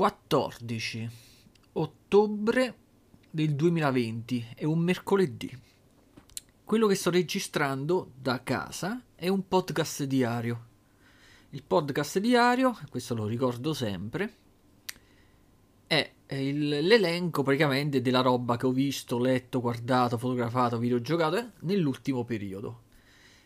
[0.00, 1.10] 14
[1.72, 2.74] ottobre
[3.28, 5.54] del 2020, è un mercoledì.
[6.64, 10.64] Quello che sto registrando da casa è un podcast diario.
[11.50, 14.34] Il podcast diario, questo lo ricordo sempre,
[15.86, 22.24] è il, l'elenco praticamente della roba che ho visto, letto, guardato, fotografato, videogiocato eh, nell'ultimo
[22.24, 22.84] periodo.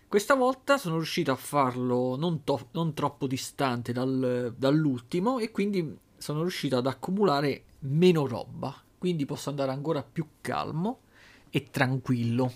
[0.06, 6.02] Questa volta sono riuscito a farlo non, to- non troppo distante dal, dall'ultimo e quindi
[6.24, 11.00] sono riuscito ad accumulare meno roba, quindi posso andare ancora più calmo
[11.50, 12.50] e tranquillo.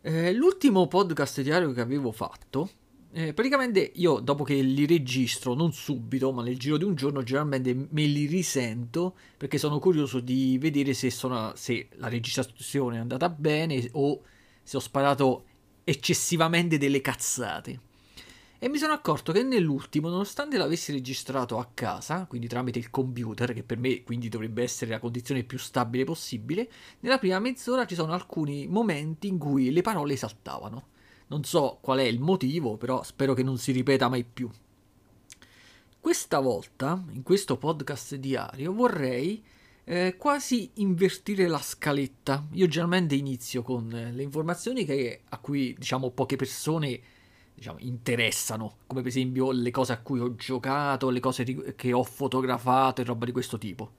[0.00, 2.70] Eh, l'ultimo podcast diario che avevo fatto,
[3.12, 7.22] eh, praticamente io dopo che li registro, non subito, ma nel giro di un giorno,
[7.22, 13.00] generalmente me li risento perché sono curioso di vedere se, sono, se la registrazione è
[13.00, 14.22] andata bene o
[14.60, 15.44] se ho sparato
[15.84, 17.86] eccessivamente delle cazzate
[18.60, 23.52] e mi sono accorto che nell'ultimo, nonostante l'avessi registrato a casa, quindi tramite il computer,
[23.52, 26.68] che per me quindi dovrebbe essere la condizione più stabile possibile,
[27.00, 30.88] nella prima mezz'ora ci sono alcuni momenti in cui le parole saltavano.
[31.28, 34.50] Non so qual è il motivo, però spero che non si ripeta mai più.
[36.00, 39.44] Questa volta, in questo podcast diario, vorrei
[39.84, 42.46] eh, quasi invertire la scaletta.
[42.52, 47.00] Io generalmente inizio con le informazioni che, a cui diciamo poche persone
[47.58, 52.04] diciamo, interessano, come per esempio le cose a cui ho giocato, le cose che ho
[52.04, 53.92] fotografato e roba di questo tipo.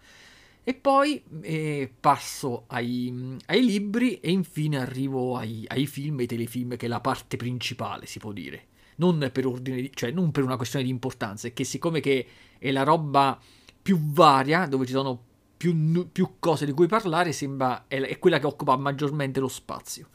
[0.64, 6.28] E poi eh, passo ai, ai, libri e infine arrivo ai, ai film e ai
[6.28, 8.68] telefilm, che è la parte principale, si può dire.
[8.96, 12.26] Non per ordine, di, cioè non per una questione di importanza, è che siccome che
[12.58, 13.40] è la roba
[13.82, 15.22] più varia, dove ci sono
[15.58, 20.10] più, più cose di cui parlare, sembra è, è quella che occupa maggiormente lo spazio.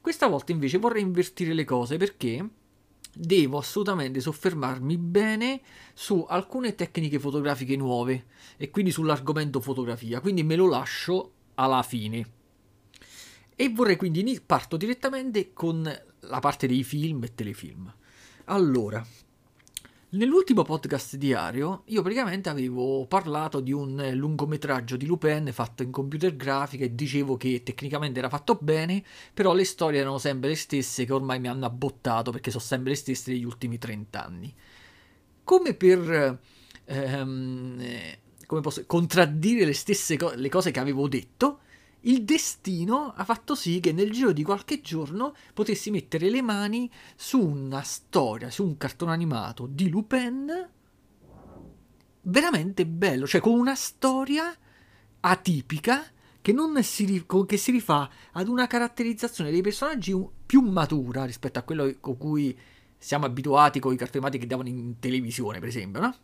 [0.00, 2.48] Questa volta invece vorrei invertire le cose perché
[3.12, 5.60] devo assolutamente soffermarmi bene
[5.94, 12.38] su alcune tecniche fotografiche nuove e quindi sull'argomento fotografia, quindi me lo lascio alla fine.
[13.54, 15.82] E vorrei quindi parto direttamente con
[16.20, 17.94] la parte dei film e telefilm.
[18.46, 19.04] Allora,
[20.12, 26.34] Nell'ultimo podcast diario io praticamente avevo parlato di un lungometraggio di Lupin fatto in computer
[26.34, 31.04] grafica e dicevo che tecnicamente era fatto bene, però le storie erano sempre le stesse
[31.04, 34.52] che ormai mi hanno abbottato perché sono sempre le stesse degli ultimi 30 anni.
[35.44, 36.40] Come per
[36.86, 37.82] ehm,
[38.46, 41.60] come posso, contraddire le stesse co- le cose che avevo detto,
[42.02, 46.90] il destino ha fatto sì che nel giro di qualche giorno potessi mettere le mani
[47.14, 50.68] su una storia, su un cartone animato di Lupin
[52.22, 54.54] veramente bello, cioè con una storia
[55.20, 56.04] atipica
[56.40, 60.14] che, si, che si rifà ad una caratterizzazione dei personaggi
[60.46, 62.56] più matura rispetto a quello con cui
[62.96, 66.14] siamo abituati con i cartoni animati che davano in televisione, per esempio, no?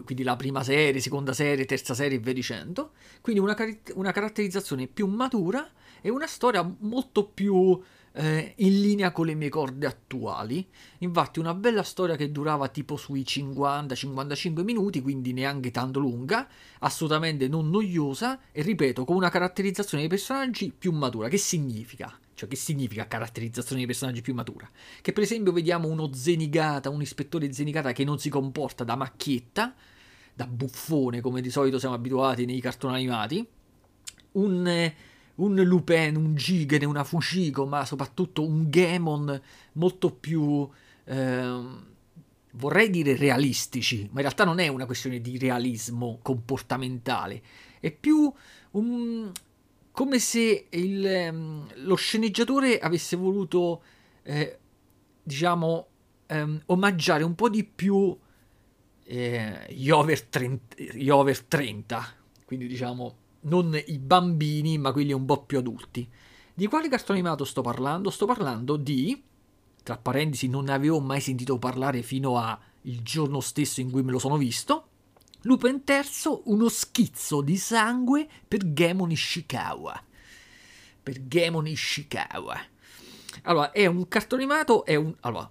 [0.00, 2.92] Quindi la prima serie, seconda serie, terza serie e via dicendo.
[3.20, 5.68] Quindi una, car- una caratterizzazione più matura
[6.00, 7.80] e una storia molto più
[8.14, 10.66] eh, in linea con le mie corde attuali.
[10.98, 16.48] Infatti una bella storia che durava tipo sui 50-55 minuti, quindi neanche tanto lunga,
[16.80, 21.28] assolutamente non noiosa e ripeto, con una caratterizzazione dei personaggi più matura.
[21.28, 22.18] Che significa?
[22.42, 24.68] Cioè, che significa caratterizzazione dei personaggi più matura?
[25.00, 29.72] Che per esempio vediamo uno Zenigata, un ispettore Zenigata che non si comporta da macchietta,
[30.34, 33.46] da buffone come di solito siamo abituati nei cartoni animati,
[34.32, 34.92] un,
[35.36, 39.40] un Lupin, un Gigen, una Fushiko, ma soprattutto un Gemon
[39.74, 40.68] molto più...
[41.04, 41.90] Eh,
[42.54, 47.40] vorrei dire realistici, ma in realtà non è una questione di realismo comportamentale,
[47.80, 48.30] è più
[48.72, 49.30] un,
[49.92, 53.82] come se il, ehm, lo sceneggiatore avesse voluto,
[54.22, 54.58] eh,
[55.22, 55.86] diciamo,
[56.26, 58.16] ehm, omaggiare un po' di più
[59.04, 62.14] eh, gli, over 30, gli over 30,
[62.46, 66.08] quindi diciamo non i bambini, ma quelli un po' più adulti.
[66.54, 68.10] Di quale cartone animato sto parlando?
[68.10, 69.22] Sto parlando di,
[69.82, 72.58] tra parentesi, non ne avevo mai sentito parlare fino al
[73.02, 74.88] giorno stesso in cui me lo sono visto,
[75.42, 80.04] Lupin III, uno schizzo di sangue per Gemon Ishikawa.
[81.02, 82.60] Per Gemon Ishikawa.
[83.42, 85.14] Allora, è un cartone animato, è un...
[85.20, 85.50] Allora,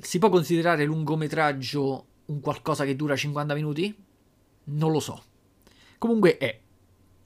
[0.00, 3.94] si può considerare lungometraggio un qualcosa che dura 50 minuti?
[4.64, 5.22] Non lo so.
[5.98, 6.60] Comunque è,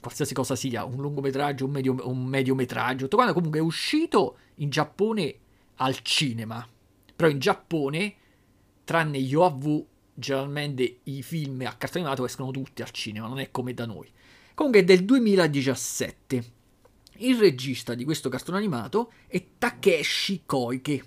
[0.01, 4.69] qualsiasi cosa sia, un lungometraggio, un, medio, un mediometraggio, tutto quanto, comunque è uscito in
[4.69, 5.39] Giappone
[5.77, 6.67] al cinema.
[7.17, 8.15] Però in Giappone,
[8.85, 13.75] tranne Yoavu generalmente i film a cartone animato escono tutti al cinema, non è come
[13.75, 14.11] da noi.
[14.55, 16.45] Comunque è del 2017.
[17.19, 21.05] Il regista di questo cartone animato è Takeshi Koike.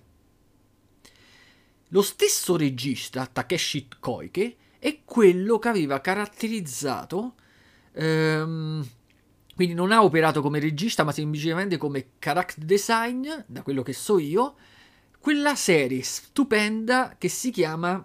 [1.90, 7.36] Lo stesso regista, Takeshi Koike, è quello che aveva caratterizzato
[7.94, 8.88] ehm,
[9.56, 14.20] quindi non ha operato come regista, ma semplicemente come character design, da quello che so
[14.20, 14.56] io,
[15.20, 18.04] quella serie stupenda che si chiama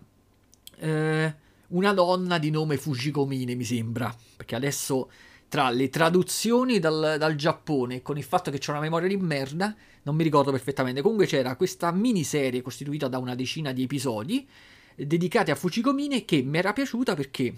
[0.80, 1.34] eh,
[1.68, 4.14] Una donna di nome Fujikomine, mi sembra.
[4.36, 5.10] Perché adesso
[5.48, 9.74] tra le traduzioni dal, dal Giappone con il fatto che c'è una memoria di merda,
[10.02, 11.02] non mi ricordo perfettamente.
[11.02, 14.48] Comunque c'era questa miniserie costituita da una decina di episodi
[14.96, 17.54] dedicati a Fujikomine che mi era piaciuta perché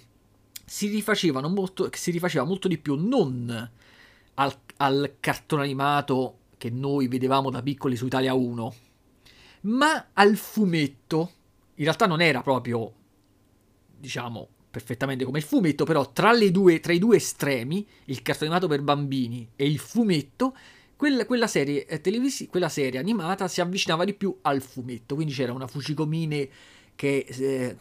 [0.65, 3.71] si rifacevano molto, si rifaceva molto di più non
[4.35, 8.75] al, al cartone animato che noi vedevamo da piccoli su Italia 1,
[9.63, 11.33] ma al fumetto.
[11.75, 12.93] In realtà non era proprio,
[14.03, 18.67] diciamo, perfettamente come il fumetto, però tra, due, tra i due estremi, il cartone animato
[18.67, 20.57] per bambini e il fumetto,
[20.97, 25.15] quella, quella, serie, eh, televisi- quella serie animata si avvicinava di più al fumetto.
[25.15, 26.49] Quindi c'era una Fucicomine
[26.97, 27.77] che eh,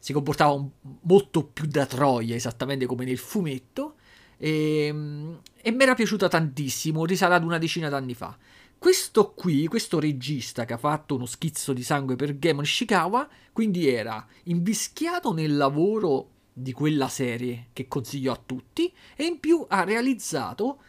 [0.00, 0.68] si comportava un,
[1.02, 3.94] molto più da Troia, esattamente come nel fumetto,
[4.36, 8.36] e, ehm, e mi era piaciuta tantissimo, risale ad una decina d'anni fa.
[8.82, 13.88] Questo qui, questo regista che ha fatto uno schizzo di sangue per Gemon Ishikawa, quindi
[13.88, 19.84] era invischiato nel lavoro di quella serie che consiglio a tutti e in più ha
[19.84, 20.80] realizzato,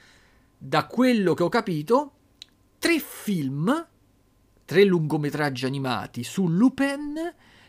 [0.58, 2.14] da quello che ho capito,
[2.80, 3.88] tre film,
[4.66, 7.14] tre lungometraggi animati su Lupin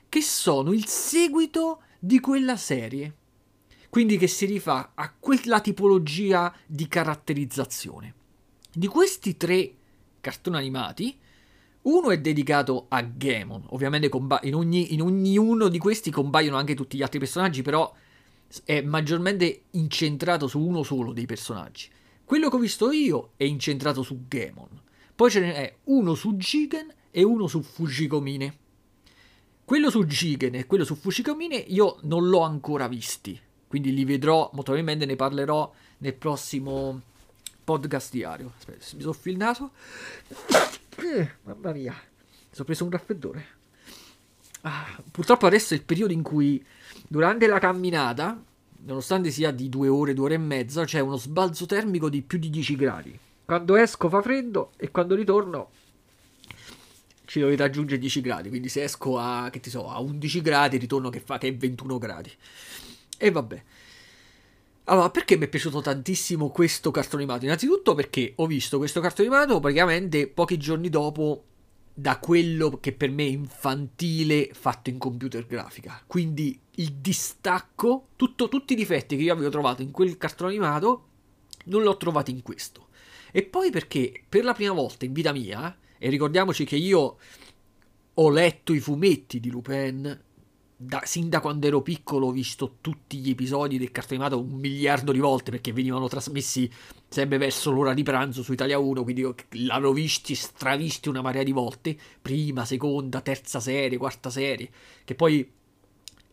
[0.08, 3.16] che sono il seguito di quella serie
[3.90, 8.14] quindi che si rifà a quella tipologia di caratterizzazione.
[8.72, 9.82] Di questi tre
[10.24, 11.18] cartoni animati,
[11.82, 16.74] uno è dedicato a Gamon, ovviamente comba- in, ogni, in ognuno di questi compaiono anche
[16.74, 17.92] tutti gli altri personaggi, però
[18.64, 21.90] è maggiormente incentrato su uno solo dei personaggi.
[22.24, 24.80] Quello che ho visto io è incentrato su Gamon.
[25.14, 28.58] Poi ce n'è uno su Jigen e uno su Fujikomine.
[29.62, 33.38] Quello su Jigen e quello su Fujikomine io non l'ho ancora visti
[33.74, 35.68] quindi li vedrò, molto probabilmente ne parlerò
[35.98, 37.00] nel prossimo
[37.64, 38.52] podcast diario.
[38.56, 39.70] Aspetta, mi soffio il naso.
[40.96, 43.46] Eh, mamma mia, mi sono preso un raffreddore.
[44.62, 46.64] Ah, purtroppo adesso è il periodo in cui
[47.08, 48.42] durante la camminata,
[48.84, 52.38] nonostante sia di due ore, due ore e mezza, c'è uno sbalzo termico di più
[52.38, 53.18] di 10 gradi.
[53.44, 55.70] Quando esco fa freddo e quando ritorno
[57.26, 58.48] ci dovete aggiungere 10 gradi.
[58.48, 61.54] Quindi se esco a, che ti so, a 11 gradi, ritorno che fa che è
[61.54, 62.32] 21 gradi.
[63.18, 63.62] E vabbè.
[64.86, 67.46] Allora, perché mi è piaciuto tantissimo questo cartone animato?
[67.46, 71.44] Innanzitutto perché ho visto questo cartone animato praticamente pochi giorni dopo
[71.94, 76.02] da quello che per me è infantile fatto in computer grafica.
[76.06, 81.06] Quindi il distacco, tutto, tutti i difetti che io avevo trovato in quel cartone animato,
[81.66, 82.88] non l'ho trovato in questo.
[83.32, 87.16] E poi perché per la prima volta in vita mia, e ricordiamoci che io
[88.12, 90.22] ho letto i fumetti di Lupin
[90.76, 94.58] da, sin da quando ero piccolo ho visto tutti gli episodi del cartone animato un
[94.58, 96.70] miliardo di volte perché venivano trasmessi
[97.08, 99.26] sempre verso l'ora di pranzo su Italia 1, quindi
[99.66, 104.68] l'avevo visti, stravisti una marea di volte, prima, seconda, terza serie, quarta serie,
[105.04, 105.48] che poi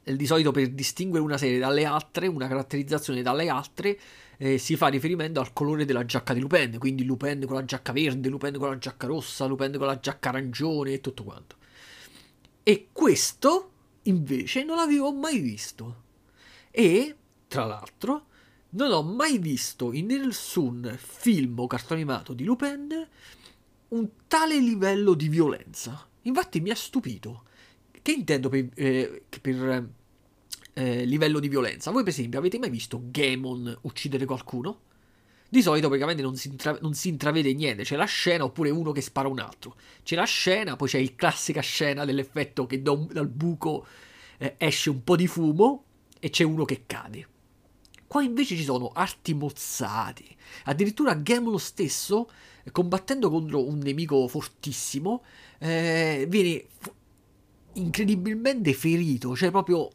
[0.03, 3.99] eh, di solito per distinguere una serie dalle altre, una caratterizzazione dalle altre,
[4.37, 7.91] eh, si fa riferimento al colore della giacca di Lupin, quindi Lupin con la giacca
[7.91, 11.57] verde, Lupin con la giacca rossa, Lupin con la giacca arancione e tutto quanto.
[12.63, 13.69] E questo
[14.03, 16.03] invece non l'avevo mai visto.
[16.71, 17.15] E,
[17.47, 18.27] tra l'altro,
[18.71, 23.07] non ho mai visto in nessun film o cartone animato di Lupin
[23.89, 26.07] un tale livello di violenza.
[26.23, 27.43] Infatti mi ha stupito.
[28.01, 29.89] Che intendo per, eh, per
[30.73, 31.91] eh, livello di violenza?
[31.91, 34.89] Voi per esempio avete mai visto Gamon uccidere qualcuno?
[35.53, 38.93] Di solito praticamente non si, intra- non si, intravede niente, c'è la scena oppure uno
[38.93, 39.75] che spara un altro.
[40.01, 43.85] C'è la scena, poi c'è il classica scena dell'effetto che da un, dal buco
[44.37, 45.83] eh, esce un po' di fumo
[46.21, 47.27] e c'è uno che cade.
[48.07, 50.33] Qua invece ci sono arti mozzati.
[50.63, 52.29] Addirittura Gamlo stesso,
[52.71, 55.21] combattendo contro un nemico fortissimo,
[55.59, 56.93] eh, viene f-
[57.73, 59.91] incredibilmente ferito, cioè proprio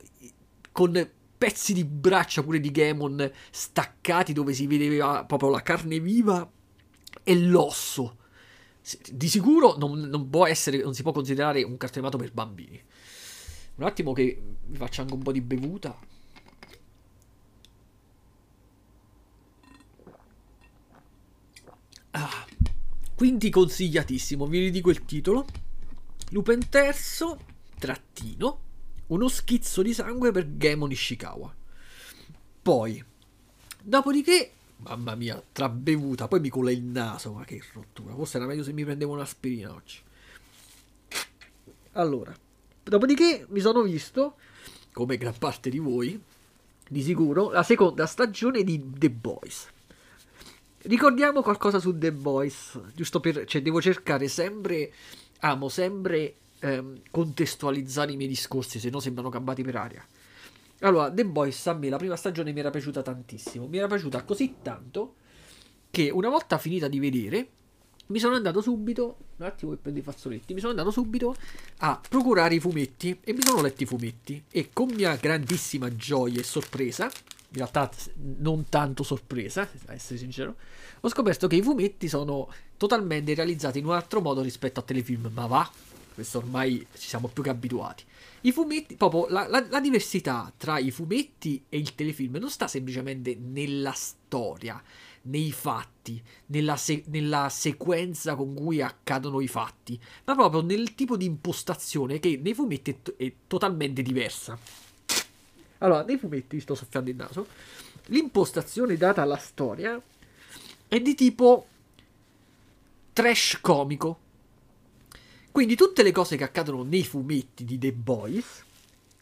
[0.71, 6.49] con pezzi di braccia pure di Gamon staccati dove si vedeva proprio la carne viva
[7.23, 8.19] e l'osso.
[9.11, 12.81] Di sicuro non, non può essere, non si può considerare un cartone animato per bambini.
[13.77, 15.99] Un attimo che mi faccio anche un po' di bevuta.
[22.13, 22.47] Ah,
[23.15, 25.47] quindi consigliatissimo, vi ridico il titolo.
[26.31, 27.39] Lupin terzo,
[27.79, 28.61] trattino,
[29.09, 31.55] uno schizzo di sangue per Gemon Ishikawa.
[32.63, 33.05] Poi,
[33.83, 38.15] dopodiché, mamma mia, tra bevuta, poi mi cola il naso, ma che rottura.
[38.15, 39.99] Forse era meglio se mi prendevo un'aspirina oggi.
[41.93, 42.35] Allora,
[42.83, 44.37] dopodiché mi sono visto
[44.93, 46.21] come gran parte di voi,
[46.89, 49.69] di sicuro, la seconda stagione di The Boys.
[50.83, 53.45] Ricordiamo qualcosa su The Boys, giusto per...
[53.45, 54.93] cioè devo cercare sempre,
[55.41, 60.07] amo sempre ehm, contestualizzare i miei discorsi, se no sembrano campati per aria.
[60.81, 64.25] Allora, The Boys a me la prima stagione mi era piaciuta tantissimo, mi era piaciuta
[64.25, 65.15] così tanto
[65.91, 67.49] che una volta finita di vedere
[68.09, 71.35] mi sono andato subito, un attimo che prendo i fazzoletti, mi sono andato subito
[71.79, 74.45] a procurare i fumetti e mi sono letti i fumetti.
[74.51, 77.91] E con mia grandissima gioia e sorpresa, in realtà
[78.39, 80.57] non tanto sorpresa, a essere sincero,
[81.01, 85.31] ho scoperto che i fumetti sono totalmente realizzati in un altro modo rispetto a telefilm,
[85.33, 85.69] ma va,
[86.17, 88.03] questo ormai ci siamo più che abituati.
[88.41, 92.67] I fumetti, proprio la, la, la, diversità tra i fumetti e il telefilm non sta
[92.67, 94.83] semplicemente nella storia,
[95.23, 101.19] nei fatti, nella, se- nella sequenza con cui accadono i fatti, ma proprio nel tipo
[101.19, 104.59] di impostazione che nei fumetti è, t- è totalmente diversa.
[105.79, 107.47] Allora, nei fumetti, sto soffiando il naso,
[108.07, 110.01] l'impostazione data alla storia
[110.89, 111.67] è di tipo
[113.13, 114.21] trash comico
[115.57, 118.63] quindi tutte le cose che accadono nei fumetti di The Boys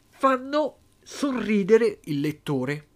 [0.09, 2.89] fanno sorridere il lettore.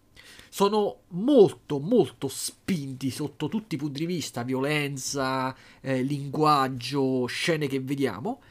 [0.48, 7.78] Sono molto molto spinti sotto tutti i punti di vista, violenza, eh, linguaggio, scene che
[7.78, 8.42] vediamo,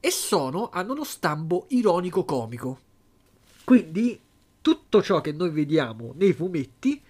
[0.00, 2.80] e sono, hanno uno stampo ironico-comico.
[3.64, 4.20] Quindi
[4.60, 7.00] tutto ciò che noi vediamo nei fumetti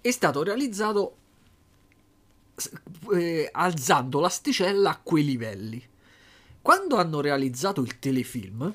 [0.00, 1.16] è stato realizzato
[3.12, 5.90] eh, alzando l'asticella a quei livelli.
[6.62, 8.72] Quando hanno realizzato il telefilm,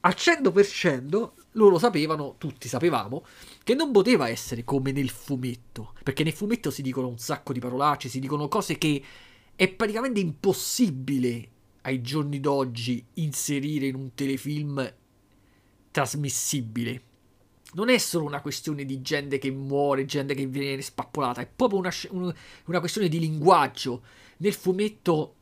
[0.00, 3.24] al 100% loro sapevano, tutti sapevamo,
[3.64, 7.58] che non poteva essere come nel fumetto, perché nel fumetto si dicono un sacco di
[7.58, 9.02] parolacce, si dicono cose che
[9.56, 11.48] è praticamente impossibile
[11.82, 14.94] ai giorni d'oggi inserire in un telefilm
[15.90, 17.02] trasmissibile.
[17.72, 21.80] Non è solo una questione di gente che muore, gente che viene spappolata, è proprio
[21.80, 21.92] una,
[22.66, 24.02] una questione di linguaggio.
[24.36, 25.34] Nel fumetto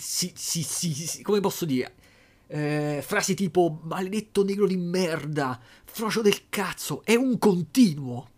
[0.00, 1.94] si, si, si, come posso dire,
[2.48, 8.28] eh, frasi tipo maledetto negro di merda, frocio del cazzo, è un continuo.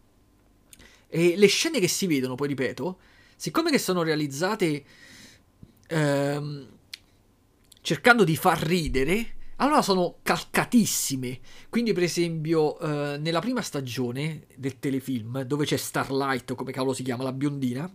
[1.08, 2.98] E le scene che si vedono, poi ripeto,
[3.36, 4.84] siccome che sono realizzate
[5.88, 6.68] ehm,
[7.80, 11.40] cercando di far ridere, allora sono calcatissime.
[11.68, 17.02] Quindi, per esempio, eh, nella prima stagione del telefilm, dove c'è Starlight, come cavolo si
[17.02, 17.90] chiama, la biondina,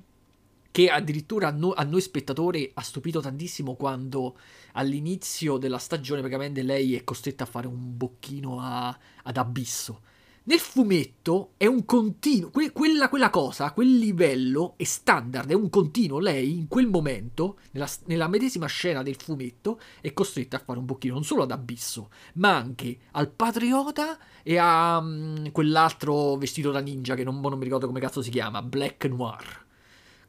[0.77, 4.37] che addirittura a, no- a, noi spettatori ha stupito tantissimo quando
[4.73, 10.01] all'inizio della stagione praticamente lei è costretta a fare un bocchino a- ad abisso.
[10.43, 15.71] Nel fumetto è un continuo, que- quella, quella, cosa, quel livello è standard, è un
[15.71, 16.19] continuo.
[16.19, 20.85] Lei in quel momento, nella, nella medesima scena del fumetto, è costretta a fare un
[20.85, 26.81] bocchino non solo ad abisso, ma anche al patriota e a um, quell'altro vestito da
[26.81, 29.65] ninja che non, non mi ricordo come cazzo si chiama, Black Noir.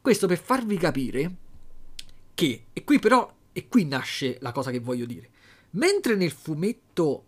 [0.09, 1.35] Questo per farvi capire
[2.33, 5.29] che, e qui però, e qui nasce la cosa che voglio dire,
[5.73, 7.25] mentre nel fumetto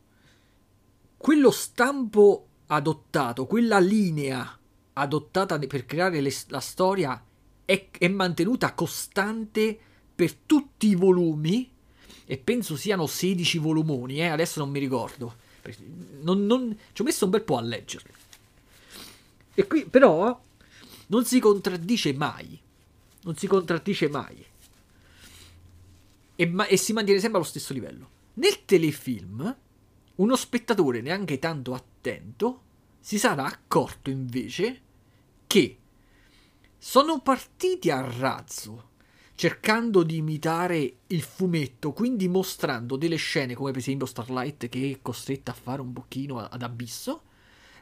[1.15, 4.57] quello stampo adottato, quella linea
[4.93, 7.23] adottata per creare le, la storia
[7.63, 9.77] è, è mantenuta costante
[10.15, 11.71] per tutti i volumi,
[12.25, 14.25] e penso siano 16 volumoni, eh?
[14.29, 15.35] adesso non mi ricordo.
[16.21, 18.11] Non, non, ci ho messo un bel po' a leggerli.
[19.53, 20.41] E qui però
[21.11, 22.59] non si contraddice mai.
[23.23, 24.45] Non si contraddice mai.
[26.35, 28.09] E, ma- e si mantiene sempre allo stesso livello.
[28.33, 29.55] Nel telefilm,
[30.15, 32.61] uno spettatore neanche tanto attento
[32.99, 34.81] si sarà accorto invece
[35.47, 35.77] che
[36.77, 38.89] sono partiti a razzo
[39.41, 44.99] cercando di imitare il fumetto, quindi mostrando delle scene come per esempio Starlight che è
[45.01, 47.23] costretta a fare un bocchino ad abisso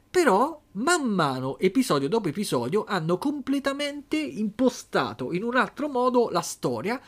[0.10, 7.00] però man mano, episodio dopo episodio, hanno completamente impostato in un altro modo la storia,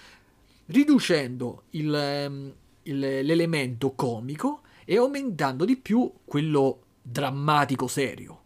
[0.67, 2.53] riducendo il, ehm,
[2.83, 8.39] il, l'elemento comico e aumentando di più quello drammatico serio.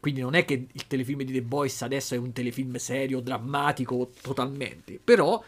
[0.00, 4.10] Quindi non è che il telefilm di The Boys adesso è un telefilm serio, drammatico
[4.20, 5.42] totalmente, però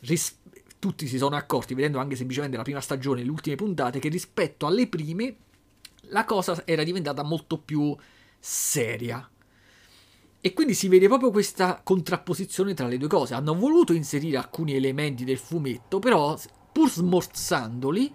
[0.00, 0.38] ris-
[0.78, 4.08] tutti si sono accorti, vedendo anche semplicemente la prima stagione e le ultime puntate, che
[4.08, 5.34] rispetto alle prime
[6.08, 7.96] la cosa era diventata molto più
[8.38, 9.28] seria.
[10.40, 13.34] E quindi si vede proprio questa contrapposizione tra le due cose.
[13.34, 16.38] Hanno voluto inserire alcuni elementi del fumetto, però
[16.70, 18.14] pur smorzandoli,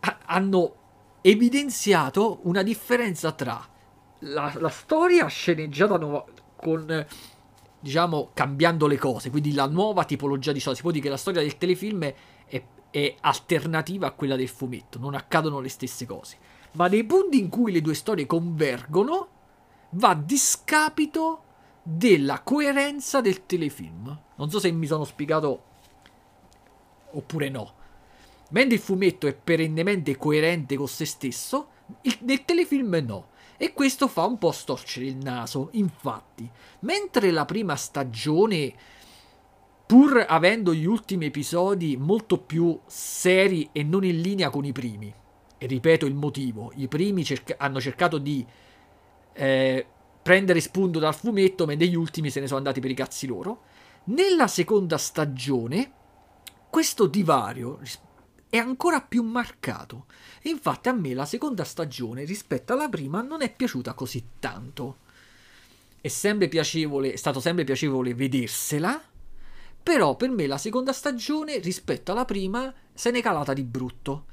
[0.00, 0.74] ha- hanno
[1.22, 3.66] evidenziato una differenza tra
[4.20, 6.24] la, la storia sceneggiata nuova,
[6.56, 7.06] con
[7.80, 10.76] diciamo cambiando le cose, quindi la nuova tipologia di storia.
[10.76, 12.12] Si può dire che la storia del telefilm
[12.46, 16.36] è, è alternativa a quella del fumetto, non accadono le stesse cose.
[16.76, 19.28] Ma nei punti in cui le due storie convergono,
[19.90, 21.42] va a discapito
[21.82, 24.18] della coerenza del telefilm.
[24.36, 25.62] Non so se mi sono spiegato
[27.12, 27.74] oppure no.
[28.50, 31.68] Mentre il fumetto è perennemente coerente con se stesso,
[32.02, 33.28] il, nel telefilm no.
[33.56, 35.70] E questo fa un po' storcere il naso.
[35.72, 36.48] Infatti,
[36.80, 38.74] mentre la prima stagione,
[39.86, 45.12] pur avendo gli ultimi episodi molto più seri e non in linea con i primi,
[45.58, 48.44] e ripeto il motivo, i primi cerca- hanno cercato di
[49.32, 49.86] eh,
[50.22, 53.62] prendere spunto dal fumetto, mentre gli ultimi se ne sono andati per i cazzi loro.
[54.04, 55.92] Nella seconda stagione,
[56.68, 57.80] questo divario
[58.48, 60.06] è ancora più marcato.
[60.42, 64.98] Infatti a me la seconda stagione rispetto alla prima non è piaciuta così tanto.
[66.00, 69.00] È sempre piacevole, è stato sempre piacevole vedersela,
[69.82, 74.26] però per me la seconda stagione rispetto alla prima se n'è calata di brutto.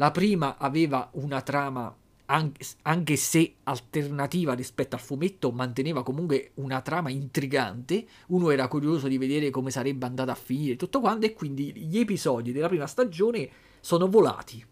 [0.00, 7.10] La prima aveva una trama anche se alternativa rispetto al fumetto, manteneva comunque una trama
[7.10, 8.06] intrigante.
[8.28, 11.98] Uno era curioso di vedere come sarebbe andata a finire tutto quanto, e quindi gli
[11.98, 14.64] episodi della prima stagione sono volati.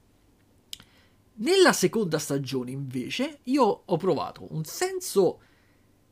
[1.35, 5.41] Nella seconda stagione, invece, io ho provato un senso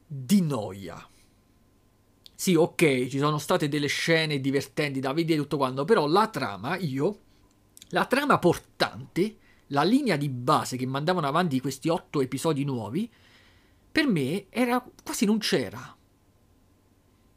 [0.06, 1.08] di noia.
[2.34, 6.76] Sì, ok, ci sono state delle scene divertenti da vedere tutto quanto, però la trama,
[6.76, 7.20] io,
[7.90, 9.36] la trama portante
[9.68, 13.10] la linea di base che mandavano avanti questi otto episodi nuovi,
[13.90, 15.94] per me era quasi non c'era.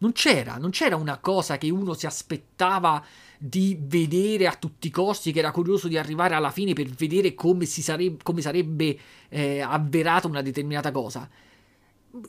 [0.01, 3.03] Non c'era, non c'era una cosa che uno si aspettava
[3.38, 7.34] di vedere a tutti i costi, che era curioso di arrivare alla fine per vedere
[7.34, 11.29] come, sarebbe, come sarebbe eh, avverata una determinata cosa.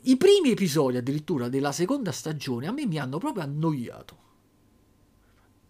[0.03, 4.29] I primi episodi addirittura della seconda stagione a me mi hanno proprio annoiato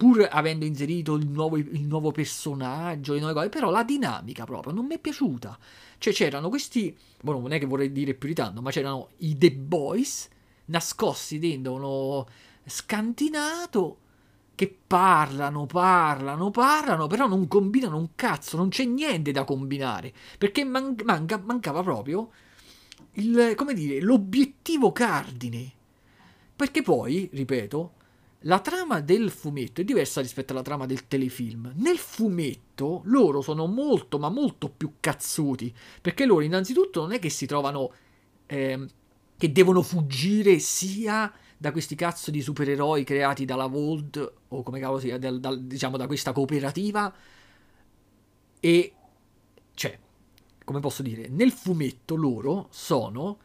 [0.02, 4.72] pur avendo inserito il nuovo, il nuovo personaggio, le nuove cose, però la dinamica proprio
[4.72, 5.56] non mi è piaciuta.
[5.96, 9.38] Cioè c'erano questi, boh, non è che vorrei dire più di tanto, ma c'erano i
[9.38, 10.28] The Boys
[10.64, 12.26] nascosti dentro uno
[12.64, 13.98] scantinato
[14.56, 20.64] che parlano, parlano, parlano, però non combinano un cazzo, non c'è niente da combinare, perché
[20.64, 22.28] man- manca, mancava proprio
[23.12, 25.70] il, come dire, l'obiettivo cardine.
[26.56, 27.92] Perché poi, ripeto,
[28.42, 31.72] la trama del fumetto è diversa rispetto alla trama del telefilm.
[31.76, 37.28] Nel fumetto loro sono molto ma molto più cazzuti, perché loro innanzitutto non è che
[37.28, 37.92] si trovano
[38.46, 38.86] eh,
[39.36, 44.98] che devono fuggire sia da questi cazzo di supereroi creati dalla Vault o come cavolo
[44.98, 47.12] sia, dal, dal, diciamo da questa cooperativa
[48.58, 48.94] e
[49.74, 49.98] cioè,
[50.64, 53.38] come posso dire, nel fumetto loro sono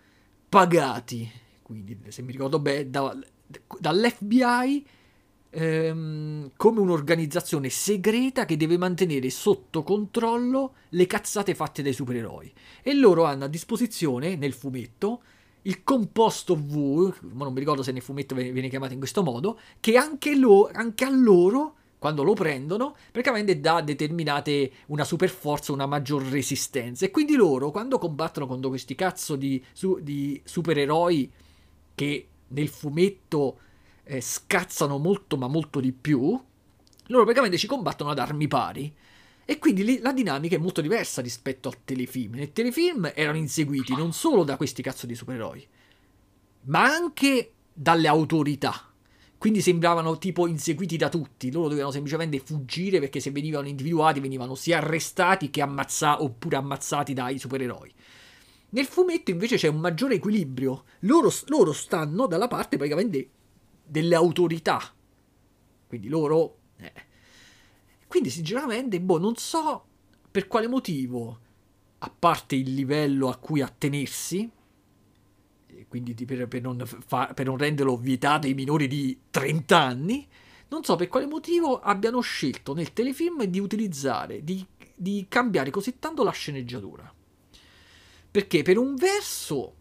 [0.49, 1.29] pagati,
[1.61, 3.17] quindi se mi ricordo bene, da,
[3.79, 4.85] dall'FBI
[5.49, 12.53] ehm, come un'organizzazione segreta che deve mantenere sotto controllo le cazzate fatte dai supereroi.
[12.81, 15.21] E loro hanno a disposizione nel fumetto
[15.63, 19.59] il composto V, ma non mi ricordo se nel fumetto viene chiamato in questo modo,
[19.79, 25.71] che anche, lo, anche a loro quando lo prendono, praticamente dà determinate una super forza,
[25.71, 27.05] una maggior resistenza.
[27.05, 31.31] E quindi loro, quando combattono contro questi cazzo di, su, di supereroi
[31.95, 33.59] che nel fumetto
[34.03, 36.39] eh, scazzano molto ma molto di più,
[37.07, 38.93] loro praticamente ci combattono ad armi pari.
[39.49, 42.35] E quindi la dinamica è molto diversa rispetto al telefilm.
[42.35, 45.65] Nel telefilm erano inseguiti non solo da questi cazzo di supereroi,
[46.63, 48.91] ma anche dalle autorità.
[49.37, 54.55] Quindi sembravano tipo inseguiti da tutti, loro dovevano semplicemente fuggire perché se venivano individuati venivano
[54.55, 57.93] sia arrestati che ammazzati oppure ammazzati dai supereroi.
[58.69, 60.83] Nel fumetto invece c'è un maggiore equilibrio.
[61.01, 63.29] Loro, loro stanno dalla parte praticamente
[63.83, 64.81] delle autorità.
[65.87, 66.57] Quindi loro...
[66.77, 66.93] Eh.
[68.07, 69.85] Quindi sinceramente, boh, non so
[70.29, 71.39] per quale motivo,
[71.99, 74.49] a parte il livello a cui attenersi,
[75.87, 80.27] quindi per, per, non fa, per non renderlo vietato ai minori di 30 anni,
[80.69, 85.97] non so per quale motivo abbiano scelto nel telefilm di utilizzare, di, di cambiare così
[85.99, 87.11] tanto la sceneggiatura.
[88.29, 89.73] Perché per un verso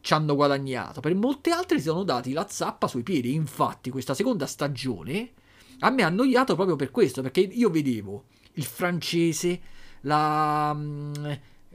[0.00, 3.34] ci hanno guadagnato, per molti altri si sono dati la zappa sui piedi.
[3.34, 5.32] Infatti, questa seconda stagione
[5.80, 9.60] a me ha annoiato proprio per questo, perché io vedevo il francese,
[10.02, 11.12] la, mm,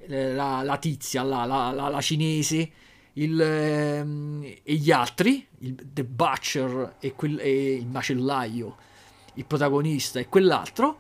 [0.08, 2.72] la, la tizia, la, la cinese,
[3.14, 8.78] il, ehm, e gli altri, il The Butcher e, quel, e il macellaio,
[9.34, 10.98] il protagonista e quell'altro,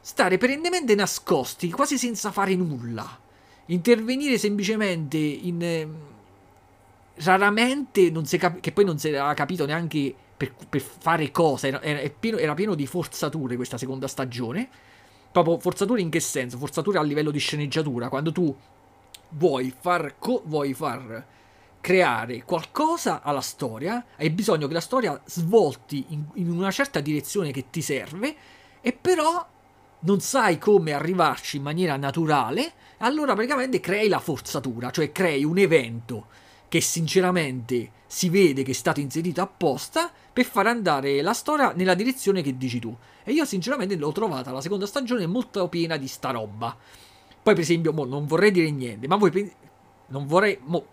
[0.00, 3.20] stare perennemente nascosti, quasi senza fare nulla
[3.72, 5.88] intervenire semplicemente in,
[7.16, 11.66] raramente non si cap- che poi non si era capito neanche per, per fare cosa,
[11.68, 14.68] era, era, pieno, era, pieno, di forzature questa seconda stagione.
[15.30, 16.58] Proprio forzature in che senso?
[16.58, 18.54] Forzature a livello di sceneggiatura, quando tu
[19.30, 21.26] vuoi far, co- vuoi far
[21.80, 27.50] creare qualcosa alla storia, hai bisogno che la storia svolti in, in una certa direzione
[27.50, 28.34] che ti serve,
[28.80, 29.46] e però
[30.00, 35.58] non sai come arrivarci in maniera naturale, allora praticamente crei la forzatura, cioè crei un
[35.58, 36.26] evento
[36.68, 41.94] che sinceramente si vede che è stato inserito apposta per far andare la storia nella
[41.94, 42.96] direzione che dici tu.
[43.24, 46.74] E io sinceramente l'ho trovata la seconda stagione molto piena di sta roba.
[47.42, 49.52] Poi per esempio, mo, non vorrei dire niente, ma voi
[50.06, 50.86] non vorrei mo,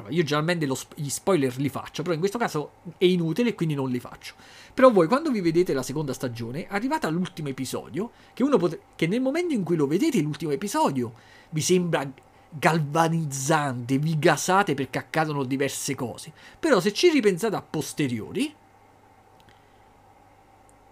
[0.00, 3.54] allora, io generalmente lo, gli spoiler li faccio, però in questo caso è inutile e
[3.54, 4.34] quindi non li faccio.
[4.74, 9.20] Però voi quando vi vedete la seconda stagione, arrivate all'ultimo episodio, che, pot- che nel
[9.20, 11.12] momento in cui lo vedete l'ultimo episodio,
[11.50, 12.10] vi sembra
[12.50, 16.32] galvanizzante, vi gasate perché accadono diverse cose.
[16.58, 18.54] Però se ci ripensate a posteriori,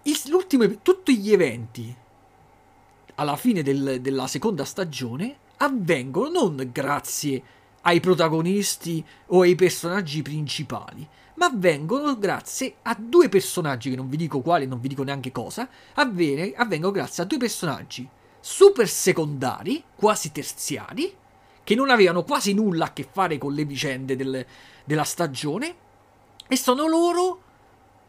[0.02, 1.96] il, tutti gli eventi
[3.16, 7.42] alla fine del, della seconda stagione avvengono non grazie
[7.82, 14.16] ai protagonisti o ai personaggi principali, ma avvengono grazie a due personaggi, che non vi
[14.16, 18.08] dico quali, non vi dico neanche cosa, avviene, avvengono grazie a due personaggi
[18.40, 21.14] super secondari, quasi terziari,
[21.62, 24.44] che non avevano quasi nulla a che fare con le vicende del,
[24.84, 25.74] della stagione
[26.48, 27.42] e sono loro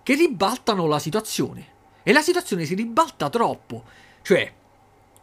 [0.01, 1.77] che ribaltano la situazione.
[2.03, 3.83] E la situazione si ribalta troppo.
[4.21, 4.53] Cioè,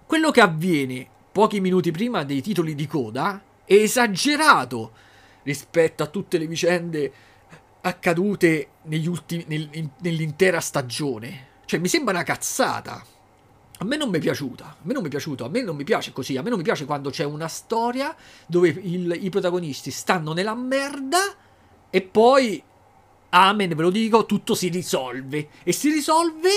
[0.05, 4.93] quello che avviene pochi minuti prima dei titoli di coda esagerato
[5.43, 7.13] rispetto a tutte le vicende
[7.83, 11.55] accadute ultimi, nel, nell'intera stagione.
[11.65, 13.05] Cioè, mi sembra una cazzata.
[13.79, 15.77] A me non mi è piaciuta, a me non mi è piaciuto, a me non
[15.77, 19.29] mi piace così, a me non mi piace quando c'è una storia dove il, i
[19.29, 21.19] protagonisti stanno nella merda
[21.91, 22.63] e poi,
[23.29, 25.49] amen, ve lo dico, tutto si risolve.
[25.63, 26.51] E si risolve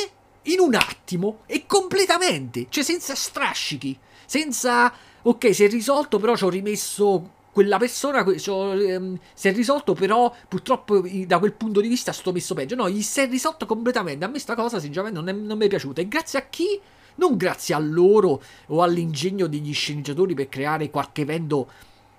[0.44, 6.44] in un attimo e completamente, cioè senza strascichi, senza, ok, si è risolto però ci
[6.46, 12.12] ho rimesso quella persona ehm, si è risolto, però purtroppo da quel punto di vista
[12.12, 12.76] sto messo peggio.
[12.76, 14.24] No, gli si è risolto completamente.
[14.24, 16.00] A me sta cosa sinceramente non, è, non mi è piaciuta.
[16.00, 16.80] E grazie a chi?
[17.16, 21.70] non grazie a loro o all'ingegno degli sceneggiatori per creare qualche evento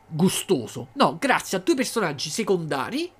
[0.07, 0.89] gustoso.
[0.93, 3.11] No, grazie a due personaggi secondari,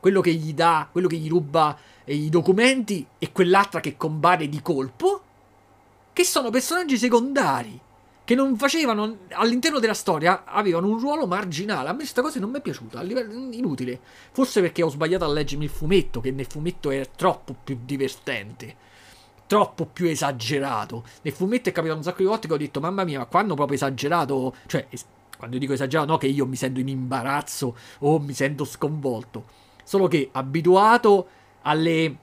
[0.00, 4.48] quello che gli dà, quello che gli ruba eh, i documenti e quell'altra che compare
[4.48, 5.22] di colpo,
[6.12, 7.80] che sono personaggi secondari
[8.28, 11.88] che non facevano all'interno della storia, avevano un ruolo marginale.
[11.88, 13.98] A me questa cosa non mi è piaciuta, inutile.
[14.32, 18.76] Forse perché ho sbagliato a leggermi il fumetto, che nel fumetto è troppo più divertente
[19.46, 21.04] troppo più esagerato.
[21.22, 23.40] Nel fumetto è capitato un sacco di volte che ho detto, mamma mia, ma qua
[23.40, 24.54] hanno proprio esagerato.
[24.66, 25.06] Cioè, es-
[25.38, 29.46] quando dico esagerato, no che io mi sento in imbarazzo o mi sento sconvolto.
[29.84, 31.28] Solo che abituato
[31.62, 32.14] alle,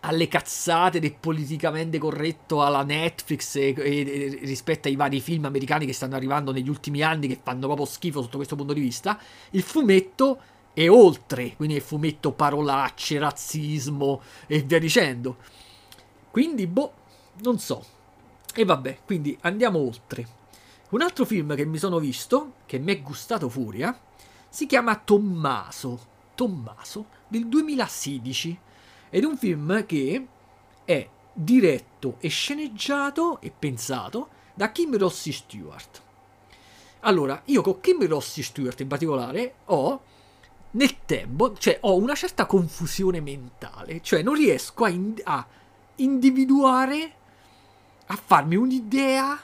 [0.00, 5.92] alle cazzate del politicamente corretto alla Netflix e, e, rispetto ai vari film americani che
[5.92, 9.18] stanno arrivando negli ultimi anni che fanno proprio schifo sotto questo punto di vista,
[9.50, 10.40] il fumetto
[10.72, 15.36] è oltre, quindi il fumetto parolacce, razzismo e via dicendo.
[16.30, 16.92] Quindi, boh,
[17.42, 17.84] non so.
[18.54, 20.36] E vabbè, quindi andiamo oltre.
[20.90, 23.98] Un altro film che mi sono visto, che mi è gustato furia,
[24.48, 26.16] si chiama Tommaso.
[26.34, 28.58] Tommaso del 2016.
[29.10, 30.26] Ed è un film che
[30.84, 36.02] è diretto e sceneggiato e pensato da Kim Rossi Stewart.
[37.00, 40.02] Allora, io con Kim Rossi Stewart in particolare ho
[40.72, 45.46] nel tempo, cioè ho una certa confusione mentale, cioè non riesco a, in- a
[45.96, 47.14] individuare,
[48.06, 49.40] a farmi un'idea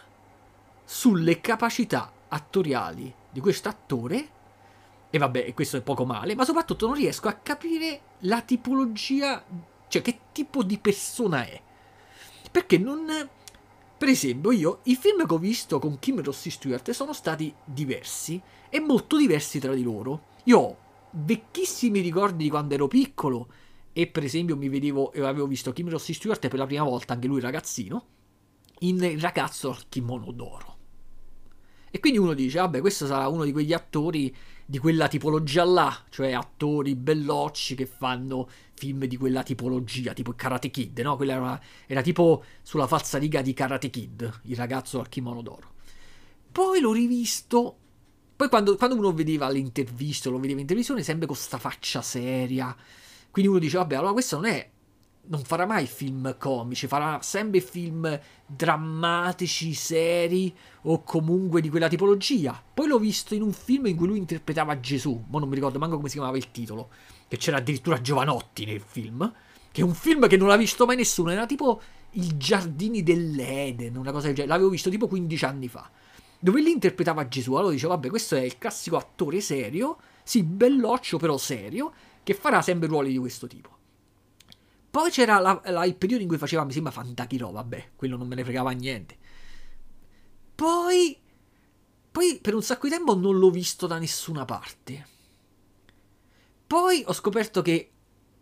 [0.84, 4.28] sulle capacità attoriali di questo attore.
[5.14, 9.44] E vabbè, questo è poco male, ma soprattutto non riesco a capire la tipologia,
[9.86, 11.62] cioè che tipo di persona è.
[12.50, 13.06] Perché non...
[13.96, 18.42] Per esempio, io i film che ho visto con Kim Rossi Stewart sono stati diversi
[18.68, 20.32] e molto diversi tra di loro.
[20.46, 20.76] Io ho
[21.10, 23.46] vecchissimi ricordi di quando ero piccolo
[23.92, 27.12] e per esempio mi vedevo e avevo visto Kim Rossi Stewart per la prima volta,
[27.12, 28.06] anche lui ragazzino,
[28.80, 30.73] in Il ragazzo al kimono d'oro.
[31.94, 34.34] E quindi uno dice, vabbè, questo sarà uno di quegli attori
[34.66, 40.70] di quella tipologia là, cioè attori bellocci che fanno film di quella tipologia, tipo Karate
[40.70, 41.14] Kid, no?
[41.14, 45.74] Quella era, era tipo sulla falsa riga di Karate Kid, il ragazzo al kimono d'oro.
[46.50, 47.76] Poi l'ho rivisto
[48.34, 52.76] poi quando, quando, uno vedeva l'intervista, lo vedeva in televisione, sempre con sta faccia seria,
[53.30, 54.68] quindi uno dice, vabbè, allora questo non è
[55.26, 62.62] non farà mai film comici, farà sempre film drammatici, seri o comunque di quella tipologia.
[62.74, 65.78] Poi l'ho visto in un film in cui lui interpretava Gesù, ma non mi ricordo
[65.78, 66.90] manco come si chiamava il titolo,
[67.28, 69.32] che c'era addirittura Giovanotti nel film,
[69.70, 71.80] che è un film che non l'ha visto mai nessuno, era tipo
[72.12, 75.90] I giardini dell'Eden, una cosa del genere, l'avevo visto tipo 15 anni fa,
[76.38, 81.18] dove lui interpretava Gesù, allora dicevo, vabbè, questo è il classico attore serio, sì, belloccio
[81.18, 83.73] però serio, che farà sempre ruoli di questo tipo.
[84.94, 88.28] Poi c'era la, la, il periodo in cui faceva, mi sembra, Fantachiro, vabbè, quello non
[88.28, 89.16] me ne fregava niente.
[90.54, 91.18] Poi,
[92.12, 95.06] poi per un sacco di tempo non l'ho visto da nessuna parte.
[96.64, 97.90] Poi ho scoperto che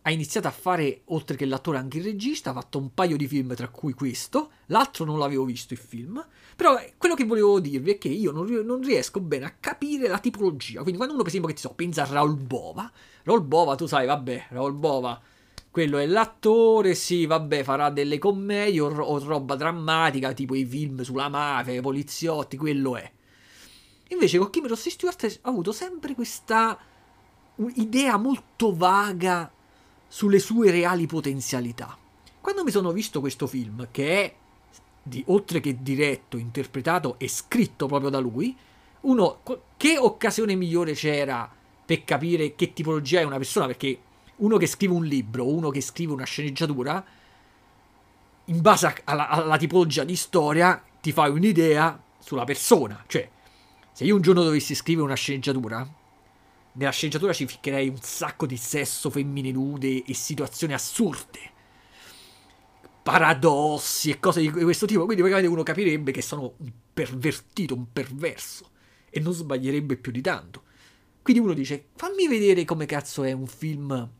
[0.02, 3.26] ha iniziato a fare, oltre che l'attore, anche il regista, ha fatto un paio di
[3.26, 4.50] film, tra cui questo.
[4.66, 6.22] L'altro non l'avevo visto il film.
[6.54, 10.06] Però eh, quello che volevo dirvi è che io non, non riesco bene a capire
[10.06, 10.82] la tipologia.
[10.82, 12.92] Quindi quando uno, per esempio, che ti so, pensa a Raul Bova.
[13.22, 15.18] Raul Bova, tu sai, vabbè, Raul Bova
[15.72, 21.00] quello è l'attore, sì, vabbè, farà delle commedie o, o roba drammatica, tipo i film
[21.00, 23.10] sulla mafia, i poliziotti, quello è.
[24.08, 26.78] Invece con Kim Rossi Stewart ha avuto sempre questa
[27.76, 29.50] idea molto vaga
[30.06, 31.96] sulle sue reali potenzialità.
[32.38, 34.34] Quando mi sono visto questo film, che è
[35.02, 38.54] di, oltre che diretto, interpretato e scritto proprio da lui,
[39.00, 39.40] uno,
[39.78, 41.50] che occasione migliore c'era
[41.84, 43.64] per capire che tipologia è una persona?
[43.66, 43.98] Perché
[44.42, 47.04] uno che scrive un libro, uno che scrive una sceneggiatura,
[48.46, 53.04] in base alla, alla tipologia di storia, ti fai un'idea sulla persona.
[53.06, 53.28] Cioè,
[53.92, 55.88] se io un giorno dovessi scrivere una sceneggiatura,
[56.72, 61.50] nella sceneggiatura ci ficcherei un sacco di sesso, femmine nude e situazioni assurde.
[63.02, 65.04] Paradossi e cose di questo tipo.
[65.04, 68.70] Quindi magari uno capirebbe che sono un pervertito, un perverso.
[69.10, 70.62] E non sbaglierebbe più di tanto.
[71.20, 74.10] Quindi uno dice: fammi vedere come cazzo è un film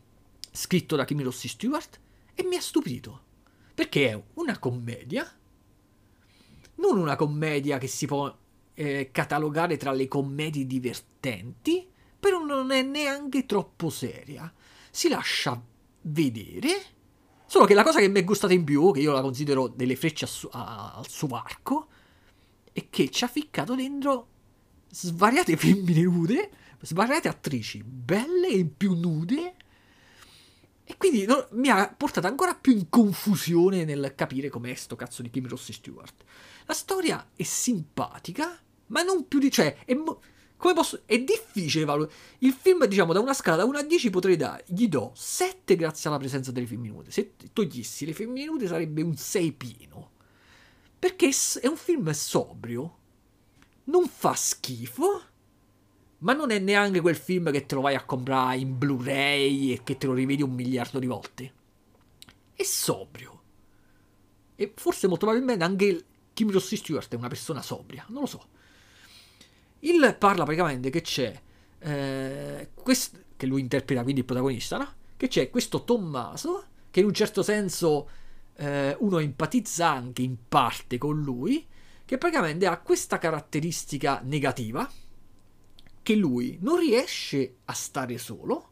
[0.53, 2.01] scritto da Kimi Rossi Stewart
[2.35, 3.31] e mi ha stupito.
[3.75, 5.27] Perché è una commedia,
[6.77, 8.33] non una commedia che si può
[8.75, 11.88] eh, catalogare tra le commedie divertenti,
[12.21, 14.53] però non è neanche troppo seria.
[14.91, 15.61] Si lascia
[16.03, 16.69] vedere.
[17.47, 19.97] Solo che la cosa che mi è gustata in più, che io la considero delle
[19.97, 21.88] frecce su- a- al suo arco,
[22.73, 24.29] è che ci ha ficcato dentro
[24.91, 29.42] svariate femmine nude, svariate attrici belle e più nude,
[31.12, 35.29] quindi no, mi ha portato ancora più in confusione nel capire com'è sto cazzo di
[35.29, 36.25] Kim Rossi Stewart.
[36.64, 39.51] La storia è simpatica, ma non più di...
[39.51, 39.94] cioè, è,
[40.57, 41.03] posso...
[41.05, 42.16] È difficile valutare.
[42.38, 44.64] Il film, diciamo, da una scala da 1 a 10 potrei dare...
[44.66, 47.11] Gli do 7 grazie alla presenza delle femminute.
[47.11, 50.12] Se togliessi le femminute sarebbe un 6 pieno.
[50.98, 51.29] Perché
[51.61, 52.96] è un film sobrio.
[53.85, 55.20] Non fa schifo
[56.23, 59.83] ma non è neanche quel film che te lo vai a comprare in Blu-ray e
[59.83, 61.53] che te lo rivedi un miliardo di volte.
[62.55, 63.41] È sobrio.
[64.55, 68.47] E forse molto probabilmente anche Kim Rossi Stewart è una persona sobria, non lo so.
[69.81, 71.41] Il parla praticamente che c'è,
[71.81, 74.93] eh, quest- che lui interpreta quindi il protagonista, no?
[75.17, 78.09] Che c'è questo Tommaso, che in un certo senso
[78.57, 81.67] eh, uno empatizza anche in parte con lui,
[82.05, 84.89] che praticamente ha questa caratteristica negativa,
[86.03, 88.71] che lui non riesce a stare solo,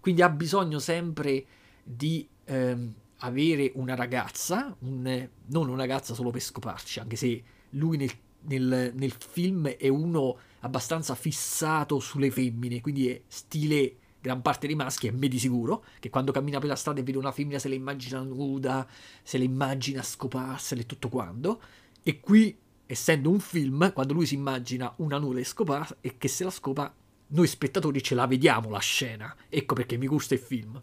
[0.00, 1.44] quindi ha bisogno sempre
[1.82, 7.96] di ehm, avere una ragazza, un, non una ragazza solo per scoparci, anche se lui
[7.96, 8.10] nel,
[8.42, 14.76] nel, nel, film è uno abbastanza fissato sulle femmine, quindi è stile gran parte dei
[14.76, 17.58] maschi, è me di sicuro, che quando cammina per la strada e vede una femmina
[17.58, 18.86] se la immagina nuda,
[19.22, 21.60] se la immagina scoparsela e tutto quanto,
[22.02, 22.56] e qui
[22.92, 26.50] essendo un film, quando lui si immagina una nuda e scopa e che se la
[26.50, 26.94] scopa,
[27.28, 29.34] noi spettatori ce la vediamo la scena.
[29.48, 30.80] Ecco perché mi gusta il film.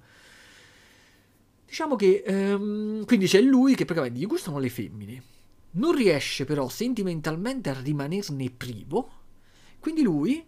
[1.65, 5.23] Diciamo che um, quindi c'è lui che praticamente gli gustano le femmine.
[5.71, 9.11] Non riesce però sentimentalmente a rimanerne privo.
[9.79, 10.43] Quindi lui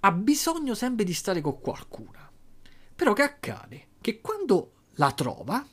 [0.00, 2.28] ha bisogno sempre di stare con qualcuna.
[2.96, 3.86] Però che accade?
[4.00, 5.64] Che quando la trova,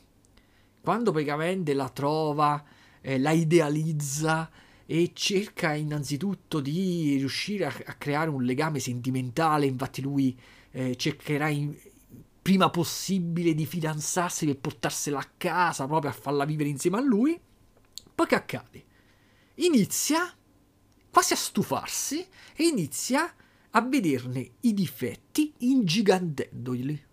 [0.80, 2.64] quando praticamente la trova,
[3.00, 4.48] eh, la idealizza,
[4.86, 10.38] e cerca innanzitutto di riuscire a, a creare un legame sentimentale, infatti lui
[10.70, 11.74] eh, cercherà in,
[12.40, 17.38] prima possibile di fidanzarsi per portarsela a casa, proprio a farla vivere insieme a lui.
[18.14, 18.84] Poi che accade?
[19.56, 20.32] Inizia
[21.10, 23.34] quasi a stufarsi e inizia
[23.70, 27.04] a vederne i difetti ingigantendoli.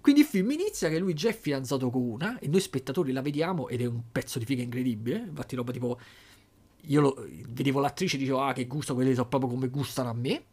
[0.00, 3.20] Quindi il film inizia che lui già è fidanzato con una e noi spettatori la
[3.20, 5.98] vediamo ed è un pezzo di figa incredibile, infatti roba tipo
[6.86, 10.14] io lo, vedevo l'attrice e dicevo, ah, che gusto, quelli sono proprio come gustano a
[10.14, 10.44] me.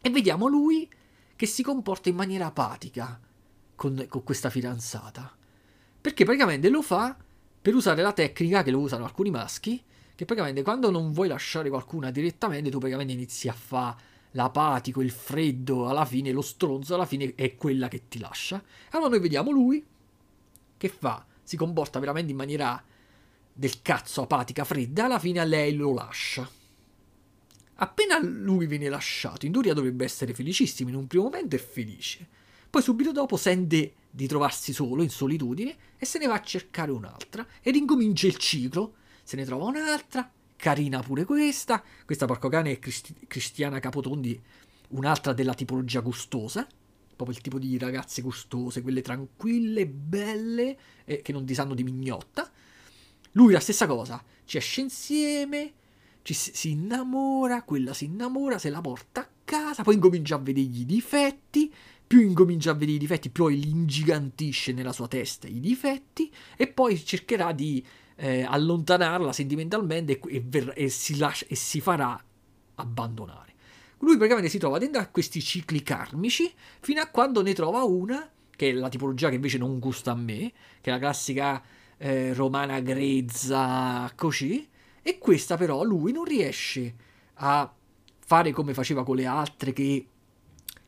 [0.00, 0.88] E vediamo lui
[1.36, 3.20] che si comporta in maniera apatica
[3.74, 5.34] con, con questa fidanzata.
[6.00, 7.16] Perché praticamente lo fa
[7.60, 9.82] per usare la tecnica che lo usano alcuni maschi,
[10.14, 15.10] che praticamente quando non vuoi lasciare qualcuna direttamente, tu praticamente inizi a fare l'apatico, il
[15.10, 18.62] freddo, alla fine lo stronzo, alla fine è quella che ti lascia.
[18.90, 19.84] Allora noi vediamo lui
[20.76, 22.82] che fa, si comporta veramente in maniera
[23.52, 26.48] del cazzo apatica, fredda, alla fine lei lo lascia.
[27.76, 32.28] Appena lui viene lasciato, in teoria dovrebbe essere felicissimo, in un primo momento è felice.
[32.70, 36.90] Poi subito dopo sente di trovarsi solo, in solitudine, e se ne va a cercare
[36.90, 37.46] un'altra.
[37.60, 41.82] E rincomincia il ciclo, se ne trova un'altra, carina pure questa.
[42.04, 44.40] Questa porco cane è Cristi- Cristiana Capotondi,
[44.90, 46.66] un'altra della tipologia gustosa.
[47.14, 51.82] Proprio il tipo di ragazze gustose, quelle tranquille, belle, eh, che non ti sanno di
[51.82, 52.50] mignotta.
[53.32, 55.72] Lui la stessa cosa, ci esce insieme,
[56.22, 60.66] ci si, innamora, quella si innamora, se la porta a casa, poi incomincia a vedere
[60.66, 61.72] i difetti,
[62.06, 66.68] più incomincia a vedere i difetti, più li ingigantisce nella sua testa i difetti e
[66.68, 67.84] poi cercherà di
[68.16, 72.22] eh, allontanarla sentimentalmente e, e, ver- e, si lascia, e si farà
[72.74, 73.54] abbandonare.
[74.00, 78.30] Lui praticamente si trova dentro a questi cicli karmici fino a quando ne trova una,
[78.54, 81.62] che è la tipologia che invece non gusta a me, che è la classica
[82.02, 84.68] eh, romana grezza, così,
[85.00, 86.94] e questa però lui non riesce
[87.34, 87.72] a
[88.18, 90.06] fare come faceva con le altre che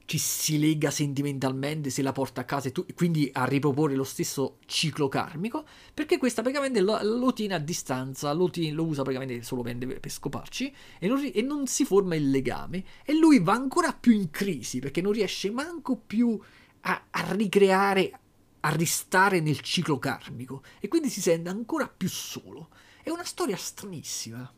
[0.07, 4.03] ci si lega sentimentalmente se la porta a casa e tu, quindi a riproporre lo
[4.03, 9.03] stesso ciclo karmico, perché questa praticamente lo, lo tiene a distanza, lo, tiene, lo, usa
[9.03, 12.83] praticamente solo per, per scoparci e non, e non, si forma il legame.
[13.05, 16.39] E lui va ancora più in crisi perché non riesce manco più
[16.81, 18.19] a, a ricreare,
[18.65, 22.71] a ristare nel ciclo karmico e quindi si sente ancora più solo.
[23.03, 24.51] È una storia stranissima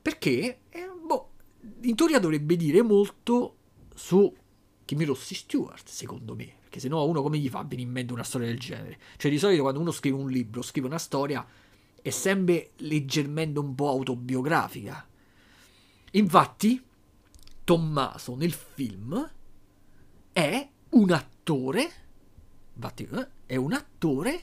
[0.00, 1.30] perché, eh, boh,
[1.82, 3.56] in teoria dovrebbe dire molto
[3.94, 4.34] su
[4.84, 6.60] Kimi Rossi Stewart, secondo me.
[6.60, 8.98] Perché se no uno come gli fa venire in mente una storia del genere?
[9.16, 11.46] Cioè di solito quando uno scrive un libro, scrive una storia,
[12.00, 15.06] è sempre leggermente un po' autobiografica.
[16.12, 16.82] Infatti,
[17.64, 19.30] Tommaso nel film
[20.32, 22.01] è un attore,
[22.74, 24.42] infatti eh, è un attore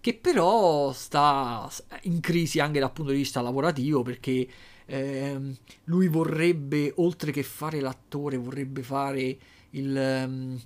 [0.00, 1.70] che però sta
[2.02, 4.48] in crisi anche dal punto di vista lavorativo perché
[4.86, 5.54] eh,
[5.84, 9.38] lui vorrebbe, oltre che fare l'attore, vorrebbe fare
[9.70, 10.58] il, um,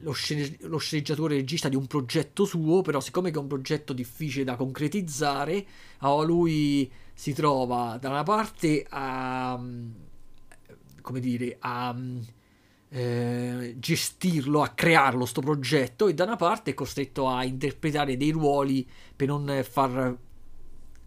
[0.00, 4.44] lo, scene, lo, sceneggiatore regista di un progetto suo, però siccome è un progetto difficile
[4.44, 5.64] da concretizzare,
[6.26, 9.58] lui si trova da una parte a,
[11.00, 11.96] come dire, a
[12.90, 18.30] eh, gestirlo, a crearlo sto progetto e da una parte è costretto a interpretare dei
[18.30, 20.16] ruoli per non far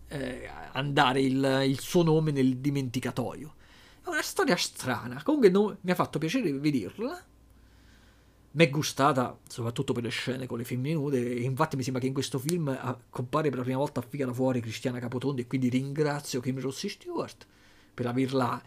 [0.08, 3.56] eh, andare il, il, suo nome nel dimenticatoio.
[4.04, 7.26] È una storia strana, comunque non, mi ha fatto piacere vederla.
[8.54, 12.02] Mi è gustata soprattutto per le scene con le femmine nude e infatti mi sembra
[12.02, 15.44] che in questo film ah, compare per la prima volta a figata fuori Cristiana Capotondi
[15.44, 17.48] e quindi ringrazio Kim Rossi Stewart
[17.94, 18.62] per averla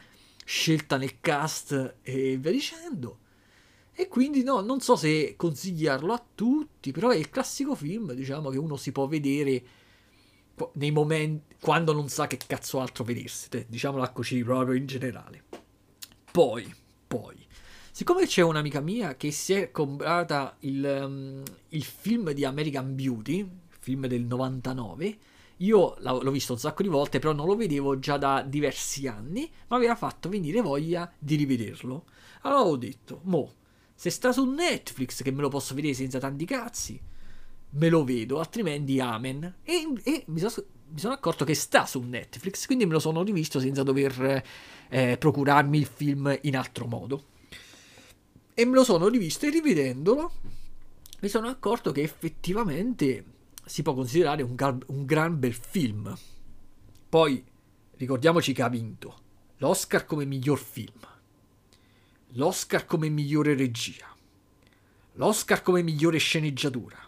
[0.44, 3.18] scelta nel cast e via dicendo.
[3.92, 8.50] E quindi no, non so se consigliarlo a tutti, però è il classico film, diciamo,
[8.50, 9.62] che uno si può vedere
[10.74, 15.44] nei momenti quando non sa che cazzo altro vedersi, diciamola così proprio in generale.
[16.30, 16.72] Poi,
[17.06, 17.36] poi,
[17.92, 23.48] siccome c'è un'amica mia che si è comprata il, um, il film di American Beauty,
[23.78, 25.18] film del 99,
[25.58, 29.50] io l'ho visto un sacco di volte, però non lo vedevo già da diversi anni,
[29.68, 32.04] ma aveva fatto venire voglia di rivederlo.
[32.42, 33.52] Allora ho detto, mo,
[33.94, 37.00] se sta su Netflix che me lo posso vedere senza tanti cazzi,
[37.70, 39.56] me lo vedo, altrimenti amen.
[39.62, 40.52] E, e mi, sono,
[40.88, 44.42] mi, sono, accorto che sta su Netflix, quindi me lo sono rivisto senza dover
[44.88, 47.24] eh, procurarmi il film in altro modo.
[48.54, 50.32] E me lo sono rivisto e rivedendolo
[51.24, 53.24] mi sono accorto che effettivamente
[53.64, 56.14] si può considerare un, gal- un gran bel film.
[57.08, 57.44] Poi
[57.96, 59.22] ricordiamoci che ha vinto
[59.58, 61.00] l'Oscar come miglior film,
[62.32, 64.14] l'Oscar come migliore regia,
[65.12, 66.98] l'Oscar come migliore sceneggiatura,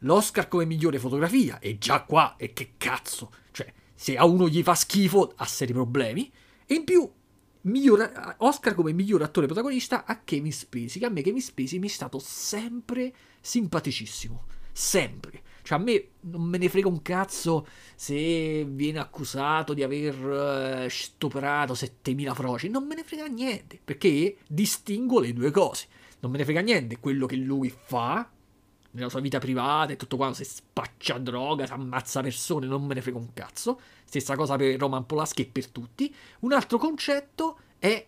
[0.00, 4.62] l'Oscar come migliore fotografia, e già qua, e che cazzo, cioè, se a uno gli
[4.62, 6.30] fa schifo ha seri problemi,
[6.66, 7.10] e in più
[7.62, 11.88] miglior, Oscar come miglior attore protagonista a Kevin Spacey, che a me Kevin Spacey mi
[11.88, 15.42] è stato sempre simpaticissimo, sempre.
[15.64, 20.88] Cioè a me non me ne frega un cazzo se viene accusato di aver uh,
[20.90, 25.86] stuprato 7000 froci, non me ne frega niente, perché distingo le due cose.
[26.20, 28.30] Non me ne frega niente quello che lui fa
[28.90, 32.92] nella sua vita privata e tutto quanto, se spaccia droga, si ammazza persone, non me
[32.92, 33.80] ne frega un cazzo.
[34.04, 36.14] Stessa cosa per Roman Polaschi e per tutti.
[36.40, 38.06] Un altro concetto è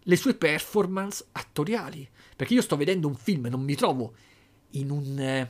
[0.00, 2.08] le sue performance attoriali.
[2.34, 4.14] Perché io sto vedendo un film e non mi trovo
[4.70, 5.48] in un,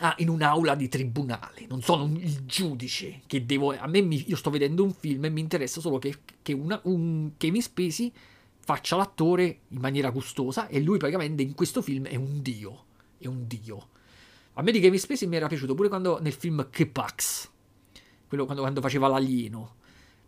[0.00, 3.76] ah, in un'aula di tribunale, non sono un, il giudice che devo...
[3.76, 6.80] A me mi, io sto vedendo un film e mi interessa solo che, che una,
[6.84, 8.12] un Kevin Spacey
[8.58, 12.84] faccia l'attore in maniera gustosa e lui praticamente in questo film è un dio,
[13.18, 13.88] è un dio.
[14.54, 17.48] A me di Kevin Spacey mi era piaciuto pure quando nel film K-Pax,
[18.26, 19.76] quello quando, quando faceva l'alieno.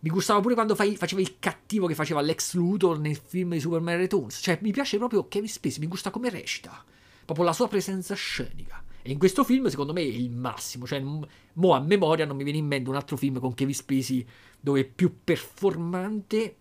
[0.03, 3.61] Mi gustava pure quando fai, faceva il cattivo che faceva Lex Luthor nel film di
[3.61, 4.39] Superman Returns.
[4.41, 6.83] Cioè, mi piace proprio Kevin Spacey, mi gusta come recita.
[7.25, 8.83] Proprio la sua presenza scenica.
[9.03, 10.87] E in questo film, secondo me, è il massimo.
[10.87, 14.27] Cioè, mo a memoria non mi viene in mente un altro film con Kevin Spacey
[14.61, 16.57] dove è più performante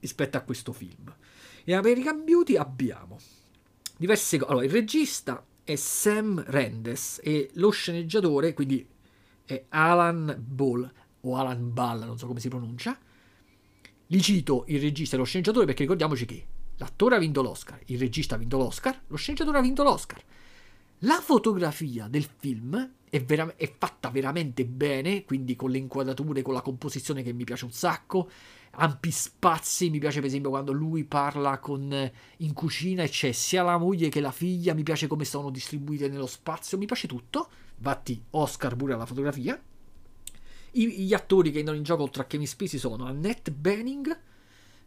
[0.00, 1.14] rispetto a questo film.
[1.64, 3.18] In American Beauty abbiamo
[3.96, 4.50] diverse cose.
[4.50, 8.86] Allora, il regista è Sam Rendes e lo sceneggiatore, quindi
[9.44, 10.90] è Alan Ball
[11.20, 12.98] o Alan Ball, non so come si pronuncia.
[14.08, 17.98] Li cito il regista e lo sceneggiatore perché ricordiamoci che l'attore ha vinto l'Oscar, il
[17.98, 20.22] regista ha vinto l'Oscar, lo sceneggiatore ha vinto l'Oscar.
[21.00, 26.54] La fotografia del film è, vera- è, fatta veramente bene, quindi con le inquadrature, con
[26.54, 28.30] la composizione che mi piace un sacco,
[28.70, 33.62] ampi spazi, mi piace per esempio quando lui parla con, in cucina e c'è sia
[33.62, 37.48] la moglie che la figlia, mi piace come sono distribuite nello spazio, mi piace tutto,
[37.76, 39.60] infatti Oscar pure alla fotografia.
[40.72, 44.18] I, gli attori che entrano in gioco oltre a Kevin Spacey sono Annette Benning,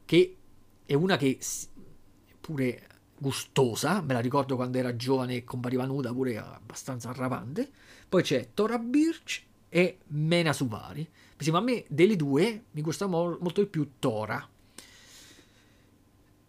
[0.03, 0.35] che
[0.85, 1.39] è una che
[2.41, 2.87] pure
[3.17, 7.69] gustosa, me la ricordo quando era giovane e compariva nuda, pure abbastanza arravante.
[8.07, 11.07] Poi c'è Tora Birch e Mena Suvari.
[11.51, 14.47] a me delle due mi gusta mo- molto di più Tora.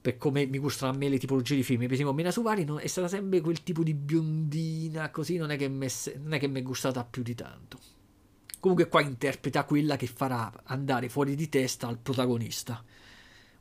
[0.00, 1.80] Per come mi gustano a me le tipologie di film.
[1.80, 5.56] Per esempio, Mena Suvari non, è stata sempre quel tipo di biondina, così non è
[5.56, 7.78] che mi è gustata più di tanto.
[8.60, 12.82] Comunque qua interpreta quella che farà andare fuori di testa al protagonista.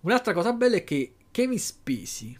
[0.01, 2.37] Un'altra cosa bella è che Kevin Spacey,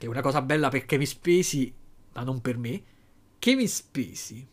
[0.00, 1.74] che è una cosa bella per Kevin Spacey,
[2.14, 2.82] ma non per me,
[3.38, 4.48] Kevin Spacey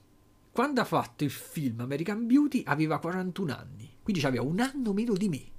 [0.51, 5.13] quando ha fatto il film American Beauty aveva 41 anni, quindi aveva un anno meno
[5.13, 5.51] di me.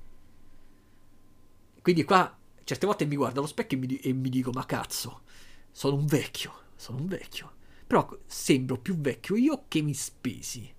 [1.80, 5.22] Quindi qua certe volte mi guardo allo specchio e mi, e mi dico, ma cazzo,
[5.70, 7.52] sono un vecchio, sono un vecchio.
[7.86, 10.70] Però sembro più vecchio io che mi spesi,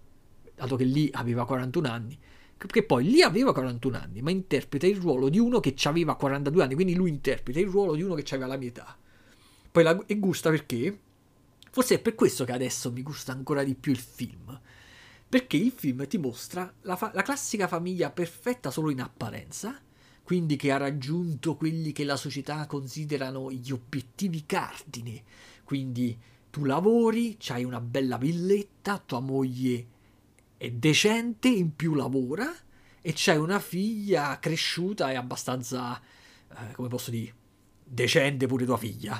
[0.53, 2.19] dato che lì aveva 41 anni.
[2.65, 6.63] Che poi lì aveva 41 anni, ma interpreta il ruolo di uno che aveva 42
[6.63, 8.97] anni, quindi lui interpreta il ruolo di uno che aveva la mia età.
[9.71, 10.99] Poi la, e gusta perché
[11.71, 14.59] Forse è per questo che adesso mi gusta ancora di più il film.
[15.29, 19.79] Perché il film ti mostra la, fa- la classica famiglia perfetta solo in apparenza,
[20.23, 25.23] quindi che ha raggiunto quelli che la società considerano gli obiettivi cardine.
[25.63, 26.17] Quindi
[26.49, 29.97] tu lavori, hai una bella villetta, tua moglie
[30.59, 32.53] è decente, in più lavora
[33.01, 35.97] e c'hai una figlia cresciuta e abbastanza,
[36.51, 37.33] eh, come posso dire,
[37.81, 39.17] decente pure tua figlia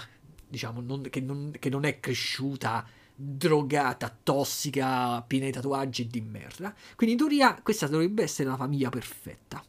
[0.49, 2.85] diciamo, non, che, non, che, non, è cresciuta
[3.15, 6.75] drogata, tossica, piena di tatuaggi e di merda.
[6.95, 9.63] Quindi in teoria questa dovrebbe essere la famiglia perfetta.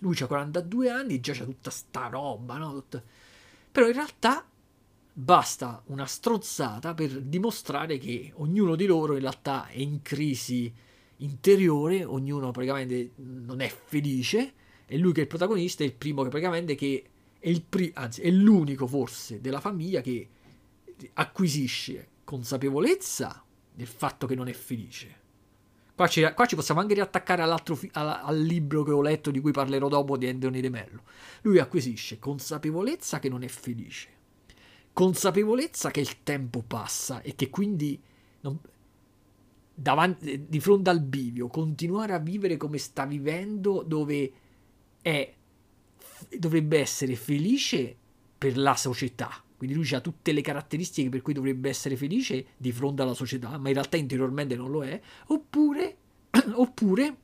[0.00, 2.72] Lui ha 42 anni, già c'ha tutta sta roba, no?
[2.72, 3.02] Tutta...
[3.70, 4.46] Però in realtà
[5.12, 10.72] basta una strozzata per dimostrare che ognuno di loro in realtà è in crisi
[11.18, 14.52] interiore, ognuno praticamente non è felice
[14.86, 17.04] e lui che è il protagonista è il primo che praticamente che
[17.38, 20.28] è, pri- anzi, è l'unico forse della famiglia che
[21.14, 25.24] acquisisce consapevolezza del fatto che non è felice.
[25.94, 27.42] Qua ci, qua ci possiamo anche riattaccare
[27.74, 31.02] fi- al, al, libro che ho letto, di cui parlerò dopo, di Anthony De Mello.
[31.42, 34.08] Lui acquisisce consapevolezza che non è felice,
[34.92, 37.98] consapevolezza che il tempo passa e che quindi
[38.40, 38.58] non,
[39.78, 44.32] davanti, di fronte al bivio continuare a vivere come sta vivendo, dove
[45.02, 45.34] è
[46.38, 47.94] dovrebbe essere felice
[48.38, 49.42] per la società.
[49.56, 53.56] Quindi lui ha tutte le caratteristiche per cui dovrebbe essere felice di fronte alla società,
[53.58, 55.00] ma in realtà interiormente non lo è.
[55.26, 55.96] Oppure,
[56.52, 57.16] oppure,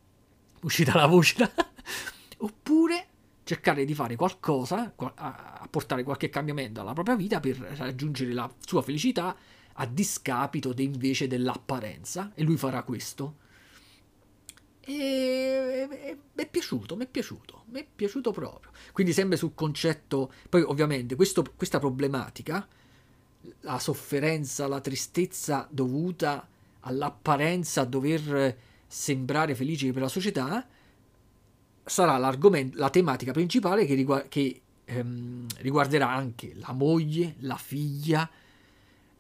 [0.63, 1.51] uscita la voce,
[2.39, 3.07] oppure
[3.45, 8.83] cercare di fare qualcosa, a portare qualche cambiamento alla propria vita per raggiungere la sua
[8.83, 9.37] felicità
[9.83, 12.31] a discapito de invece dell'apparenza.
[12.35, 13.41] E lui farà questo.
[14.81, 15.87] E
[16.33, 18.71] mi è piaciuto, mi è piaciuto, mi è piaciuto proprio.
[18.93, 22.67] Quindi sempre sul concetto, poi ovviamente questo, questa problematica,
[23.61, 26.49] la sofferenza, la tristezza dovuta
[26.81, 30.67] all'apparenza a dover sembrare felici per la società,
[31.85, 38.29] sarà l'argomento, la tematica principale che, riguarda, che ehm, riguarderà anche la moglie, la figlia,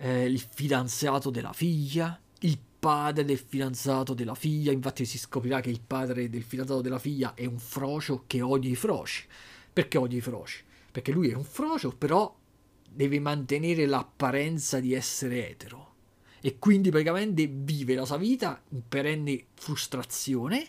[0.02, 5.70] eh, il fidanzato della figlia, il padre del fidanzato della figlia, infatti si scoprirà che
[5.70, 9.24] il padre del fidanzato della figlia è un frocio che odia i froci.
[9.72, 10.64] Perché odia i froci?
[10.90, 12.36] Perché lui è un frocio, però
[12.88, 15.90] deve mantenere l'apparenza di essere etero.
[16.44, 20.66] e quindi praticamente vive la sua vita in perenne frustrazione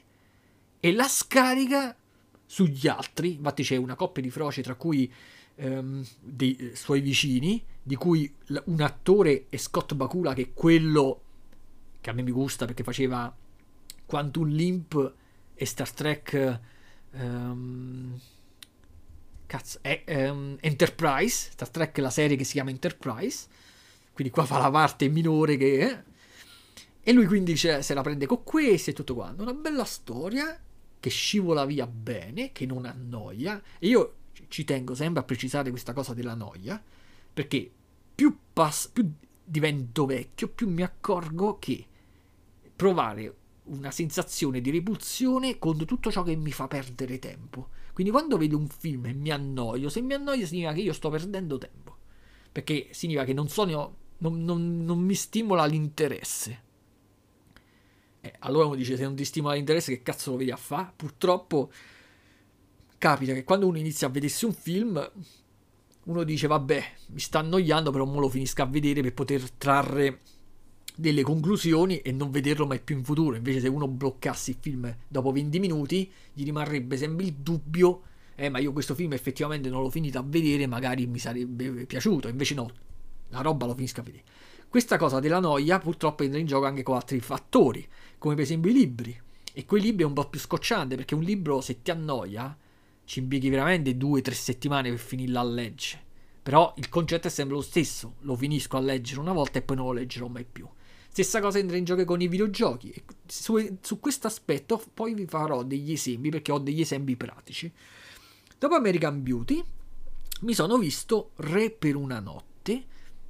[0.80, 1.98] e la scarica
[2.46, 3.34] sugli altri.
[3.34, 5.12] Infatti c'è una coppia di froci tra cui
[5.56, 8.34] ehm, dei eh, suoi vicini, di cui
[8.66, 11.22] un attore è Scott Bakula, che è quello
[12.00, 13.34] che a me mi gusta perché faceva
[14.06, 15.14] Quantum Limp
[15.54, 16.60] e Star Trek
[17.12, 18.20] um,
[19.46, 23.48] cazzo, è, um, Enterprise Star Trek è la serie che si chiama Enterprise.
[24.14, 26.04] Quindi qua fa la parte minore che è.
[27.02, 29.42] E lui quindi se la prende con questo e tutto quanto.
[29.42, 30.58] Una bella storia
[31.00, 33.62] che scivola via bene che non annoia.
[33.80, 34.16] E io
[34.48, 36.82] ci tengo sempre a precisare questa cosa della noia
[37.34, 37.70] perché
[38.16, 39.12] più, pass- più
[39.44, 41.86] divento vecchio più mi accorgo che
[42.76, 47.70] provare una sensazione di repulsione con tutto ciò che mi fa perdere tempo.
[47.94, 51.10] Quindi quando vedo un film e mi annoio, se mi annoio significa che io sto
[51.10, 51.98] perdendo tempo.
[52.52, 56.62] Perché significa che non, sono, non, non, non mi stimola l'interesse.
[58.22, 60.92] Eh, allora uno dice se non ti stimola l'interesse che cazzo lo vedi a fare?
[60.96, 61.72] Purtroppo
[63.04, 65.12] capita che quando uno inizia a vedersi un film
[66.06, 70.22] uno dice vabbè mi sta annoiando però non lo finisca a vedere per poter trarre
[70.96, 73.36] delle conclusioni e non vederlo mai più in futuro.
[73.36, 78.04] Invece, se uno bloccasse il film dopo 20 minuti, gli rimarrebbe sempre il dubbio:
[78.36, 82.28] eh, ma io questo film effettivamente non l'ho finito a vedere, magari mi sarebbe piaciuto.
[82.28, 82.70] Invece, no,
[83.30, 84.24] la roba lo finisco a vedere.
[84.70, 87.86] Questa cosa della noia purtroppo entra in gioco anche con altri fattori,
[88.20, 89.20] come per esempio i libri.
[89.52, 92.56] E quei libri è un po' più scocciante perché un libro, se ti annoia,
[93.06, 96.02] ci impieghi veramente due o tre settimane per finirlo a leggere.
[96.44, 99.78] Però il concetto è sempre lo stesso: lo finisco a leggere una volta e poi
[99.78, 100.68] non lo leggerò mai più.
[101.10, 102.92] Stessa cosa entra in gioco con i videogiochi.
[103.26, 107.72] Su, su questo aspetto poi vi farò degli esempi perché ho degli esempi pratici.
[108.58, 109.64] Dopo American Beauty
[110.42, 112.86] mi sono visto Re per una notte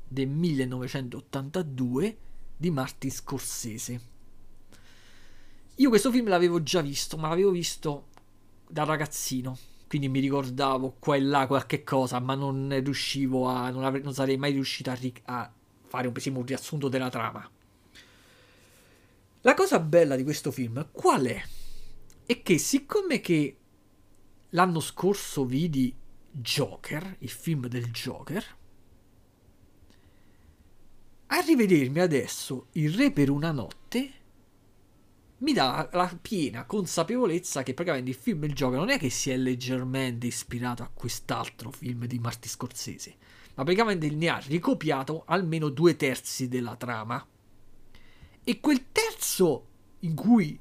[0.07, 2.17] del 1982
[2.55, 4.01] di Martin Scorsese.
[5.75, 8.07] Io questo film l'avevo già visto, ma l'avevo visto
[8.67, 9.57] da ragazzino,
[9.87, 13.69] quindi mi ricordavo qua e là qualche cosa, ma non riuscivo a.
[13.69, 15.53] non, avrei, non sarei mai riuscito a, a
[15.85, 17.47] fare un, un riassunto della trama.
[19.41, 21.43] La cosa bella di questo film qual è?
[22.25, 23.57] È che siccome che
[24.49, 25.93] l'anno scorso vidi
[26.31, 28.43] Joker, il film del Joker,
[31.27, 34.11] a rivedermi adesso Il Re per una notte
[35.43, 39.29] mi dà la piena consapevolezza che praticamente il film del Joker non è che si
[39.29, 43.15] è leggermente ispirato a quest'altro film di Marty Scorsese,
[43.55, 47.25] ma praticamente ne ha ricopiato almeno due terzi della trama.
[48.45, 49.65] E quel terzo
[49.99, 50.57] in cui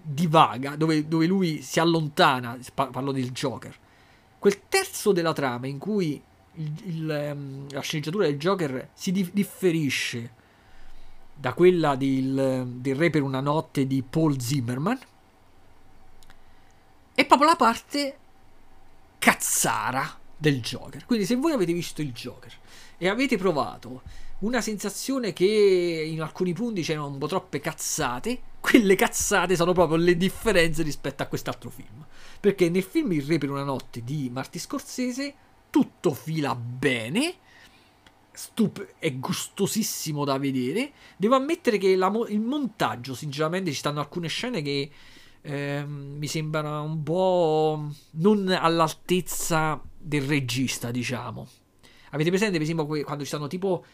[0.00, 3.76] divaga, dove, dove lui si allontana, parlo del Joker,
[4.38, 6.22] quel terzo della trama in cui
[6.54, 10.34] il, il, ehm, la sceneggiatura del Joker si di- differisce
[11.42, 14.96] da quella del, del Re per una notte di Paul Zimmerman,
[17.14, 18.16] è proprio la parte
[19.18, 21.04] cazzara del Joker.
[21.04, 22.52] Quindi se voi avete visto il Joker
[22.96, 24.02] e avete provato
[24.38, 28.40] una sensazione che in alcuni punti c'erano un po' troppe cazzate.
[28.60, 32.06] Quelle cazzate sono proprio le differenze rispetto a quest'altro film.
[32.38, 35.34] Perché nel film Il Re per una notte di Marti Scorsese
[35.70, 37.34] tutto fila bene.
[38.32, 40.92] Stup- è gustosissimo da vedere.
[41.16, 44.90] Devo ammettere che mo- il montaggio, sinceramente, ci stanno alcune scene che
[45.42, 51.46] eh, mi sembrano un po' non all'altezza del regista, diciamo.
[52.10, 53.84] Avete presente, per esempio, quando ci stanno tipo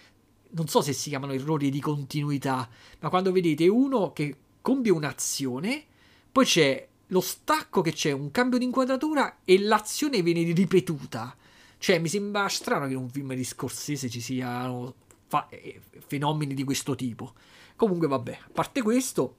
[0.50, 2.68] non so se si chiamano errori di continuità,
[3.00, 5.84] ma quando vedete uno che compie un'azione,
[6.30, 11.36] poi c'è lo stacco che c'è un cambio di inquadratura e l'azione viene ripetuta.
[11.78, 14.94] Cioè, mi sembra strano che in un film di Scorsese ci siano
[15.26, 17.34] fa- eh, fenomeni di questo tipo.
[17.76, 19.36] Comunque, vabbè, a parte questo,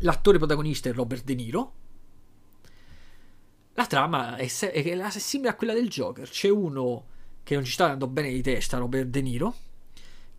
[0.00, 1.72] l'attore protagonista è Robert De Niro.
[3.74, 6.28] La trama è, se- è simile a quella del Joker.
[6.28, 7.06] C'è uno
[7.42, 9.54] che non ci sta andando bene di testa, Robert De Niro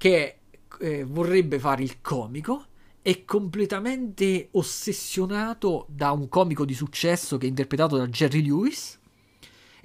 [0.04, 0.40] che
[0.80, 2.66] eh, vorrebbe fare il comico,
[3.02, 9.00] è completamente ossessionato da un comico di successo che è interpretato da Jerry Lewis.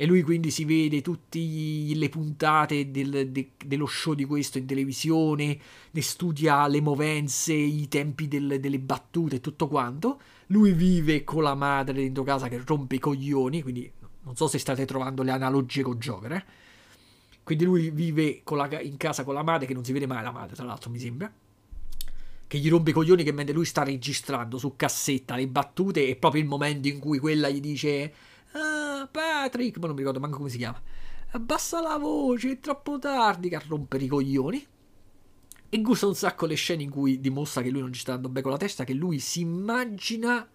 [0.00, 4.64] E lui quindi si vede tutte le puntate del, de, dello show di questo in
[4.64, 5.58] televisione,
[5.90, 10.20] ne studia le movenze, i tempi del, delle battute e tutto quanto.
[10.46, 13.90] Lui vive con la madre dentro casa che rompe i coglioni, quindi
[14.22, 16.44] non so se state trovando le analogie con Joker, eh?
[17.42, 20.30] Quindi lui vive la, in casa con la madre, che non si vede mai la
[20.30, 21.32] madre, tra l'altro, mi sembra.
[22.46, 26.14] Che gli rompe i coglioni che mentre lui sta registrando su cassetta le battute è
[26.14, 28.12] proprio il momento in cui quella gli dice
[28.58, 30.80] Ah, Patrick, ma non mi ricordo manco come si chiama.
[31.30, 34.66] Abbassa la voce, è troppo tardi, che rompere i coglioni.
[35.70, 38.30] E gusta un sacco le scene in cui dimostra che lui non ci sta andando
[38.30, 40.48] bene con la testa, che lui si immagina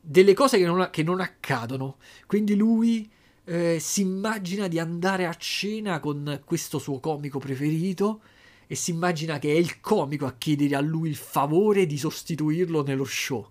[0.00, 1.96] delle cose che non, che non accadono.
[2.26, 3.10] Quindi lui
[3.44, 8.20] eh, si immagina di andare a cena con questo suo comico preferito
[8.66, 12.82] e si immagina che è il comico a chiedere a lui il favore di sostituirlo
[12.82, 13.50] nello show.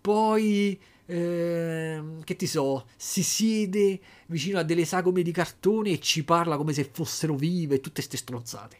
[0.00, 0.80] Poi,
[1.10, 6.56] eh, che ti so, si siede vicino a delle sagome di cartone e ci parla
[6.56, 8.78] come se fossero vive, tutte ste stronzate.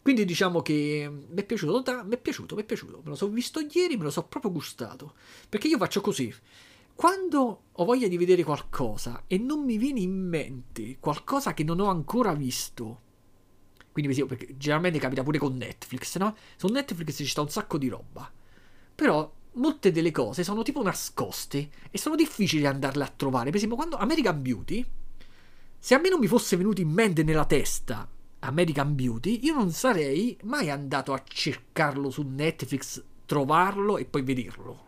[0.00, 3.00] Quindi diciamo che mi è piaciuto, mi è piaciuto, mi è piaciuto.
[3.02, 5.14] Me lo so visto ieri, me lo so proprio gustato.
[5.48, 6.32] Perché io faccio così.
[6.94, 11.80] Quando ho voglia di vedere qualcosa e non mi viene in mente qualcosa che non
[11.80, 13.00] ho ancora visto,
[13.92, 16.36] quindi perché generalmente capita pure con Netflix, no?
[16.56, 18.30] Su Netflix ci sta un sacco di roba.
[18.94, 23.46] Però molte delle cose sono tipo nascoste e sono difficili andarle a trovare.
[23.46, 24.84] Per esempio, quando American Beauty,
[25.78, 28.08] se a me non mi fosse venuto in mente nella testa
[28.40, 34.86] American Beauty, io non sarei mai andato a cercarlo su Netflix, trovarlo e poi vederlo.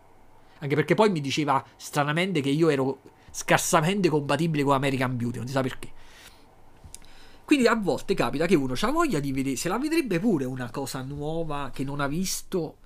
[0.58, 3.00] Anche perché poi mi diceva stranamente che io ero
[3.30, 5.92] scarsamente compatibile con American Beauty, non si sa perché.
[7.44, 10.70] Quindi a volte capita che uno ha voglia di vedere, se la vedrebbe pure una
[10.70, 12.76] cosa nuova che non ha visto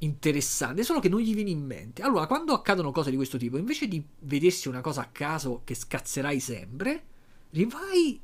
[0.00, 2.02] interessante, solo che non gli viene in mente.
[2.02, 5.74] Allora, quando accadono cose di questo tipo, invece di vedersi una cosa a caso che
[5.74, 7.04] scazzerai sempre,
[7.50, 8.20] rivai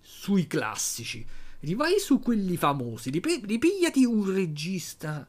[0.00, 1.24] sui classici,
[1.60, 5.26] rivai su quelli famosi, ripigliati un regista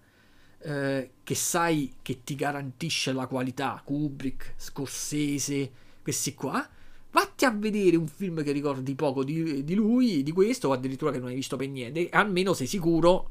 [0.60, 5.72] eh, che sai che ti garantisce la qualità, Kubrick, Scorsese,
[6.02, 6.68] questi qua.
[7.12, 11.12] Vatti a vedere un film che ricordi poco di, di lui, di questo, o addirittura
[11.12, 13.30] che non hai visto per niente, almeno sei sicuro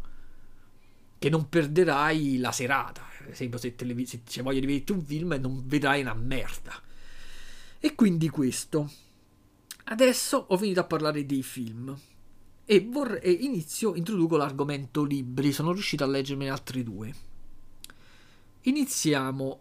[1.25, 3.03] che non perderai la serata.
[3.17, 6.79] Per esempio, se, televis- se c'è voglia di vederti un film, non vedrai una merda.
[7.79, 8.93] E quindi questo.
[9.85, 11.99] Adesso ho finito a parlare dei film
[12.67, 17.15] e, vorrei, e inizio, introduco l'argomento libri, sono riuscito a leggermene altri due.
[18.61, 19.61] Iniziamo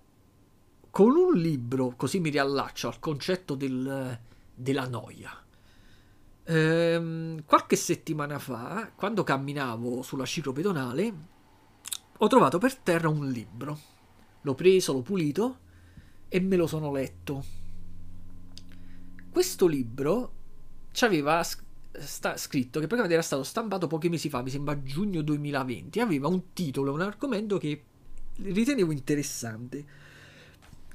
[0.90, 4.20] con un libro, così mi riallaccio al concetto del,
[4.54, 5.42] della noia.
[6.44, 11.32] Ehm, qualche settimana fa, quando camminavo sulla ciclopedonale,
[12.24, 13.80] ho trovato per terra un libro.
[14.42, 15.60] L'ho preso, l'ho pulito
[16.28, 17.62] e me lo sono letto
[19.34, 20.32] questo libro
[20.92, 25.24] ci aveva sta- scritto che praticamente era stato stampato pochi mesi fa, mi sembra giugno
[25.24, 27.84] 2020, aveva un titolo, un argomento che
[28.36, 29.86] ritenevo interessante,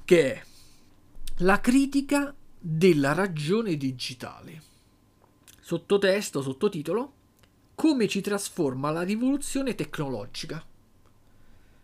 [0.05, 0.43] che è
[1.39, 4.63] la critica della ragione digitale.
[5.59, 7.13] Sottotesto, sottotitolo,
[7.75, 10.65] come ci trasforma la rivoluzione tecnologica.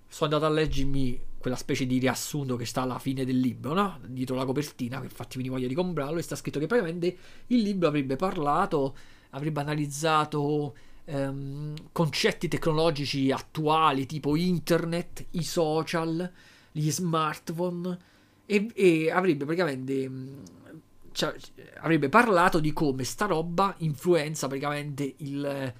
[0.07, 3.99] Sono andato a leggermi quella specie di riassunto che sta alla fine del libro, no?
[4.07, 7.61] dietro la copertina, che infatti mi voglia di comprarlo, e sta scritto che praticamente il
[7.61, 8.95] libro avrebbe parlato,
[9.29, 10.75] avrebbe analizzato
[11.05, 16.31] ehm, concetti tecnologici attuali tipo internet, i social,
[16.71, 17.97] gli smartphone,
[18.45, 20.11] e, e avrebbe praticamente...
[21.11, 21.33] Cioè,
[21.77, 25.73] avrebbe parlato di come sta roba influenza praticamente il,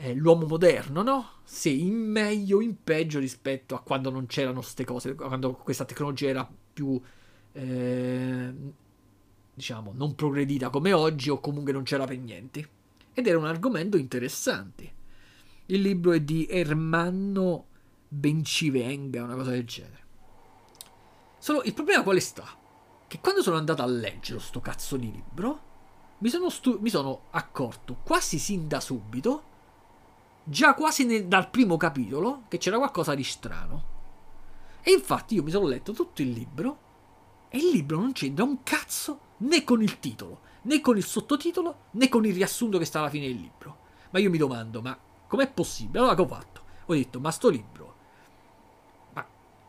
[0.00, 1.28] eh, l'uomo moderno, no?
[1.44, 5.84] Se in meglio o in peggio rispetto a quando non c'erano queste cose, quando questa
[5.84, 6.98] tecnologia era più,
[7.52, 8.54] eh,
[9.52, 12.68] diciamo, non progredita come oggi o comunque non c'era per niente.
[13.12, 14.98] Ed era un argomento interessante.
[15.66, 17.66] Il libro è di Ermanno
[18.08, 20.04] Bencivenga, una cosa del genere.
[21.38, 22.46] Solo il problema quale sta?
[23.06, 25.68] Che quando sono andato a leggere sto cazzo di libro,
[26.18, 29.48] mi sono, stu- mi sono accorto quasi sin da subito
[30.50, 33.84] già quasi nel, dal primo capitolo che c'era qualcosa di strano.
[34.82, 36.78] E infatti io mi sono letto tutto il libro
[37.48, 41.84] e il libro non c'entra un cazzo né con il titolo, né con il sottotitolo,
[41.92, 43.78] né con il riassunto che sta alla fine del libro.
[44.10, 44.98] Ma io mi domando, ma
[45.28, 46.00] com'è possibile?
[46.00, 46.62] Allora che ho fatto?
[46.86, 47.94] Ho detto, ma sto libro,
[49.12, 49.24] ma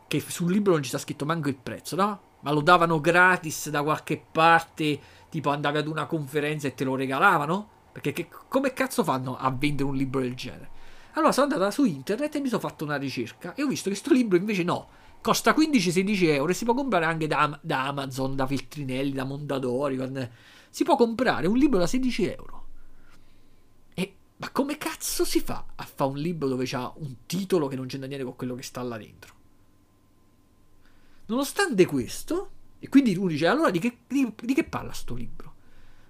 [0.08, 2.20] che sul libro non ci sta scritto manco il prezzo, no?
[2.40, 6.96] Ma lo davano gratis da qualche parte, tipo andavi ad una conferenza e te lo
[6.96, 7.68] regalavano?
[7.92, 10.71] Perché che, come cazzo fanno a vendere un libro del genere?
[11.14, 13.96] Allora sono andata su internet e mi sono fatto una ricerca e ho visto che
[13.96, 14.88] questo libro invece no,
[15.20, 19.98] costa 15-16 euro e si può comprare anche da, da, Amazon, da Feltrinelli, da Mondadori.
[20.70, 22.66] Si può comprare un libro da 16 euro.
[23.94, 27.76] E, ma come cazzo si fa a fare un libro dove c'ha un titolo che
[27.76, 29.34] non c'entra niente con quello che sta là dentro?
[31.26, 35.52] Nonostante questo, e quindi uno dice allora di che, di, di che parla sto libro?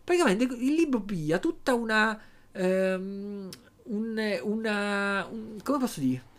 [0.04, 2.20] praticamente il libro piglia tutta una...
[2.52, 3.48] Um,
[3.84, 5.26] un, una...
[5.26, 6.30] Un, come posso dire?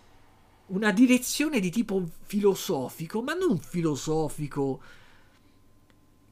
[0.68, 4.82] Una direzione di tipo filosofico, ma non filosofico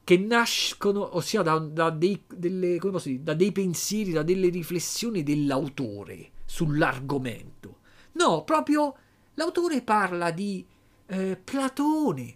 [0.03, 6.32] che nascono, ossia da, da, dei, delle, dire, da dei pensieri, da delle riflessioni dell'autore
[6.45, 7.78] sull'argomento.
[8.14, 8.95] No, proprio
[9.36, 10.66] l'autore parla di
[11.05, 12.36] eh, Platone,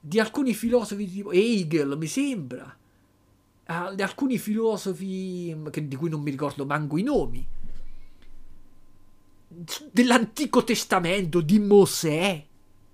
[0.00, 2.76] di alcuni filosofi tipo Hegel, mi sembra,
[3.70, 7.46] ah, di alcuni filosofi che, di cui non mi ricordo manco i nomi,
[9.90, 12.46] dell'Antico Testamento, di Mosè,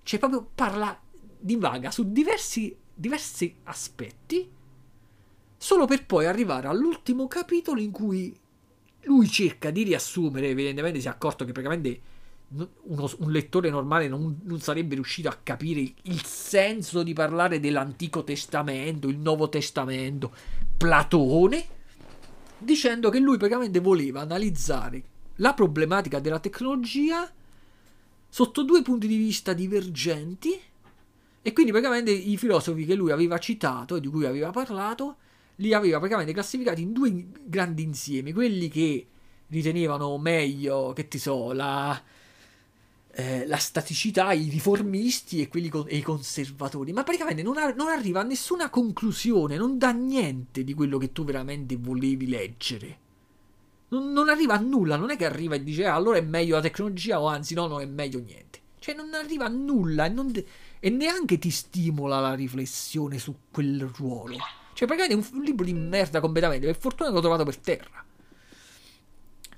[0.03, 0.99] cioè proprio parla,
[1.39, 4.49] divaga su diversi, diversi aspetti,
[5.57, 8.37] solo per poi arrivare all'ultimo capitolo in cui
[9.01, 12.01] lui cerca di riassumere, evidentemente si è accorto che praticamente
[12.49, 18.23] uno, un lettore normale non, non, sarebbe riuscito a capire il, senso di parlare dell'Antico
[18.23, 20.31] Testamento, il Nuovo Testamento,
[20.77, 21.65] Platone,
[22.57, 25.03] dicendo che lui praticamente voleva analizzare
[25.35, 27.29] la problematica della tecnologia
[28.29, 30.59] sotto due punti di vista divergenti
[31.41, 35.17] e quindi praticamente i filosofi che lui aveva citato e di cui aveva parlato
[35.57, 39.07] li aveva praticamente classificati in due grandi insiemi, quelli che
[39.47, 41.99] ritenevano meglio, che ti so, la,
[43.17, 47.73] eh, la staticità, i riformisti e, quelli con, e i conservatori, ma praticamente non, ha,
[47.73, 52.99] non, arriva a nessuna conclusione, non dà niente di quello che tu veramente volevi leggere.
[53.87, 56.57] Non, non arriva a nulla, non è che arriva e dice ah, allora è meglio
[56.57, 58.59] la tecnologia o anzi no, non è meglio niente.
[58.77, 60.45] Cioè non arriva a nulla e, de-
[60.79, 64.37] e neanche ti stimola la riflessione su quel ruolo.
[64.73, 68.05] Cioè praticamente è un, un libro di merda completamente, per fortuna l'ho trovato per terra.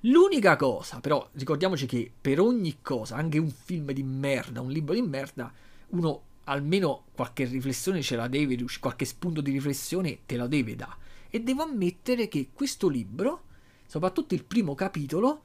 [0.03, 4.93] L'unica cosa, però, ricordiamoci che per ogni cosa, anche un film di merda, un libro
[4.93, 5.51] di merda,
[5.89, 11.07] uno almeno qualche riflessione ce la deve, qualche spunto di riflessione te la deve dare.
[11.29, 13.43] E devo ammettere che questo libro,
[13.85, 15.43] soprattutto il primo capitolo,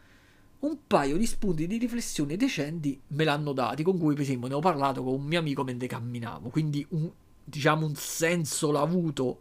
[0.60, 4.54] un paio di spunti di riflessione decenti me l'hanno dati, con cui per esempio ne
[4.54, 7.10] ho parlato con un mio amico mentre camminavo, quindi un,
[7.44, 9.40] diciamo un senso l'ha avuto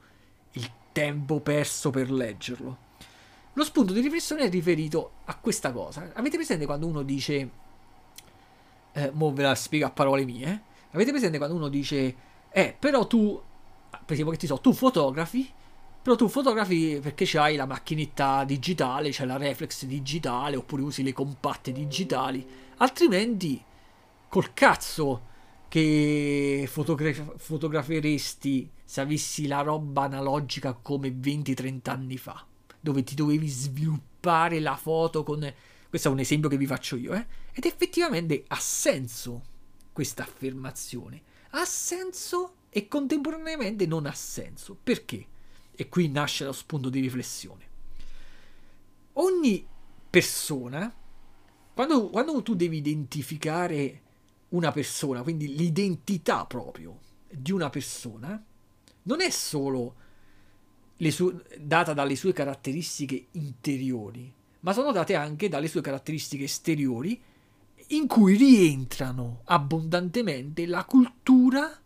[0.53, 2.91] il tempo perso per leggerlo.
[3.55, 6.11] Lo spunto di riflessione è riferito a questa cosa.
[6.13, 7.61] Avete presente quando uno dice...
[8.93, 10.63] Eh, mo ve la spiego a parole mie.
[10.91, 12.15] Avete presente quando uno dice...
[12.49, 13.39] Eh, però tu...
[13.91, 15.51] Per esempio che ti so, tu fotografi...
[16.01, 21.13] Però tu fotografi perché c'hai la macchinetta digitale, c'è la reflex digitale, oppure usi le
[21.13, 22.45] compatte digitali.
[22.77, 23.63] Altrimenti,
[24.27, 25.31] col cazzo
[25.69, 32.45] che fotogra- fotograferesti se avessi la roba analogica come 20-30 anni fa
[32.83, 35.51] dove ti dovevi sviluppare la foto con...
[35.89, 37.25] Questo è un esempio che vi faccio io, eh?
[37.53, 39.41] Ed effettivamente ha senso
[39.93, 41.21] questa affermazione.
[41.51, 44.77] Ha senso e contemporaneamente non ha senso.
[44.83, 45.25] Perché?
[45.71, 47.67] E qui nasce lo spunto di riflessione.
[49.13, 49.65] Ogni
[50.09, 50.93] persona,
[51.73, 54.01] quando, quando tu devi identificare
[54.49, 58.43] una persona, quindi l'identità proprio di una persona,
[59.03, 59.95] non è solo
[61.11, 64.31] sue, data dalle sue caratteristiche interiori,
[64.61, 67.21] ma sono date anche dalle sue caratteristiche esteriori,
[67.87, 71.79] in cui rientrano abbondantemente la cultura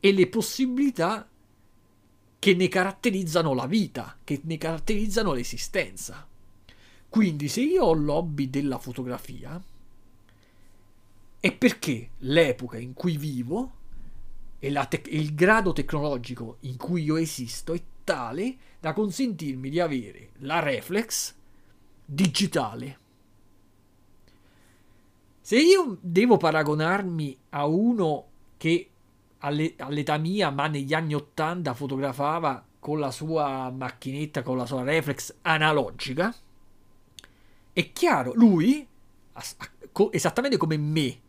[0.00, 1.28] e le possibilità
[2.38, 6.26] che ne caratterizzano la vita, che ne caratterizzano l'esistenza.
[7.08, 9.62] Quindi se io ho l'hobby della fotografia,
[11.38, 13.72] è perché l'epoca in cui vivo
[14.58, 20.30] e, te- il grado tecnologico in cui io esisto è tale da consentirmi di avere
[20.38, 21.32] la reflex
[22.04, 22.98] digitale.
[25.40, 28.90] Se io devo paragonarmi a uno che
[29.38, 34.82] alle, all'età mia, ma negli anni 80 fotografava con la sua macchinetta, con la sua
[34.82, 36.34] reflex analogica,
[37.72, 38.84] è chiaro, lui,
[40.10, 41.20] esattamente come me,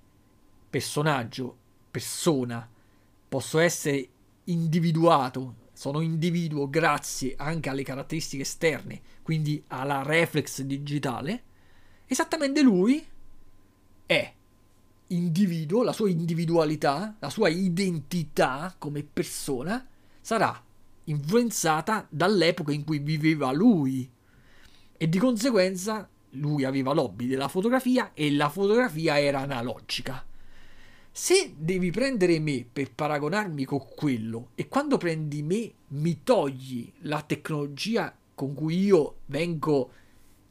[0.67, 1.55] personaggio,
[1.91, 2.67] persona,
[3.29, 4.07] posso essere
[4.45, 11.43] individuato sono individuo grazie anche alle caratteristiche esterne, quindi alla reflex digitale,
[12.05, 13.03] esattamente lui
[14.05, 14.33] è
[15.07, 19.83] individuo, la sua individualità, la sua identità come persona
[20.21, 20.63] sarà
[21.05, 24.07] influenzata dall'epoca in cui viveva lui
[24.95, 30.23] e di conseguenza lui aveva l'hobby della fotografia e la fotografia era analogica.
[31.13, 37.21] Se devi prendere me per paragonarmi con quello e quando prendi me mi togli la
[37.21, 39.91] tecnologia con cui io vengo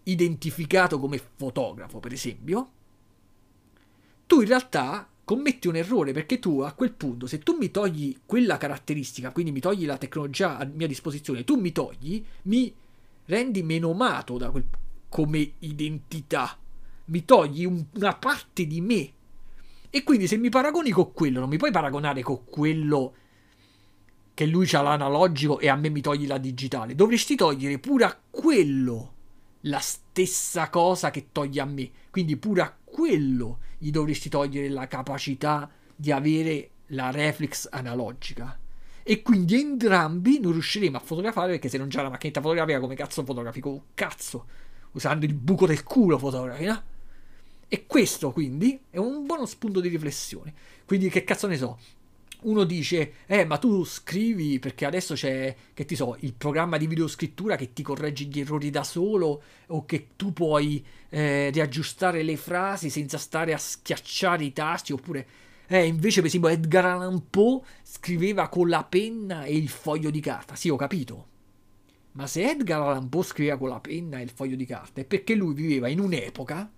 [0.02, 2.70] identificato come fotografo, per esempio,
[4.26, 8.18] tu in realtà commetti un errore perché tu a quel punto, se tu mi togli
[8.26, 12.72] quella caratteristica, quindi mi togli la tecnologia a mia disposizione, tu mi togli, mi
[13.24, 14.66] rendi menomato da quel,
[15.08, 16.58] come identità,
[17.06, 19.12] mi togli un, una parte di me
[19.90, 23.14] e quindi se mi paragoni con quello, non mi puoi paragonare con quello
[24.32, 26.94] che lui ha l'analogico e a me mi togli la digitale.
[26.94, 29.14] Dovresti togliere pure a quello
[29.62, 31.90] la stessa cosa che toglie a me.
[32.10, 38.58] Quindi pure a quello gli dovresti togliere la capacità di avere la reflex analogica.
[39.02, 42.94] E quindi entrambi non riusciremo a fotografare perché se non c'è la macchinetta fotografica come
[42.94, 43.86] cazzo fotografico?
[43.94, 44.46] Cazzo,
[44.92, 46.82] usando il buco del culo fotografi, no?
[47.72, 50.52] E questo quindi è un buono spunto di riflessione.
[50.84, 51.78] Quindi che cazzo ne so,
[52.40, 56.88] uno dice, eh, ma tu scrivi perché adesso c'è, che ti so, il programma di
[56.88, 62.36] videoscrittura che ti corregge gli errori da solo o che tu puoi eh, riaggiustare le
[62.36, 65.26] frasi senza stare a schiacciare i tasti oppure...
[65.68, 70.18] Eh, invece, per esempio, Edgar Allan Poe scriveva con la penna e il foglio di
[70.18, 70.56] carta.
[70.56, 71.26] Sì, ho capito.
[72.12, 75.04] Ma se Edgar Allan Poe scriveva con la penna e il foglio di carta è
[75.04, 76.68] perché lui viveva in un'epoca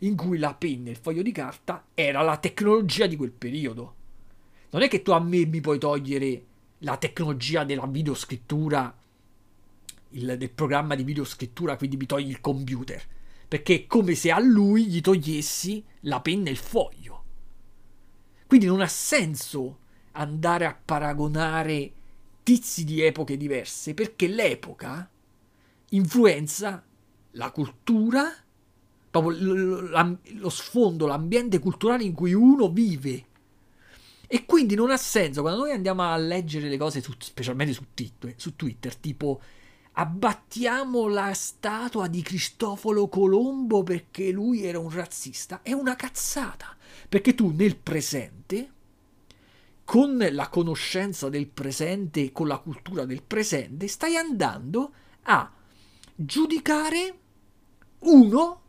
[0.00, 3.94] in cui la penna e il foglio di carta era la tecnologia di quel periodo
[4.70, 6.44] non è che tu a me mi puoi togliere
[6.78, 8.96] la tecnologia della videoscrittura,
[10.10, 13.02] il, del programma di videoscrittura, quindi mi togli il computer.
[13.48, 17.24] Perché è come se a lui gli togliessi la penna e il foglio.
[18.46, 19.78] Quindi non ha senso
[20.12, 21.92] andare a paragonare
[22.44, 25.10] tizi di epoche diverse, perché l'epoca
[25.90, 26.84] influenza
[27.32, 28.32] la cultura,
[29.10, 33.26] proprio lo sfondo, l'ambiente culturale in cui uno vive.
[34.26, 37.86] E quindi non ha senso quando noi andiamo a leggere le cose, su, specialmente su
[37.92, 39.40] Twitter, su Twitter, tipo
[39.92, 45.62] abbattiamo la statua di Cristoforo Colombo perché lui era un razzista.
[45.62, 46.76] È una cazzata.
[47.08, 48.72] Perché tu nel presente,
[49.84, 54.92] con la conoscenza del presente, con la cultura del presente, stai andando
[55.22, 55.50] a
[56.14, 57.18] giudicare
[58.00, 58.59] uno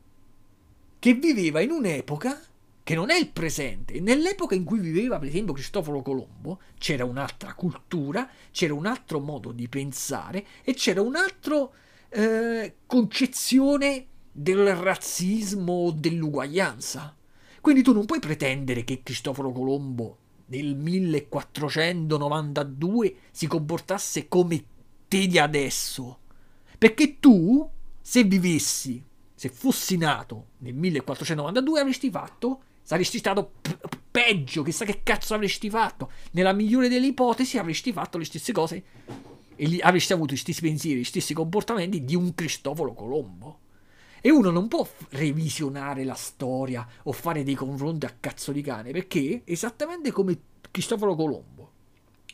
[1.02, 2.40] che viveva in un'epoca
[2.84, 4.00] che non è il presente.
[4.00, 9.52] Nell'epoca in cui viveva, per esempio, Cristoforo Colombo, c'era un'altra cultura, c'era un altro modo
[9.52, 11.68] di pensare e c'era un'altra
[12.08, 17.18] eh, concezione del razzismo o dell'uguaglianza.
[17.62, 20.18] Quindi tu non puoi pretendere che Cristoforo Colombo
[20.50, 24.64] nel 1492 si comportasse come
[25.08, 26.20] te di adesso.
[26.78, 27.68] Perché tu,
[28.00, 29.10] se vivessi,
[29.42, 35.68] se fossi nato nel 1492, avresti fatto saresti stato p- peggio, chissà che cazzo avresti
[35.68, 36.12] fatto.
[36.34, 38.84] Nella migliore delle ipotesi avresti fatto le stesse cose
[39.56, 43.62] e gli, avresti avuto gli stessi pensieri, gli stessi comportamenti di un Cristoforo Colombo.
[44.22, 48.92] E uno non può revisionare la storia o fare dei confronti a cazzo di cane,
[48.92, 50.40] perché esattamente come
[50.70, 51.72] Cristoforo Colombo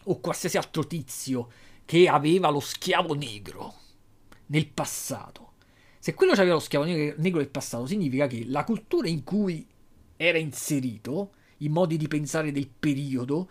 [0.03, 1.49] o qualsiasi altro tizio
[1.85, 3.75] che aveva lo schiavo negro
[4.47, 5.47] nel passato.
[5.99, 9.65] Se quello aveva lo schiavo negro nel passato, significa che la cultura in cui
[10.15, 13.49] era inserito, i modi di pensare del periodo,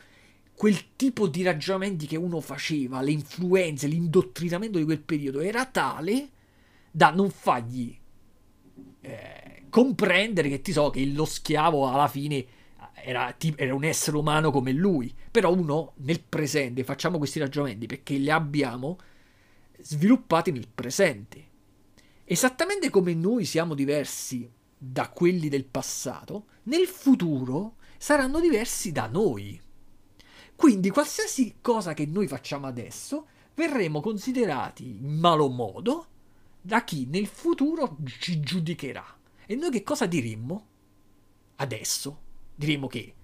[0.55, 6.31] quel tipo di ragionamenti che uno faceva, le influenze, l'indottrinamento di quel periodo era tale
[6.91, 7.97] da non fargli
[9.03, 12.45] eh, comprendere che ti so che lo schiavo alla fine
[12.95, 15.15] era, era, un essere umano come lui.
[15.31, 18.99] Però uno nel presente facciamo questi ragionamenti perché li abbiamo
[19.79, 21.46] sviluppati nel presente.
[22.29, 29.61] Esattamente come noi siamo diversi da quelli del passato, nel futuro saranno diversi da noi.
[30.57, 36.07] Quindi qualsiasi cosa che noi facciamo adesso verremo considerati in malo modo
[36.61, 39.07] da chi nel futuro ci giudicherà.
[39.47, 40.67] E noi che cosa diremmo?
[41.57, 42.21] Adesso
[42.57, 43.15] diremmo che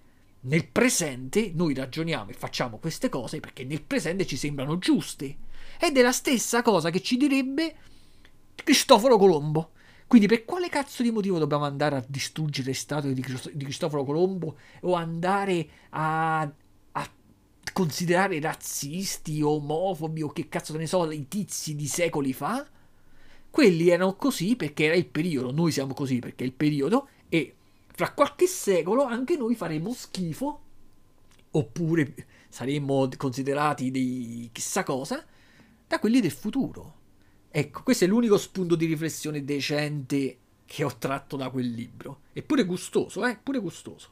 [0.43, 5.39] nel presente noi ragioniamo e facciamo queste cose perché nel presente ci sembrano giuste.
[5.81, 7.75] Ed è la stessa cosa che ci direbbe
[8.55, 9.71] Cristoforo Colombo.
[10.07, 14.57] Quindi per quale cazzo di motivo dobbiamo andare a distruggere le statue di, Cristoforo Colombo
[14.83, 17.11] o andare a, a
[17.73, 22.69] considerare razzisti, omofobi o che cazzo ne so, i tizi di secoli fa?
[23.49, 27.55] Quelli erano così perché era il periodo, noi siamo così perché è il periodo e
[27.95, 30.61] fra qualche secolo anche noi faremo schifo
[31.53, 32.15] oppure
[32.49, 35.25] saremo considerati dei chissà cosa
[35.87, 37.01] da quelli del futuro.
[37.55, 42.23] Ecco, questo è l'unico spunto di riflessione decente che ho tratto da quel libro.
[42.33, 43.39] Eppure gustoso, eh?
[43.43, 44.09] Pure gustoso.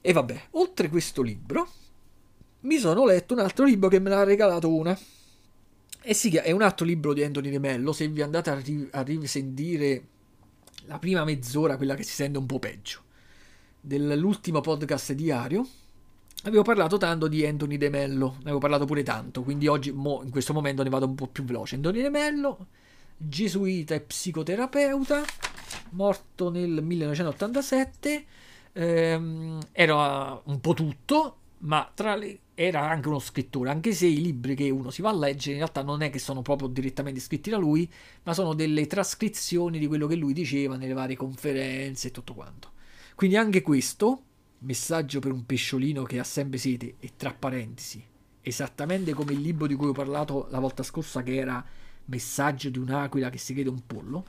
[0.00, 1.68] E vabbè, oltre questo libro,
[2.62, 4.98] mi sono letto un altro libro che me l'ha regalato una.
[6.02, 7.92] E sì, è un altro libro di Anthony De Mello.
[7.92, 10.08] Se vi andate a, ri- a risentire
[10.86, 13.02] la prima mezz'ora, quella che si sente un po' peggio,
[13.80, 15.64] dell'ultimo podcast diario,
[16.46, 20.20] Avevo parlato tanto di Anthony De Mello, ne avevo parlato pure tanto, quindi oggi mo,
[20.22, 21.76] in questo momento ne vado un po' più veloce.
[21.76, 22.66] Anthony De Mello,
[23.16, 25.24] gesuita e psicoterapeuta,
[25.92, 28.24] morto nel 1987,
[28.74, 32.38] ehm, era un po' tutto, ma le...
[32.52, 35.58] era anche uno scrittore, anche se i libri che uno si va a leggere in
[35.60, 37.90] realtà non è che sono proprio direttamente scritti da lui,
[38.24, 42.72] ma sono delle trascrizioni di quello che lui diceva nelle varie conferenze e tutto quanto.
[43.14, 44.20] Quindi anche questo,
[44.64, 48.04] messaggio per un pesciolino che ha sempre sete, e tra parentesi,
[48.40, 51.64] esattamente come il libro di cui ho parlato la volta scorsa che era
[52.06, 54.26] Messaggio di un'aquila che si crede un pollo,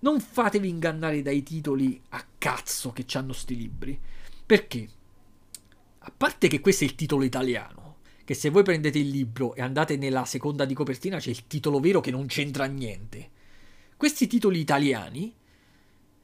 [0.00, 3.98] non fatevi ingannare dai titoli a cazzo che hanno sti libri.
[4.44, 4.88] Perché?
[5.98, 9.62] A parte che questo è il titolo italiano, che se voi prendete il libro e
[9.62, 13.30] andate nella seconda di copertina c'è il titolo vero che non c'entra niente.
[13.96, 15.34] Questi titoli italiani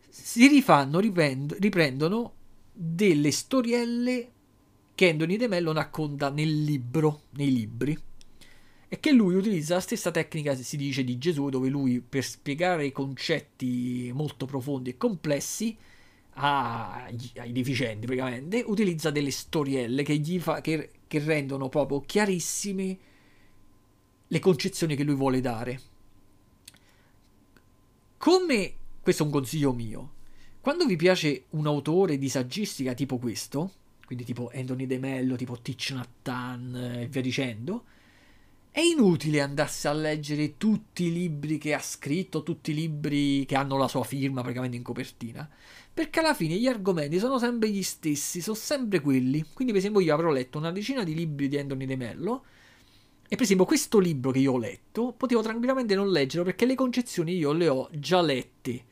[0.09, 2.35] si rifanno, riprend- riprendono
[2.73, 4.31] delle storielle
[4.95, 7.99] che Anthony De Mello racconta nel libro, nei libri.
[8.89, 12.93] E che lui utilizza la stessa tecnica, si dice, di Gesù, dove lui per spiegare
[12.93, 15.77] concetti molto profondi e complessi
[16.35, 22.99] ai deficienti praticamente, utilizza delle storielle che, gli fa, che, che rendono proprio chiarissime
[24.27, 25.81] le concezioni che lui vuole dare.
[28.17, 30.12] Come questo è un consiglio mio.
[30.63, 33.73] Quando vi piace un autore di saggistica tipo questo,
[34.07, 37.85] quindi tipo Anthony De Mello, tipo Tich Nathan e via dicendo,
[38.71, 43.57] è inutile andarsi a leggere tutti i libri che ha scritto, tutti i libri che
[43.57, 45.51] hanno la sua firma praticamente in copertina,
[45.93, 49.45] perché alla fine gli argomenti sono sempre gli stessi, sono sempre quelli.
[49.53, 52.45] Quindi, per esempio, io avrò letto una decina di libri di Anthony De Mello.
[53.25, 56.77] E per esempio, questo libro che io ho letto, potevo tranquillamente non leggerlo perché le
[56.77, 58.91] concezioni io le ho già lette,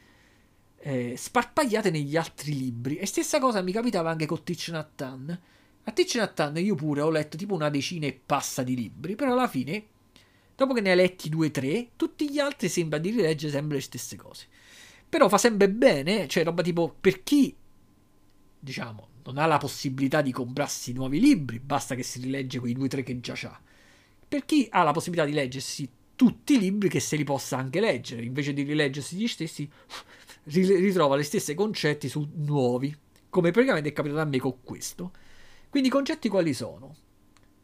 [0.83, 2.97] eh, sparpagliate negli altri libri.
[2.97, 5.41] E stessa cosa mi capitava anche con Tich Nathan.
[5.85, 9.33] A Tich Nathan io pure ho letto tipo una decina e passa di libri, però
[9.33, 9.85] alla fine,
[10.55, 13.77] dopo che ne hai letti due o tre, tutti gli altri sembra di rileggere sempre
[13.77, 14.47] le stesse cose.
[15.09, 17.55] Però fa sempre bene, cioè roba tipo per chi,
[18.59, 22.87] diciamo, non ha la possibilità di comprarsi nuovi libri, basta che si rilegge quei due
[22.87, 23.61] o tre che già ha.
[24.29, 27.81] Per chi ha la possibilità di leggersi tutti i libri che se li possa anche
[27.81, 29.69] leggere, invece di rileggersi gli stessi,
[30.51, 32.95] ritrova gli stessi concetti su nuovi,
[33.29, 35.13] come praticamente è capitato a me con questo.
[35.69, 36.97] Quindi i concetti quali sono?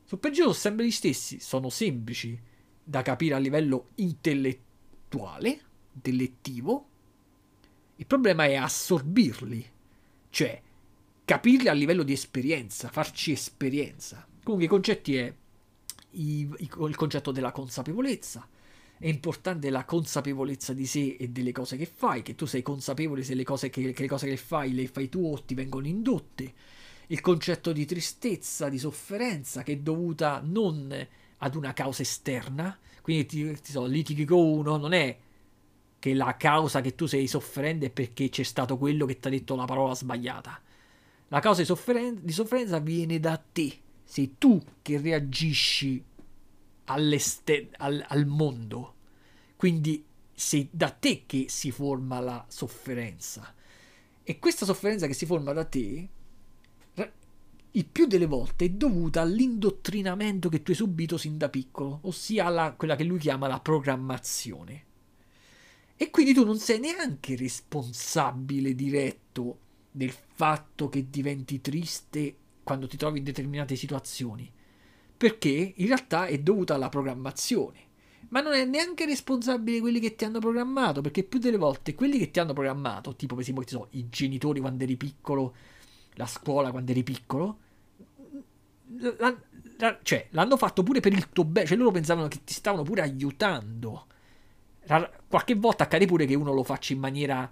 [0.05, 2.41] Sul peggio sono sempre gli stessi, sono semplici
[2.83, 5.61] da capire a livello intellettuale,
[5.95, 6.89] intellettivo,
[7.97, 9.71] il problema è assorbirli,
[10.31, 10.63] cioè
[11.25, 14.25] capirli a livello di esperienza, farci esperienza.
[14.45, 15.35] Comunque i concetti è
[16.11, 18.47] il concetto della consapevolezza.
[18.99, 23.23] È importante la consapevolezza di sé e delle cose che fai, che tu sei consapevole
[23.23, 25.87] se le cose che, che le cose che fai le fai tu o ti vengono
[25.87, 26.53] indotte.
[27.09, 31.07] Il concetto di tristezza, di sofferenza, che è dovuta non
[31.39, 35.17] ad una causa esterna, quindi ti, ti so, litighi con uno, non è
[35.99, 39.31] che la causa che tu sei sofferente è perché c'è stato quello che ti ha
[39.31, 40.61] detto la parola sbagliata.
[41.29, 43.79] La causa di, sofferen- di sofferenza viene da te.
[44.05, 46.03] Sei tu che reagisci
[46.87, 48.95] al, al mondo.
[49.57, 53.55] Quindi sei da te che si forma la sofferenza.
[54.23, 56.09] E questa sofferenza che si forma da te,
[57.77, 62.47] il più delle volte, è dovuta all'indottrinamento che tu hai subito sin da piccolo, ossia
[62.47, 64.85] alla, quella che lui chiama la programmazione.
[65.95, 69.59] E quindi tu non sei neanche responsabile diretto
[69.91, 74.51] del fatto che diventi triste quando ti trovi in determinate situazioni.
[75.17, 77.85] Perché in realtà è dovuta alla programmazione.
[78.29, 82.19] Ma non è neanche responsabile quelli che ti hanno programmato, perché più delle volte quelli
[82.19, 85.55] che ti hanno programmato, tipo per esempio so, i genitori quando eri piccolo,
[86.15, 87.59] la scuola quando eri piccolo,
[88.99, 89.37] la,
[89.79, 92.83] la, cioè, l'hanno fatto pure per il tuo bene, cioè loro pensavano che ti stavano
[92.83, 94.07] pure aiutando
[95.29, 97.51] qualche volta accade pure che uno lo faccia in maniera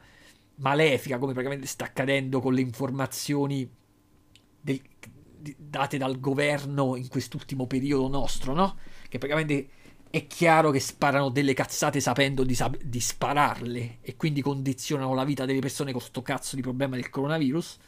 [0.57, 3.69] malefica, come praticamente sta accadendo con le informazioni
[4.61, 4.81] del,
[5.57, 8.77] date dal governo in quest'ultimo periodo nostro, no?
[9.09, 9.69] Che praticamente
[10.11, 15.25] è chiaro che sparano delle cazzate sapendo di, sap- di spararle e quindi condizionano la
[15.25, 17.79] vita delle persone con sto cazzo di problema del coronavirus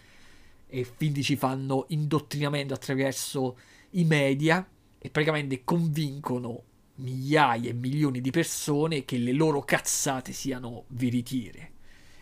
[0.67, 3.57] e quindi ci fanno indottrinamento attraverso
[3.91, 4.67] i media
[4.99, 6.63] e praticamente convincono
[6.97, 11.73] migliaia e milioni di persone che le loro cazzate siano veritiere.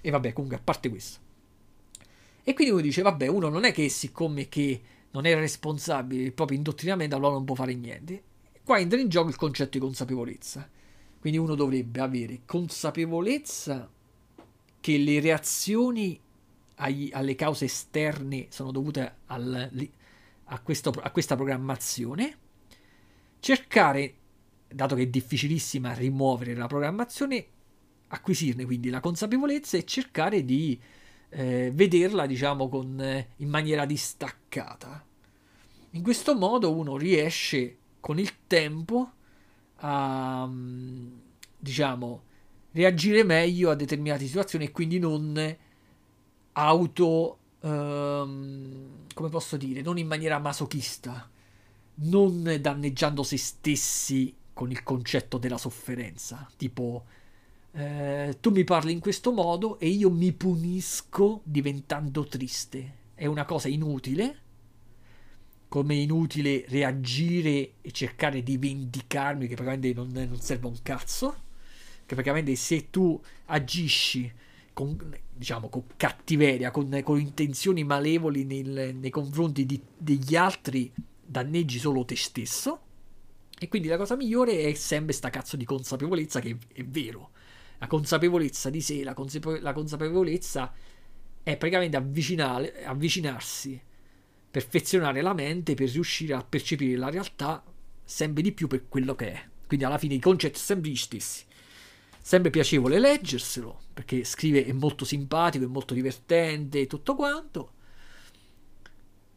[0.01, 1.21] E vabbè, comunque, a parte questo.
[2.43, 4.83] E quindi uno dice, vabbè, uno non è che siccome che
[5.15, 8.23] non è responsabile del proprio indottrinamento, allora non può fare niente.
[8.65, 10.69] Qua entra in gioco il concetto di consapevolezza.
[11.21, 13.89] Quindi uno dovrebbe avere consapevolezza
[14.81, 16.21] che le reazioni
[16.77, 19.89] agli, alle cause esterne sono dovute al,
[20.45, 22.39] a, questo, a questa programmazione,
[23.39, 24.15] cercare
[24.69, 27.47] dato che è difficilissima rimuovere la programmazione,
[28.09, 30.79] acquisirne quindi la consapevolezza e cercare di
[31.35, 35.05] eh, vederla, diciamo, con, eh, in maniera distaccata.
[35.91, 39.11] In questo modo uno riesce con il tempo
[39.77, 41.13] a, mm,
[41.59, 42.23] diciamo,
[42.73, 45.57] reagire meglio a determinate situazioni e quindi non
[46.53, 51.29] auto, um, come posso dire, non in maniera masochista,
[51.97, 57.05] non danneggiando se stessi con il concetto della sofferenza, tipo
[57.77, 63.03] eh, tu mi parli in questo modo e io mi punisco diventando triste.
[63.15, 64.39] È una cosa inutile,
[65.69, 71.43] come è inutile reagire e cercare di vendicarmi, che praticamente non, non serve un cazzo,
[72.07, 74.33] che praticamente se tu agisci
[74.73, 74.97] con,
[75.33, 80.93] diciamo, con cattiveria, con, con intenzioni malevoli nel, nei confronti di, degli altri,
[81.25, 82.81] danneggi solo te stesso.
[83.59, 87.31] E quindi la cosa migliore è sempre sta cazzo di consapevolezza che è, è vero
[87.79, 90.73] la consapevolezza di sé, la, consape- la consapevolezza
[91.43, 91.97] è praticamente
[92.87, 93.81] avvicinarsi,
[94.51, 97.63] perfezionare la mente per riuscire a percepire la realtà
[98.03, 99.49] sempre di più per quello che è.
[99.67, 101.45] Quindi alla fine i concetti sono sempre gli stessi.
[102.21, 107.73] Sempre piacevole leggerselo, perché scrive è molto simpatico, è molto divertente e tutto quanto.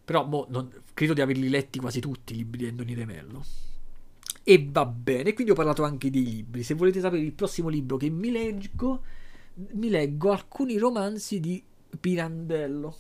[0.06, 3.46] Però mo, non, credo di averli letti quasi tutti i libri di Anthony De Mello
[4.50, 5.34] e va bene.
[5.34, 6.64] Quindi ho parlato anche dei libri.
[6.64, 9.04] Se volete sapere il prossimo libro che mi leggo,
[9.74, 11.62] mi leggo alcuni romanzi di
[12.00, 12.96] Pirandello.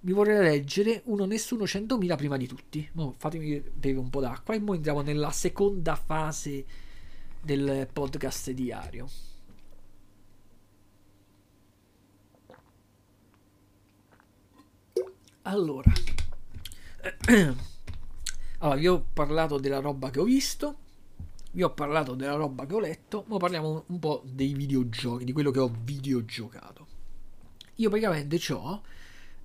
[0.00, 2.86] Vi vorrei leggere uno Nessuno 100.000 prima di tutti.
[2.92, 6.66] Mo fatemi bere un po' d'acqua e poi entriamo nella seconda fase
[7.42, 9.08] del podcast diario.
[15.40, 15.90] Allora,
[18.58, 20.78] Allora, vi ho parlato della roba che ho visto,
[21.52, 25.32] vi ho parlato della roba che ho letto, ora parliamo un po' dei videogiochi, di
[25.32, 26.86] quello che ho videogiocato.
[27.76, 28.82] Io praticamente ho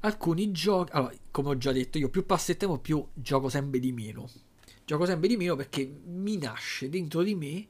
[0.01, 3.79] alcuni giochi, allora, come ho già detto, io più passo il tempo più gioco sempre
[3.79, 4.29] di meno.
[4.85, 7.67] Gioco sempre di meno perché mi nasce dentro di me,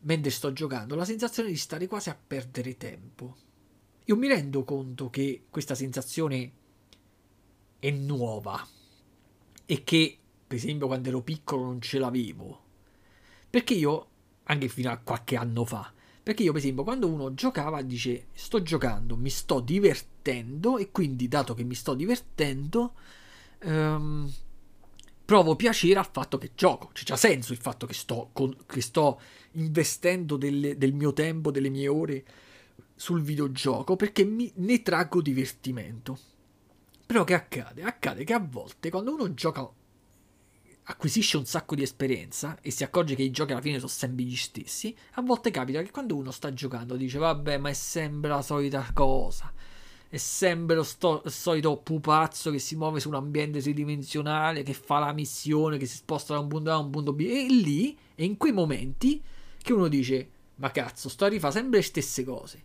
[0.00, 3.36] mentre sto giocando, la sensazione di stare quasi a perdere tempo.
[4.04, 6.52] Io mi rendo conto che questa sensazione
[7.78, 8.64] è nuova
[9.64, 12.62] e che per esempio quando ero piccolo non ce l'avevo.
[13.50, 14.06] Perché io,
[14.44, 15.92] anche fino a qualche anno fa,
[16.22, 21.28] perché io per esempio quando uno giocava dice sto giocando, mi sto divertendo e quindi
[21.28, 22.94] dato che mi sto divertendo
[23.60, 24.32] ehm,
[25.24, 28.80] provo piacere al fatto che gioco, cioè c'ha senso il fatto che sto, con, che
[28.80, 29.20] sto
[29.52, 32.24] investendo delle, del mio tempo, delle mie ore
[32.94, 36.18] sul videogioco perché mi, ne traggo divertimento.
[37.06, 37.82] Però che accade?
[37.82, 39.68] Accade che a volte quando uno gioca
[40.88, 44.24] acquisisce un sacco di esperienza e si accorge che i giochi alla fine sono sempre
[44.24, 48.30] gli stessi, a volte capita che quando uno sta giocando dice vabbè ma è sempre
[48.30, 49.52] la solita cosa,
[50.08, 55.00] è sempre lo sto, solito pupazzo che si muove su un ambiente tridimensionale, che fa
[55.00, 57.96] la missione, che si sposta da un punto A a un punto B, e lì,
[58.14, 59.20] è in quei momenti
[59.60, 62.62] che uno dice ma cazzo, sto a rifare sempre le stesse cose,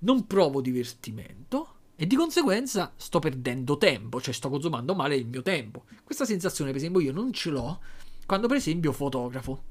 [0.00, 5.42] non provo divertimento, e di conseguenza sto perdendo tempo, cioè sto consumando male il mio
[5.42, 5.84] tempo.
[6.02, 7.80] Questa sensazione, per esempio, io non ce l'ho
[8.26, 9.62] quando, per esempio, fotografo.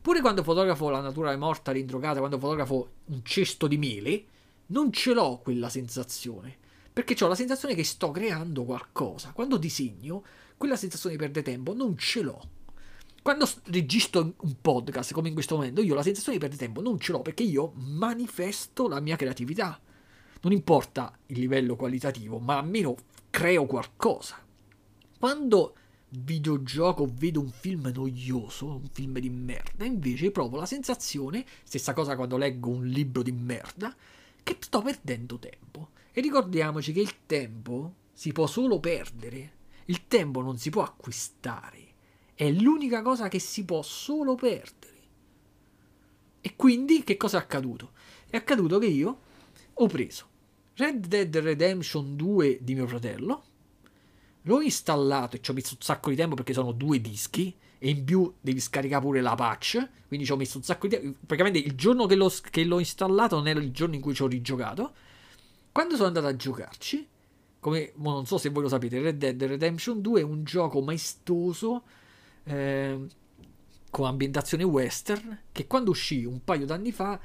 [0.00, 4.24] Pure quando fotografo la natura morta rindrogata, quando fotografo un cesto di mele,
[4.68, 6.56] non ce l'ho quella sensazione.
[6.92, 9.30] Perché ho la sensazione che sto creando qualcosa.
[9.32, 10.24] Quando disegno,
[10.56, 12.40] quella sensazione di perdere tempo non ce l'ho.
[13.22, 16.98] Quando registro un podcast, come in questo momento, io la sensazione di perdere tempo non
[16.98, 19.78] ce l'ho perché io manifesto la mia creatività
[20.42, 22.96] non importa il livello qualitativo, ma almeno
[23.28, 24.42] creo qualcosa.
[25.18, 25.74] Quando
[26.08, 32.16] videogioco vedo un film noioso, un film di merda, invece provo la sensazione, stessa cosa
[32.16, 33.94] quando leggo un libro di merda,
[34.42, 35.90] che sto perdendo tempo.
[36.12, 41.88] E ricordiamoci che il tempo si può solo perdere, il tempo non si può acquistare,
[42.34, 44.88] è l'unica cosa che si può solo perdere.
[46.40, 47.92] E quindi che cosa è accaduto?
[48.28, 49.18] È accaduto che io
[49.74, 50.29] ho preso
[50.80, 53.42] Red Dead Redemption 2 di mio fratello.
[54.44, 57.90] L'ho installato e ci ho messo un sacco di tempo perché sono due dischi e
[57.90, 59.88] in più devi scaricare pure la patch.
[60.08, 61.18] Quindi ci ho messo un sacco di tempo.
[61.26, 64.22] Praticamente il giorno che l'ho, che l'ho installato non era il giorno in cui ci
[64.22, 64.94] ho rigiocato.
[65.70, 67.06] Quando sono andato a giocarci,
[67.58, 71.82] come non so se voi lo sapete, Red Dead Redemption 2 è un gioco maestoso
[72.44, 73.06] eh,
[73.90, 77.20] con ambientazione western che quando uscì un paio d'anni fa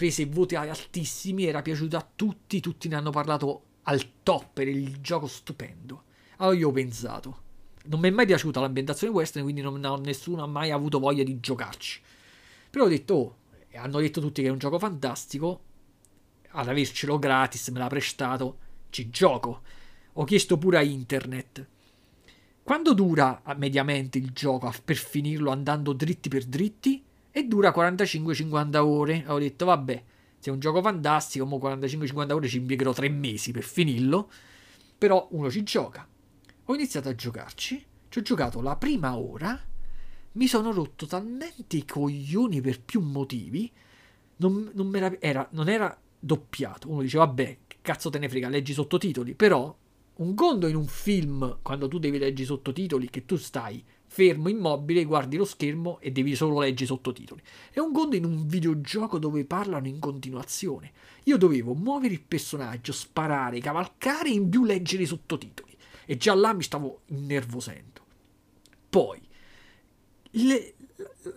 [0.00, 4.98] prese voti altissimi, era piaciuto a tutti, tutti ne hanno parlato al top, era il
[5.02, 6.04] gioco stupendo.
[6.38, 7.42] Allora io ho pensato,
[7.84, 11.38] non mi è mai piaciuta l'ambientazione western, quindi non, nessuno ha mai avuto voglia di
[11.38, 12.00] giocarci.
[12.70, 13.36] Però ho detto, oh,
[13.74, 15.64] hanno detto tutti che è un gioco fantastico,
[16.52, 18.58] ad avercelo gratis, me l'ha prestato,
[18.88, 19.60] ci gioco.
[20.14, 21.66] Ho chiesto pure a internet.
[22.62, 27.04] quando dura mediamente il gioco per finirlo andando dritti per dritti?
[27.30, 29.24] E dura 45-50 ore.
[29.28, 30.02] Ho detto, vabbè,
[30.38, 34.30] se è un gioco fantastico, mo 45-50 ore ci impiegherò 3 mesi per finirlo.
[34.98, 36.06] Però uno ci gioca.
[36.64, 39.58] Ho iniziato a giocarci, ci ho giocato la prima ora,
[40.32, 43.70] mi sono rotto talmente i coglioni per più motivi,
[44.36, 46.90] non, non, era, non era doppiato.
[46.90, 49.34] Uno dice, vabbè, cazzo te ne frega, leggi sottotitoli.
[49.34, 49.74] Però
[50.16, 54.48] un conto in un film, quando tu devi leggere i sottotitoli, che tu stai fermo,
[54.48, 57.40] immobile, guardi lo schermo e devi solo leggere i sottotitoli.
[57.70, 60.90] È un conto in un videogioco dove parlano in continuazione.
[61.24, 65.76] Io dovevo muovere il personaggio, sparare, cavalcare e in più leggere i sottotitoli.
[66.06, 68.04] E già là mi stavo innervosendo.
[68.90, 69.20] Poi,
[70.32, 70.74] le,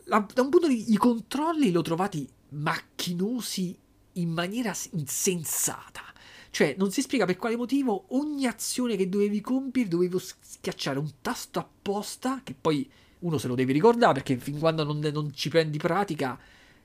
[0.05, 3.77] la, da un punto di vista, i controlli li ho trovati macchinosi
[4.13, 6.12] in maniera insensata.
[6.53, 11.09] Cioè, non si spiega per quale motivo ogni azione che dovevi compiere dovevo schiacciare un
[11.19, 12.87] tasto apposta, che poi
[13.21, 16.39] uno se lo deve ricordare perché fin quando non, non ci prendi pratica,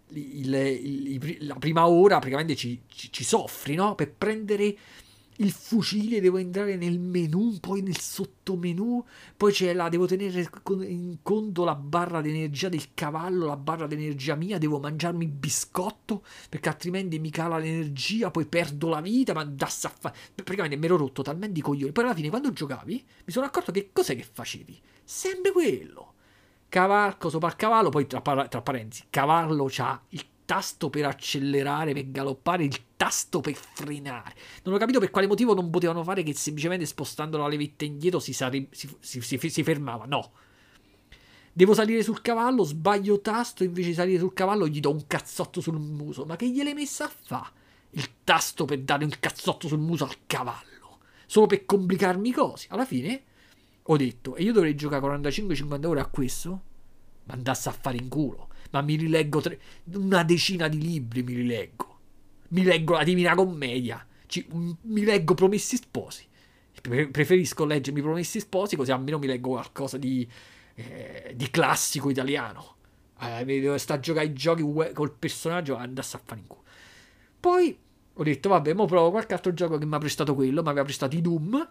[0.09, 3.95] il, il, il, la prima ora praticamente ci, ci, ci soffri, no?
[3.95, 4.75] Per prendere
[5.41, 9.05] il fucile, devo entrare nel menu, poi nel sottomenu,
[9.37, 10.49] poi c'è la, devo tenere
[10.87, 16.25] in conto la barra d'energia del cavallo, la barra d'energia mia, devo mangiarmi il biscotto
[16.49, 20.17] perché altrimenti mi cala l'energia, poi perdo la vita, ma andasse a fare...
[20.35, 21.93] Praticamente mi ero rotto talmente i coglioni.
[21.93, 24.81] Poi alla fine quando giocavi mi sono accorto che cos'è che facevi?
[25.05, 26.15] Sempre quello.
[26.69, 32.11] Cavalco sopra il cavallo, poi tra, tra parentesi, cavallo c'ha il tasto per accelerare, per
[32.11, 34.35] galoppare, il tasto per frenare.
[34.63, 38.19] Non ho capito per quale motivo non potevano fare che semplicemente spostando la levetta indietro
[38.19, 40.07] si, sare- si, si, si fermava.
[40.07, 40.33] No.
[41.53, 45.61] Devo salire sul cavallo, sbaglio tasto, invece di salire sul cavallo gli do un cazzotto
[45.61, 46.25] sul muso.
[46.25, 47.53] Ma che gliel'hai messa a fa?
[47.91, 51.01] Il tasto per dare un cazzotto sul muso al cavallo.
[51.27, 52.69] Solo per complicarmi cose.
[52.71, 53.23] Alla fine
[53.83, 56.63] ho detto, e io dovrei giocare 45-50 ore a questo?
[57.25, 59.61] Ma andasse a fare in culo ma mi rileggo tre,
[59.95, 61.99] una decina di libri, mi rileggo.
[62.49, 66.27] Mi leggo la Divina Commedia, ci, mi leggo Promessi Sposi.
[66.81, 70.27] Preferisco leggermi Promessi Sposi, così almeno mi leggo qualcosa di,
[70.75, 72.77] eh, di classico italiano.
[73.21, 74.63] Eh, sta a giocare i giochi
[74.95, 76.63] col personaggio, andasse a fare in culo.
[77.41, 77.79] Poi
[78.15, 80.85] ho detto, vabbè, mo provo qualche altro gioco che mi ha prestato quello, mi aveva
[80.85, 81.71] prestato i Doom.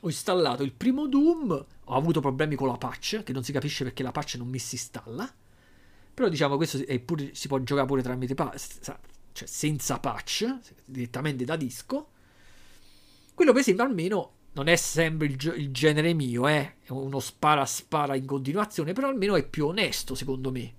[0.00, 3.84] Ho installato il primo Doom, ho avuto problemi con la patch, che non si capisce
[3.84, 5.32] perché la patch non mi si installa.
[6.14, 8.78] Però diciamo questo pure, si può giocare pure tramite patch,
[9.32, 12.10] cioè senza patch, direttamente da disco.
[13.34, 16.76] Quello per esempio almeno non è sempre il, il genere mio, eh?
[16.82, 20.74] è uno spara spara in continuazione, però almeno è più onesto secondo me.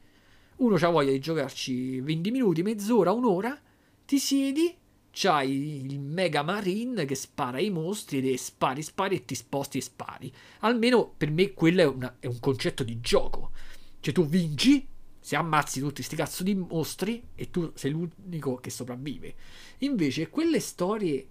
[0.57, 3.59] Uno ha voglia di giocarci 20 minuti, mezz'ora, un'ora,
[4.05, 4.73] ti siedi,
[5.11, 9.81] c'hai il Mega Marine che spara ai mostri e spari, spari e ti sposti e
[9.81, 10.33] spari.
[10.59, 13.51] Almeno per me quello è, una, è un concetto di gioco.
[13.99, 14.87] Cioè tu vinci,
[15.25, 19.33] se ammazzi tutti questi cazzo di mostri e tu sei l'unico che sopravvive.
[19.79, 21.27] Invece quelle storie,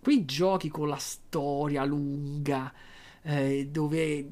[0.00, 2.72] quei giochi con la storia lunga,
[3.20, 4.26] eh, dove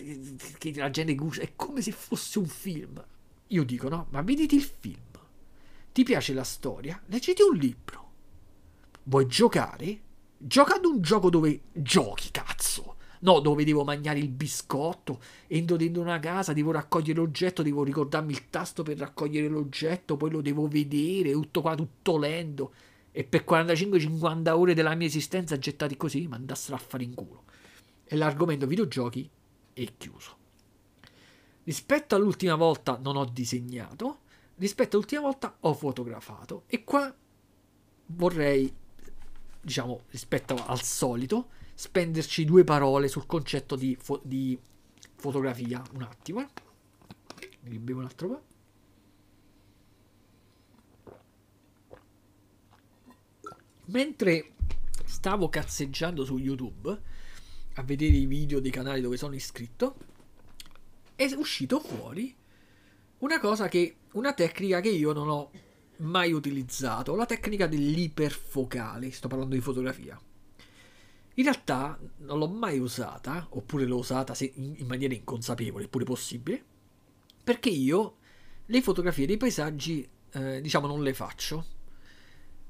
[0.56, 3.04] che la gente gusta, è come se fosse un film.
[3.48, 5.02] Io dico no, ma vediti il film.
[5.92, 6.98] Ti piace la storia?
[7.04, 8.12] Leggiti un libro.
[9.02, 10.00] Vuoi giocare?
[10.38, 12.93] Gioca ad un gioco dove giochi, cazzo.
[13.24, 18.32] No, dove devo mangiare il biscotto, entro dentro una casa, devo raccogliere l'oggetto, devo ricordarmi
[18.32, 22.74] il tasto per raccogliere l'oggetto, poi lo devo vedere, tutto qua, tutto lento.
[23.10, 27.44] E per 45-50 ore della mia esistenza gettati così, ma andassero a fare in culo.
[28.04, 29.28] E l'argomento videogiochi
[29.72, 30.36] è chiuso.
[31.64, 34.18] Rispetto all'ultima volta non ho disegnato,
[34.56, 36.64] rispetto all'ultima volta ho fotografato.
[36.66, 37.14] E qua
[38.06, 38.70] vorrei,
[39.62, 44.58] diciamo, rispetto al solito, spenderci due parole sul concetto di, fo- di
[45.16, 45.82] fotografia.
[45.94, 46.48] Un attimo, eh.
[47.62, 48.42] Mi ribevo un altro po'.
[53.86, 54.52] Mentre
[55.04, 57.00] stavo cazzeggiando su YouTube
[57.74, 59.96] a vedere i video dei canali dove sono iscritto,
[61.14, 62.34] è uscito fuori
[63.18, 65.50] una cosa che, una tecnica che io non ho
[65.98, 70.20] mai utilizzato, la tecnica dell'iperfocale, sto parlando di fotografia.
[71.34, 76.64] In realtà non l'ho mai usata, oppure l'ho usata in maniera inconsapevole, pure possibile,
[77.42, 78.16] perché io
[78.66, 81.66] le fotografie dei paesaggi, eh, diciamo, non le faccio.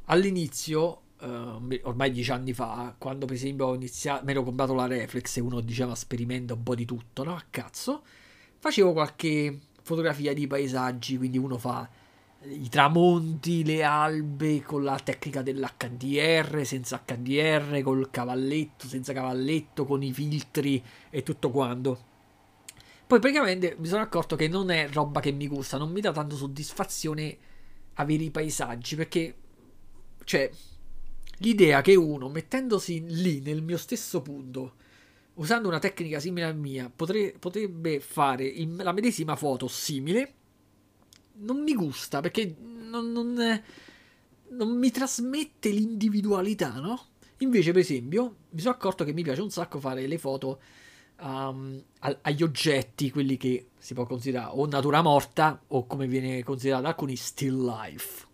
[0.07, 4.87] All'inizio, eh, ormai dieci anni fa, quando per esempio ho iniziato, mi ero comprato la
[4.87, 7.35] reflex e uno diceva sperimenta un po' di tutto, no?
[7.35, 8.03] A cazzo,
[8.59, 11.89] facevo qualche fotografia di paesaggi, quindi uno fa
[12.49, 20.03] i tramonti, le albe con la tecnica dell'HDR, senza HDR, col cavalletto, senza cavalletto, con
[20.03, 22.13] i filtri e tutto quanto.
[23.07, 26.13] Poi praticamente mi sono accorto che non è roba che mi gusta, non mi dà
[26.13, 27.39] tanto soddisfazione
[27.95, 29.35] avere i paesaggi perché,
[30.25, 30.51] cioè,
[31.39, 34.75] l'idea che uno mettendosi lì nel mio stesso punto,
[35.35, 40.33] usando una tecnica simile alla mia, potre, potrebbe fare in, la medesima foto simile,
[41.37, 43.63] non mi gusta perché non, non,
[44.49, 47.07] non mi trasmette l'individualità, no?
[47.39, 50.61] Invece, per esempio, mi sono accorto che mi piace un sacco fare le foto
[51.21, 56.83] um, agli oggetti, quelli che si può considerare o natura morta o come viene considerato
[56.83, 58.27] da alcuni still life,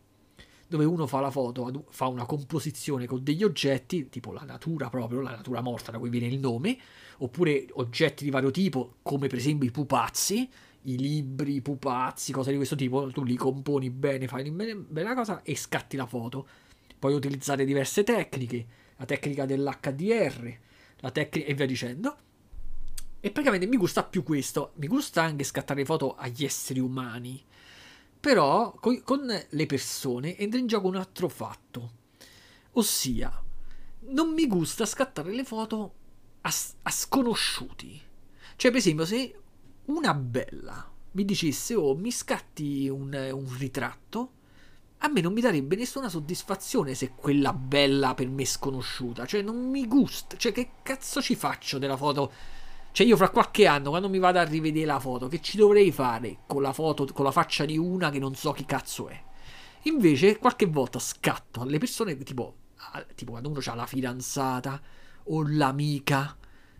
[0.68, 5.20] dove uno fa la foto, fa una composizione con degli oggetti, tipo la natura proprio,
[5.22, 6.78] la natura morta da cui viene il nome,
[7.18, 10.48] oppure oggetti di vario tipo, come per esempio i pupazzi,
[10.82, 15.08] i libri, i pupazzi, cose di questo tipo, tu li componi bene, fai bene, bene
[15.08, 16.46] la cosa e scatti la foto.
[16.98, 18.66] Puoi utilizzare diverse tecniche,
[18.96, 20.58] la tecnica dell'HDR,
[21.00, 22.16] la tecnica e via dicendo
[23.22, 24.72] e praticamente mi gusta più questo.
[24.76, 27.42] Mi gusta anche scattare foto agli esseri umani.
[28.18, 31.92] Però con, con le persone entra in gioco un altro fatto.
[32.72, 33.30] Ossia,
[34.08, 35.94] non mi gusta scattare le foto
[36.40, 36.52] a,
[36.82, 38.00] a sconosciuti.
[38.56, 39.39] Cioè, per esempio, se
[39.96, 44.30] una bella mi dicesse, oh, mi scatti un, un ritratto,
[44.98, 49.26] a me non mi darebbe nessuna soddisfazione se quella bella per me sconosciuta.
[49.26, 50.36] Cioè, non mi gusta.
[50.36, 52.30] Cioè, che cazzo ci faccio della foto
[52.92, 55.92] cioè io fra qualche anno, quando mi vado a rivedere la foto, che ci dovrei
[55.92, 59.22] fare con la foto, con la faccia di una che non so chi cazzo è?
[59.82, 62.56] Invece qualche volta scatto alle persone tipo,
[63.14, 64.80] tipo quando uno ha la fidanzata
[65.24, 66.36] o l'amica.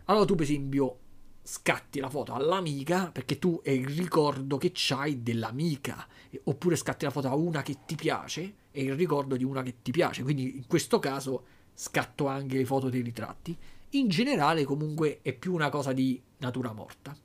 [0.06, 0.98] Allora tu per esempio
[1.42, 6.06] scatti la foto all'amica perché tu è il ricordo che c'hai dell'amica.
[6.44, 9.76] Oppure scatti la foto a una che ti piace è il ricordo di una che
[9.82, 10.22] ti piace.
[10.22, 11.44] Quindi in questo caso
[11.74, 13.56] scatto anche le foto dei ritratti
[13.90, 17.16] in generale comunque è più una cosa di natura morta.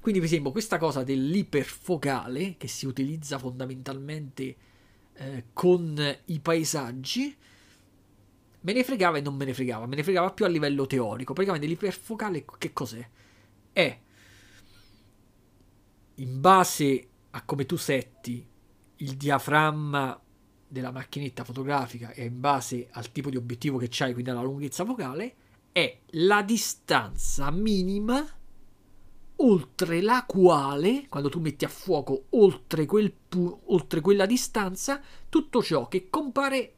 [0.00, 4.56] Quindi per esempio questa cosa dell'iperfocale che si utilizza fondamentalmente
[5.14, 7.36] eh, con i paesaggi
[8.62, 11.32] me ne fregava e non me ne fregava, me ne fregava più a livello teorico.
[11.32, 13.08] Praticamente l'iperfocale che cos'è?
[13.72, 14.00] È
[16.16, 18.46] in base a come tu setti
[18.96, 20.20] il diaframma
[20.68, 24.84] della macchinetta fotografica e in base al tipo di obiettivo che c'hai, quindi alla lunghezza
[24.84, 25.34] focale,
[25.72, 28.26] è la distanza minima
[29.36, 35.62] oltre la quale, quando tu metti a fuoco oltre, quel pu- oltre quella distanza, tutto
[35.62, 36.74] ciò che compare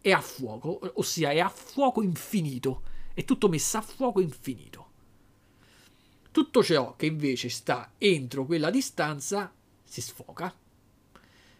[0.00, 2.82] è a fuoco, ossia è a fuoco infinito,
[3.14, 4.86] è tutto messo a fuoco infinito.
[6.30, 9.52] Tutto ciò che invece sta entro quella distanza
[9.82, 10.54] si sfoca.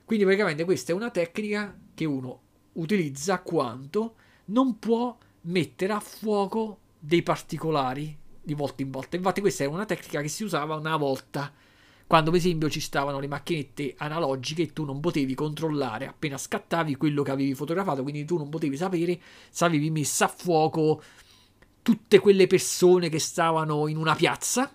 [0.05, 2.40] Quindi praticamente questa è una tecnica che uno
[2.74, 4.15] utilizza quanto
[4.47, 9.16] non può mettere a fuoco dei particolari di volta in volta.
[9.16, 11.52] Infatti, questa è una tecnica che si usava una volta.
[12.09, 16.06] Quando, per esempio, ci stavano le macchinette analogiche e tu non potevi controllare.
[16.06, 19.20] Appena scattavi quello che avevi fotografato, quindi tu non potevi sapere
[19.51, 21.02] se avevi messo a fuoco
[21.82, 24.74] tutte quelle persone che stavano in una piazza.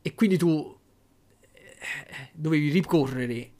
[0.00, 0.72] E quindi tu
[1.40, 3.50] eh, dovevi ricorrere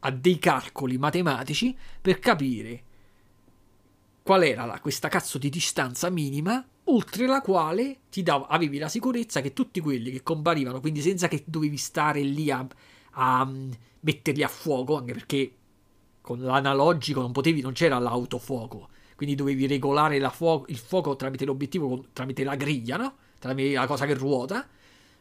[0.00, 2.82] a dei calcoli matematici per capire
[4.22, 8.88] qual era la, questa cazzo di distanza minima oltre la quale ti dava, avevi la
[8.88, 12.66] sicurezza che tutti quelli che comparivano, quindi senza che dovevi stare lì a,
[13.12, 13.70] a mm,
[14.00, 15.52] metterli a fuoco, anche perché
[16.20, 22.06] con l'analogico non potevi, non c'era l'autofuoco, quindi dovevi regolare fuoco, il fuoco tramite l'obiettivo,
[22.12, 23.14] tramite la griglia, no?
[23.38, 24.66] Tramite la cosa che ruota.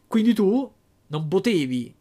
[0.08, 0.72] Quindi tu
[1.08, 1.94] non potevi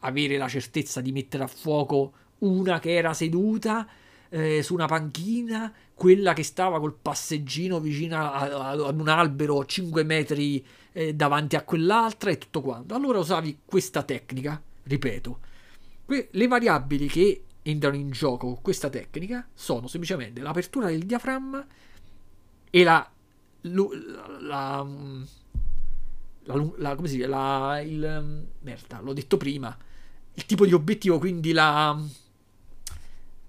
[0.00, 3.86] avere la certezza di mettere a fuoco una che era seduta
[4.30, 10.64] eh, su una panchina, quella che stava col passeggino vicino ad un albero 5 metri
[10.92, 12.94] eh, davanti a quell'altra e tutto quanto.
[12.94, 15.38] Allora usavi questa tecnica, ripeto.
[16.04, 21.66] Que- le variabili che entrano in gioco con questa tecnica sono semplicemente l'apertura del diaframma
[22.70, 23.10] e la,
[23.62, 24.86] la,
[26.42, 29.76] la, la, come si dice la, il merda l'ho detto prima
[30.34, 31.98] il tipo di obiettivo quindi la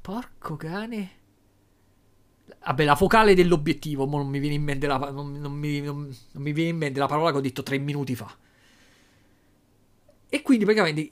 [0.01, 1.11] Porco cane.
[2.65, 6.51] Vabbè, la focale dell'obiettivo, non mi viene in mente la, non, non, mi, non mi
[6.51, 8.35] viene in mente la parola che ho detto tre minuti fa.
[10.31, 11.11] E quindi praticamente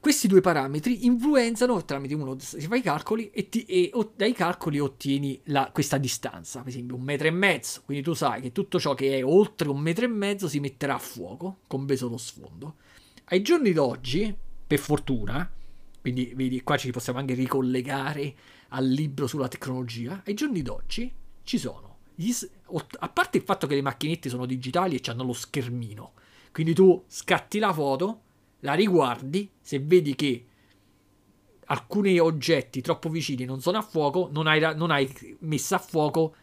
[0.00, 4.78] questi due parametri influenzano tramite uno si fa i calcoli e, ti, e dai calcoli
[4.78, 7.80] ottieni la, questa distanza, per esempio un metro e mezzo.
[7.86, 10.96] Quindi tu sai che tutto ciò che è oltre un metro e mezzo si metterà
[10.96, 12.74] a fuoco, compreso lo sfondo.
[13.24, 14.36] Ai giorni d'oggi,
[14.66, 15.50] per fortuna,
[16.00, 18.34] quindi vedi, qua ci possiamo anche ricollegare
[18.68, 20.22] al libro sulla tecnologia.
[20.24, 21.12] Ai giorni d'oggi
[21.42, 22.32] ci sono, gli,
[22.98, 26.12] a parte il fatto che le macchinette sono digitali e hanno lo schermino,
[26.52, 28.22] Quindi tu scatti la foto,
[28.60, 30.46] la riguardi, se vedi che
[31.66, 36.34] alcuni oggetti troppo vicini non sono a fuoco, non hai, non hai messo a fuoco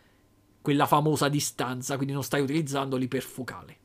[0.61, 3.77] quella famosa distanza, quindi non stai utilizzando l'iperfocale.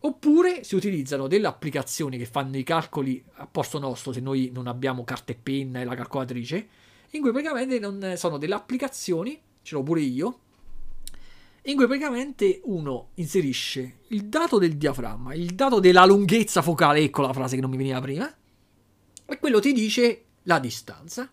[0.00, 4.68] Oppure si utilizzano delle applicazioni che fanno i calcoli a posto nostro se noi non
[4.68, 6.68] abbiamo carta e penna e la calcolatrice,
[7.10, 10.38] in cui praticamente sono delle applicazioni, ce l'ho pure io,
[11.62, 17.22] in cui praticamente uno inserisce il dato del diaframma, il dato della lunghezza focale, ecco
[17.22, 18.32] la frase che non mi veniva prima,
[19.26, 21.30] e quello ti dice la distanza.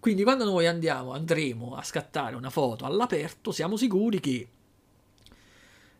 [0.00, 4.48] Quindi quando noi andiamo, andremo a scattare una foto all'aperto, siamo sicuri che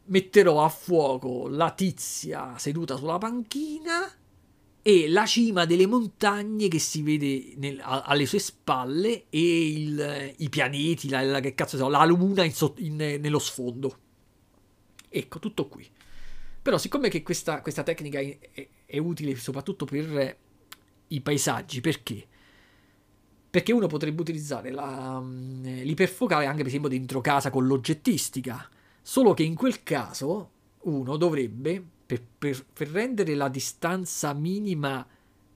[0.08, 4.10] metterò a fuoco la tizia seduta sulla panchina
[4.82, 10.34] e la cima delle montagne che si vede nel, a, alle sue spalle e il,
[10.38, 13.98] i pianeti, la, la, che cazzo so, la luna in, in, nello sfondo.
[15.08, 15.86] Ecco, tutto qui.
[16.62, 20.36] Però siccome che questa, questa tecnica è, è, è, utile soprattutto per
[21.08, 22.26] i paesaggi, perché?
[23.50, 28.68] Perché uno potrebbe utilizzare la, l'iperfocale anche per esempio dentro casa con l'oggettistica,
[29.08, 30.50] solo che in quel caso
[30.82, 35.06] uno dovrebbe per, per, per rendere la distanza minima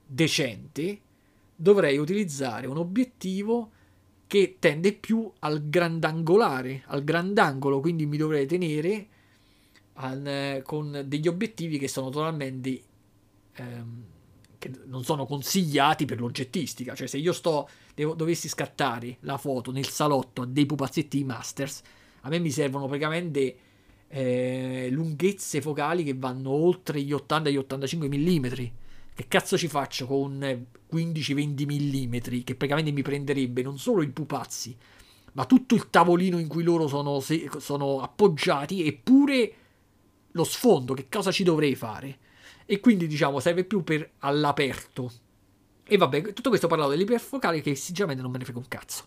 [0.03, 0.99] decente,
[1.55, 3.69] dovrei utilizzare un obiettivo
[4.25, 9.07] che tende più al grandangolare, al grandangolo, quindi mi dovrei tenere
[9.93, 12.81] al, con degli obiettivi che sono totalmente
[13.53, 14.03] ehm,
[14.57, 19.71] che non sono consigliati per l'oggettistica, cioè se io sto devo, dovessi scattare la foto
[19.71, 21.83] nel salotto a dei pupazzetti Masters,
[22.25, 23.57] a me mi servono praticamente
[24.07, 28.45] eh, lunghezze focali che vanno oltre gli 80 gli 85 mm.
[29.15, 34.75] Che cazzo ci faccio con 15-20 mm che praticamente mi prenderebbe non solo i pupazzi,
[35.33, 39.53] ma tutto il tavolino in cui loro sono, se- sono appoggiati eppure
[40.31, 42.17] lo sfondo, che cosa ci dovrei fare?
[42.65, 45.11] E quindi diciamo serve più per all'aperto.
[45.83, 49.03] E vabbè, tutto questo parlato dell'iperfocale che sinceramente non me ne frega un cazzo.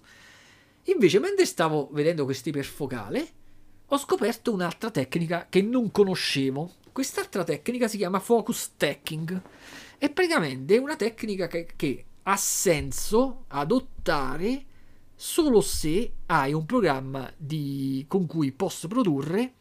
[0.87, 3.29] Invece, mentre stavo vedendo questo iperfocale,
[3.87, 6.73] ho scoperto un'altra tecnica che non conoscevo.
[6.93, 9.43] Quest'altra tecnica si chiama focus stacking.
[9.99, 14.65] È praticamente una tecnica che, che ha senso adottare
[15.15, 19.55] solo se hai un programma di, con cui posso produrre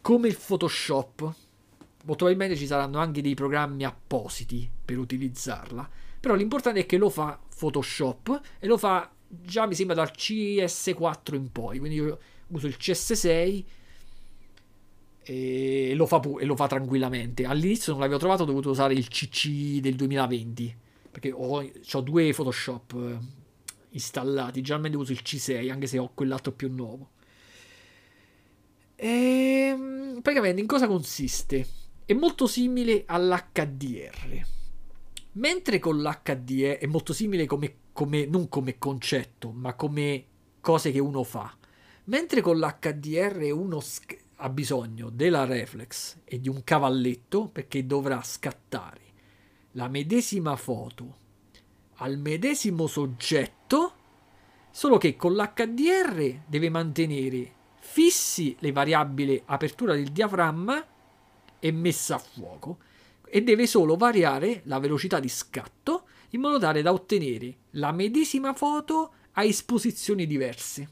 [0.00, 1.20] come il Photoshop.
[1.20, 5.88] Molto probabilmente ci saranno anche dei programmi appositi per utilizzarla.
[6.18, 9.10] Però l'importante è che lo fa Photoshop e lo fa
[9.40, 11.78] già mi sembra dal CS4 in poi.
[11.78, 12.18] Quindi io
[12.48, 13.64] uso il CS6
[15.24, 17.44] e lo, fa pu- e lo fa tranquillamente.
[17.44, 20.76] All'inizio non l'avevo trovato, ho dovuto usare il CC del 2020
[21.10, 23.18] perché ho, ho due Photoshop eh,
[23.90, 24.60] installati.
[24.60, 27.10] Generalmente uso il C6 anche se ho quell'altro più nuovo.
[28.96, 31.66] E, ehm, praticamente in cosa consiste?
[32.04, 34.46] È molto simile all'HDR.
[35.32, 40.24] Mentre con l'HDR è molto simile come, come, non come concetto, ma come
[40.60, 41.54] cose che uno fa.
[42.04, 48.20] Mentre con l'HDR uno sc- ha bisogno della reflex e di un cavalletto perché dovrà
[48.22, 49.00] scattare
[49.72, 51.20] la medesima foto
[51.96, 53.94] al medesimo soggetto,
[54.70, 60.84] solo che con l'HDR deve mantenere fissi le variabili apertura del diaframma
[61.60, 62.78] e messa a fuoco
[63.24, 68.52] e deve solo variare la velocità di scatto in modo tale da ottenere la medesima
[68.52, 70.88] foto a esposizioni diverse.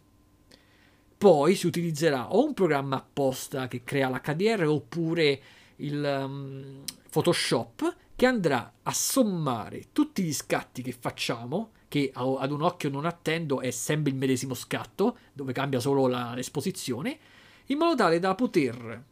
[1.16, 5.42] Poi si utilizzerà o un programma apposta che crea l'HDR oppure
[5.76, 12.62] il um, Photoshop che andrà a sommare tutti gli scatti che facciamo, che ad un
[12.62, 17.18] occhio non attendo è sempre il medesimo scatto, dove cambia solo la, l'esposizione,
[17.66, 19.04] in modo tale da poter,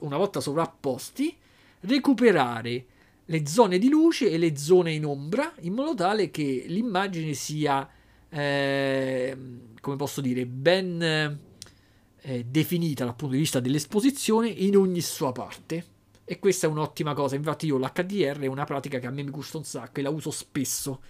[0.00, 1.36] una volta sovrapposti,
[1.80, 2.86] recuperare
[3.28, 7.88] le zone di luce e le zone in ombra, in modo tale che l'immagine sia
[8.28, 9.36] eh,
[9.80, 11.38] come posso dire, ben
[12.20, 15.94] eh, definita dal punto di vista dell'esposizione in ogni sua parte.
[16.24, 17.36] E questa è un'ottima cosa.
[17.36, 20.10] Infatti, io l'HDR è una pratica che a me mi gusta un sacco e la
[20.10, 21.02] uso spesso.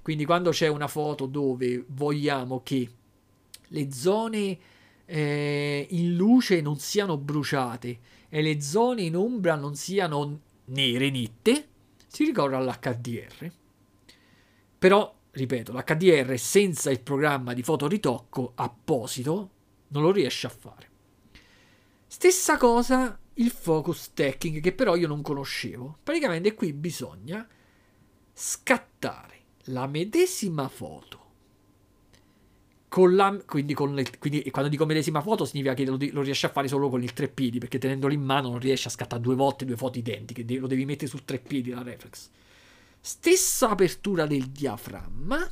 [0.00, 2.88] Quindi, quando c'è una foto dove vogliamo che
[3.66, 4.58] le zone
[5.06, 7.98] eh, in luce non siano bruciate
[8.28, 10.40] e le zone in ombra non siano
[10.70, 11.68] nere nette,
[12.06, 13.52] si ricorre all'HDR.
[14.78, 19.50] Però ripeto, l'HDR senza il programma di fotoritocco apposito
[19.88, 20.88] non lo riesce a fare.
[22.06, 25.98] Stessa cosa il focus stacking che però io non conoscevo.
[26.02, 27.46] Praticamente qui bisogna
[28.32, 31.19] scattare la medesima foto
[32.90, 36.44] con la, quindi, con le, quindi quando dico medesima foto significa che lo, lo, riesci
[36.46, 39.22] a fare solo con il tre piedi, perché tenendolo in mano non riesci a scattare
[39.22, 42.28] due volte due foto identiche, lo devi mettere sul tre piedi la reflex.
[43.00, 45.48] Stessa apertura del diaframma,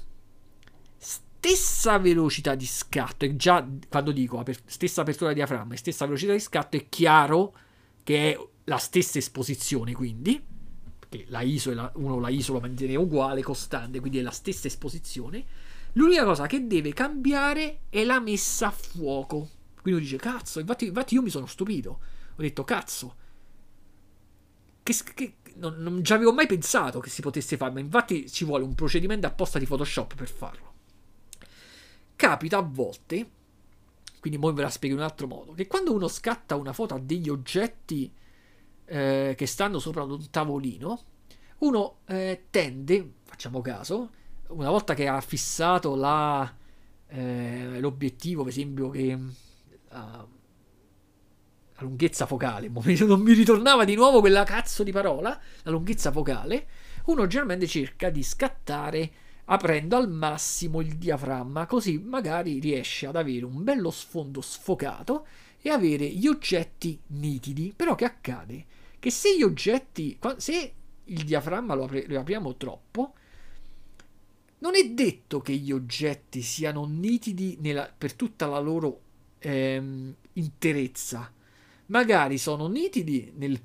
[0.96, 6.06] stessa velocità di scatto, e già quando dico aper, stessa apertura del diaframma e stessa
[6.06, 7.54] velocità di scatto è chiaro
[8.02, 10.42] che è la stessa esposizione, quindi,
[10.98, 14.66] perché la ISO la, uno la ISO lo mantiene uguale, costante, quindi è la stessa
[14.66, 19.48] esposizione L'unica cosa che deve cambiare è la messa a fuoco.
[19.80, 21.90] Quindi dice, cazzo, infatti, infatti io mi sono stupito.
[21.90, 23.14] Ho detto, cazzo,
[24.82, 28.44] che, che non, non ci avevo mai pensato che si potesse fare, ma infatti ci
[28.44, 30.66] vuole un procedimento apposta di Photoshop per farlo.
[32.16, 33.30] Capita a volte,
[34.20, 36.94] quindi ora ve la spiego in un altro modo, che quando uno scatta una foto
[36.94, 38.12] a degli oggetti
[38.84, 41.02] eh, che stanno sopra un tavolino,
[41.58, 44.10] uno eh, tende, facciamo caso,
[44.48, 46.52] una volta che ha fissato la,
[47.08, 49.26] eh, l'obiettivo, per esempio, che uh,
[49.90, 50.26] la
[51.78, 52.68] lunghezza focale,
[53.06, 56.66] non mi ritornava di nuovo quella cazzo di parola, la lunghezza focale,
[57.06, 59.12] uno generalmente cerca di scattare
[59.50, 65.26] aprendo al massimo il diaframma, così magari riesce ad avere un bello sfondo sfocato
[65.60, 67.72] e avere gli oggetti nitidi.
[67.74, 68.66] Però che accade?
[68.98, 73.14] Che se gli oggetti, se il diaframma lo, apri, lo apriamo troppo,
[74.58, 79.00] non è detto che gli oggetti siano nitidi nella, per tutta la loro
[79.38, 81.32] ehm, interezza.
[81.86, 83.58] Magari sono nitidi nel,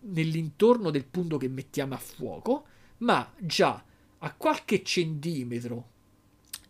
[0.00, 2.64] nell'intorno del punto che mettiamo a fuoco,
[2.98, 3.84] ma già
[4.18, 5.90] a qualche centimetro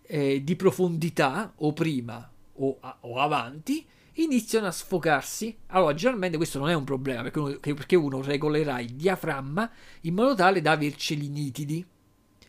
[0.02, 5.56] eh, di profondità, o prima o, a, o, avanti, iniziano a sfocarsi.
[5.68, 9.70] Allora, generalmente questo non è un problema perché uno, perché uno regolerà il diaframma
[10.02, 11.86] in modo tale da averceli nitidi.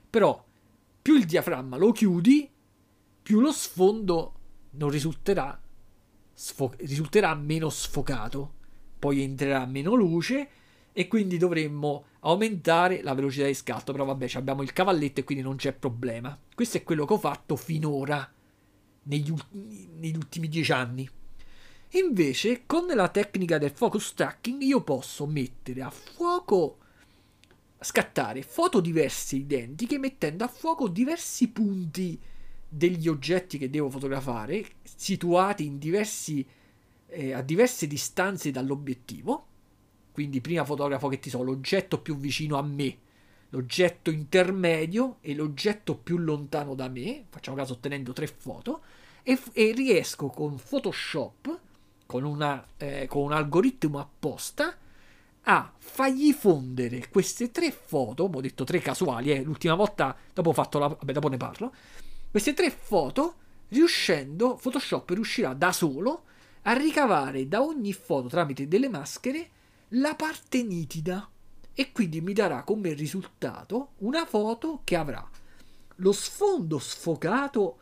[0.10, 0.44] Però
[1.10, 2.48] più il diaframma lo chiudi,
[3.24, 4.34] più lo sfondo
[4.74, 5.60] non risulterà,
[6.32, 8.54] sfo- risulterà meno sfocato,
[9.00, 10.50] poi entrerà meno luce
[10.94, 13.92] e quindi dovremmo aumentare la velocità di scatto.
[13.92, 16.38] Però vabbè, abbiamo il cavalletto e quindi non c'è problema.
[16.54, 18.32] Questo è quello che ho fatto finora,
[19.02, 21.10] negli, ultimi, negli ultimi dieci anni.
[21.94, 26.78] Invece, con la tecnica del focus stacking, io posso mettere a fuoco
[27.80, 32.20] scattare foto diverse identiche mettendo a fuoco diversi punti
[32.68, 36.46] degli oggetti che devo fotografare situati diversi,
[37.08, 39.46] eh, a diverse distanze dall'obiettivo.
[40.12, 42.98] Quindi prima fotografo che ti so l'oggetto più vicino a me
[43.50, 48.82] l'oggetto intermedio e l'oggetto più lontano da me facciamo caso ottenendo tre foto
[49.24, 51.60] e, e riesco con Photoshop
[52.06, 54.76] con, una, eh, con un algoritmo apposta
[55.50, 60.88] a fargli fondere queste tre foto, ho detto tre casuali, eh, l'ultima volta, dopo la...
[60.88, 61.74] vabbè, dopo ne parlo,
[62.30, 63.36] queste tre foto,
[63.70, 66.26] riuscendo, Photoshop riuscirà da solo
[66.64, 69.50] a ricavare da ogni foto tramite delle maschere
[69.94, 71.28] la parte nitida
[71.74, 75.28] e quindi mi darà come risultato una foto che avrà
[75.96, 77.78] lo sfondo sfocato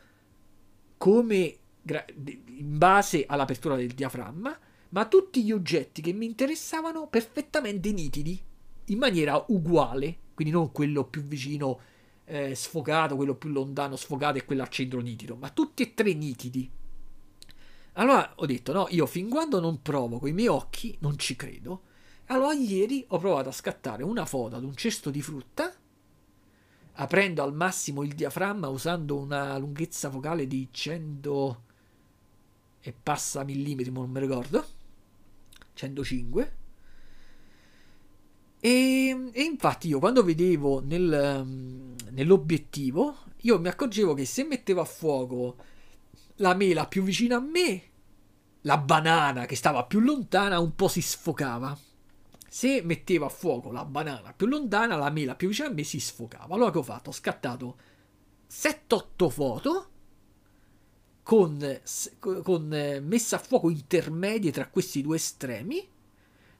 [0.96, 4.56] come in base all'apertura del diaframma
[4.90, 8.40] ma tutti gli oggetti che mi interessavano perfettamente nitidi,
[8.86, 11.80] in maniera uguale, quindi non quello più vicino
[12.24, 16.14] eh, sfocato, quello più lontano sfocato e quello al centro nitido, ma tutti e tre
[16.14, 16.70] nitidi.
[17.94, 21.36] Allora ho detto, no, io fin quando non provo con i miei occhi non ci
[21.36, 21.82] credo.
[22.26, 25.74] Allora ieri ho provato a scattare una foto ad un cesto di frutta,
[26.92, 31.62] aprendo al massimo il diaframma usando una lunghezza focale di 100
[32.80, 34.76] e passa millimetri, non mi ricordo
[35.78, 36.56] 105.
[38.60, 44.84] E, e, infatti io quando vedevo nel, nell'obiettivo, io mi accorgevo che se mettevo a
[44.84, 45.56] fuoco
[46.36, 47.82] la mela più vicina a me,
[48.62, 51.78] la banana che stava più lontana un po' si sfocava.
[52.50, 56.00] Se mettevo a fuoco la banana più lontana, la mela più vicina a me si
[56.00, 56.54] sfocava.
[56.54, 57.10] Allora che ho fatto?
[57.10, 57.76] Ho scattato
[58.50, 59.88] 7-8 foto
[61.28, 61.78] con,
[62.42, 65.86] con eh, messa a fuoco intermedie tra questi due estremi.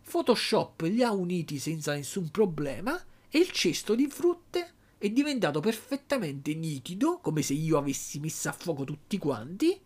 [0.02, 6.52] Photoshop li ha uniti senza nessun problema e il cesto di frutte è diventato perfettamente
[6.52, 9.80] nitido, come se io avessi messo a fuoco tutti quanti,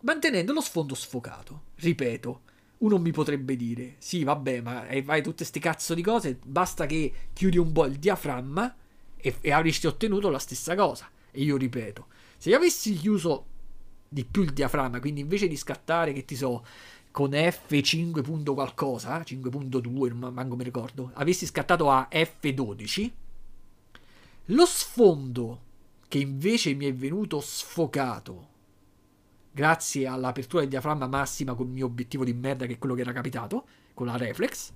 [0.00, 1.62] mantenendo lo sfondo sfocato.
[1.76, 2.40] Ripeto,
[2.78, 7.10] uno mi potrebbe dire, sì vabbè, ma fai tutte queste cazzo di cose, basta che
[7.32, 8.76] chiudi un po' il diaframma
[9.16, 11.08] e, e avresti ottenuto la stessa cosa.
[11.30, 12.08] E io ripeto,
[12.42, 13.44] se io avessi chiuso
[14.08, 16.66] di più il diaframma, quindi invece di scattare, che ti so,
[17.12, 18.52] con F5.
[18.52, 23.10] qualcosa, 5.2, non manco mi ricordo, avessi scattato a F12,
[24.46, 25.60] lo sfondo
[26.08, 28.48] che invece mi è venuto sfocato
[29.52, 33.02] grazie all'apertura del diaframma massima con il mio obiettivo di merda che è quello che
[33.02, 34.72] era capitato con la reflex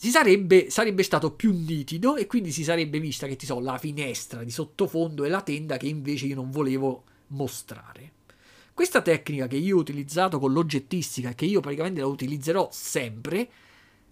[0.00, 3.78] si sarebbe, sarebbe stato più nitido e quindi si sarebbe vista che ti so la
[3.78, 8.12] finestra di sottofondo e la tenda che invece io non volevo mostrare.
[8.72, 13.50] Questa tecnica che io ho utilizzato con l'oggettistica, che io praticamente la utilizzerò sempre,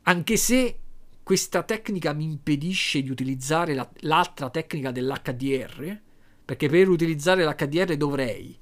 [0.03, 0.77] anche se
[1.23, 6.01] questa tecnica mi impedisce di utilizzare la, l'altra tecnica dell'HDR,
[6.45, 8.59] perché per utilizzare l'HDR dovrei,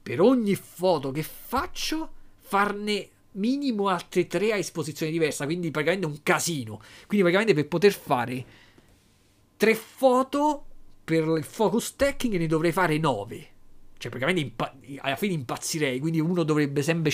[0.00, 6.22] per ogni foto che faccio, farne minimo altre tre a esposizione diversa, quindi praticamente un
[6.22, 6.78] casino.
[7.06, 8.44] Quindi praticamente per poter fare
[9.56, 10.66] tre foto
[11.04, 13.48] per il focus stacking ne dovrei fare nove.
[13.98, 16.00] Cioè, praticamente impa- alla fine impazzirei.
[16.00, 17.12] Quindi uno dovrebbe sempre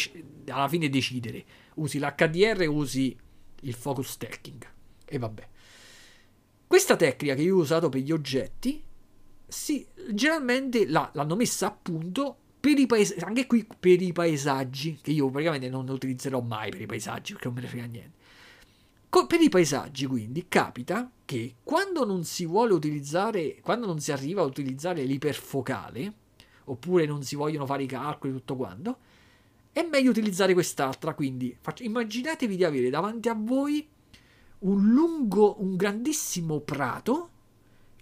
[0.48, 1.44] alla fine decidere.
[1.74, 3.16] Usi l'HDR o usi
[3.62, 4.66] il focus stacking.
[5.04, 5.48] E vabbè.
[6.66, 8.82] Questa tecnica che io ho usato per gli oggetti,
[9.46, 14.98] sì, generalmente la, l'hanno messa a punto per i paesaggi, anche qui per i paesaggi,
[15.00, 18.16] che io praticamente non utilizzerò mai per i paesaggi perché non me ne frega niente.
[19.08, 24.10] Co- per i paesaggi, quindi, capita che quando non si vuole utilizzare, quando non si
[24.10, 26.12] arriva a utilizzare l'iperfocale,
[26.64, 28.98] oppure non si vogliono fare i calcoli tutto quanto,
[29.70, 31.14] è meglio utilizzare quest'altra.
[31.14, 33.86] Quindi faccio, immaginatevi di avere davanti a voi
[34.58, 37.30] un lungo, un grandissimo prato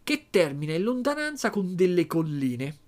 [0.02, 2.78] che termina in lontananza con delle colline.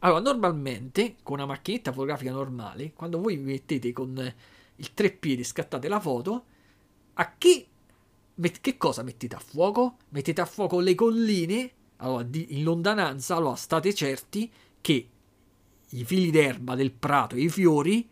[0.00, 4.34] Allora, normalmente con una macchinetta fotografica normale, quando voi vi mettete con
[4.76, 6.44] il treppiedi e scattate la foto,
[7.14, 7.66] a che,
[8.34, 9.96] met- che cosa mettete a fuoco?
[10.10, 14.50] Mettete a fuoco le colline allora, di, in lontananza, allora state certi
[14.80, 15.08] che
[15.90, 18.08] i fili d'erba del prato e i fiori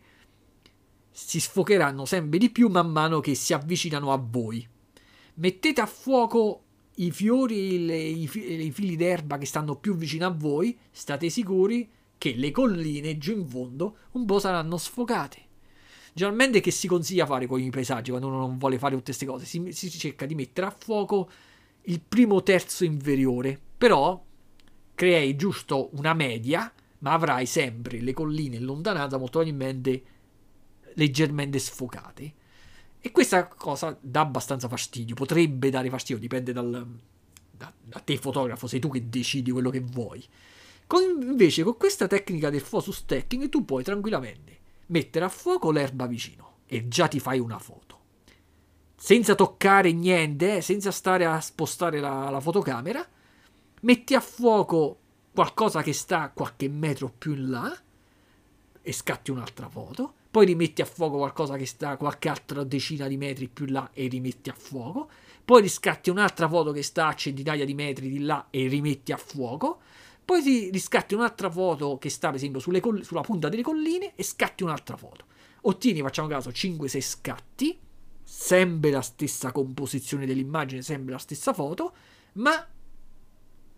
[1.11, 4.67] si sfocheranno sempre di più man mano che si avvicinano a voi.
[5.35, 6.64] Mettete a fuoco
[6.95, 11.89] i fiori, le, i, i fili d'erba che stanno più vicino a voi, state sicuri
[12.17, 15.43] che le colline giù in fondo un po' saranno sfocate.
[16.13, 19.25] Generalmente che si consiglia fare con i paesaggi quando uno non vuole fare tutte queste
[19.25, 19.45] cose?
[19.45, 21.29] Si, si cerca di mettere a fuoco
[21.83, 24.23] il primo terzo inferiore, però
[24.95, 30.03] crei giusto una media, ma avrai sempre le colline in lontananza molto probabilmente
[30.93, 32.33] leggermente sfocate.
[33.05, 36.87] E questa cosa dà abbastanza fastidio, potrebbe dare fastidio, dipende dal,
[37.51, 40.25] da, da, te fotografo, sei tu che decidi quello che vuoi.
[40.87, 44.57] Con, invece con questa tecnica del photo stacking tu puoi tranquillamente
[44.87, 47.99] mettere a fuoco l'erba vicino e già ti fai una foto.
[48.95, 53.07] Senza toccare niente, eh, senza stare a spostare la, la fotocamera,
[53.81, 54.99] metti a fuoco
[55.31, 57.79] qualcosa che sta qualche metro più in là
[58.81, 63.15] e scatti un'altra foto, poi rimetti a fuoco qualcosa che sta qualche altra decina di
[63.15, 65.09] metri più là e rimetti a fuoco,
[65.45, 69.17] poi riscatti un'altra foto che sta a centinaia di metri di là e rimetti a
[69.17, 69.79] fuoco,
[70.25, 74.23] poi ti riscatti un'altra foto che sta per esempio coll- sulla punta delle colline e
[74.23, 75.23] scatti un'altra foto.
[75.61, 77.79] Ottieni, facciamo caso, 5-6 scatti,
[78.21, 81.95] sempre la stessa composizione dell'immagine, sempre la stessa foto,
[82.33, 82.67] ma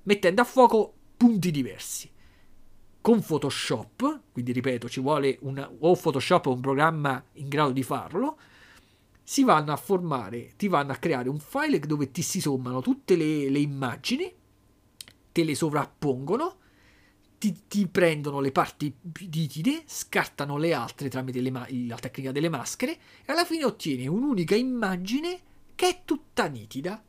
[0.01, 2.09] mettendo a fuoco punti diversi.
[3.07, 7.81] Con Photoshop, quindi ripeto, ci vuole una, o Photoshop o un programma in grado di
[7.81, 8.37] farlo,
[9.23, 13.15] si vanno a formare, ti vanno a creare un file dove ti si sommano tutte
[13.15, 14.29] le, le immagini,
[15.31, 16.57] te le sovrappongono,
[17.37, 18.93] ti, ti, prendono le parti
[19.31, 22.91] nitide, scartano le altre tramite le ma- la tecnica delle maschere
[23.23, 25.39] e alla fine ottieni un'unica immagine
[25.75, 27.01] che è tutta nitida.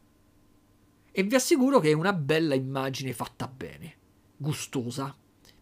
[1.10, 3.96] E vi assicuro che è una bella immagine fatta bene,
[4.36, 5.12] gustosa,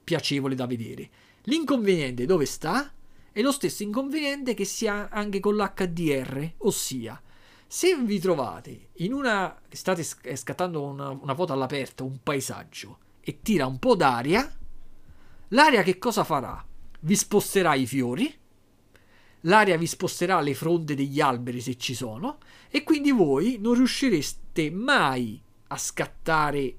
[0.07, 1.11] piacevole da vedere.
[1.43, 2.93] L'inconveniente dove sta?
[3.33, 7.21] È lo stesso inconveniente che si ha anche con l'HDR, ossia
[7.69, 13.67] se vi trovate in una state scattando una, una foto all'aperto, un paesaggio e tira
[13.67, 14.57] un po' d'aria,
[15.49, 16.65] l'aria che cosa farà?
[17.01, 18.33] Vi sposterà i fiori,
[19.41, 22.39] l'aria vi sposterà le fronde degli alberi se ci sono
[22.69, 26.77] e quindi voi non riuscireste mai a scattare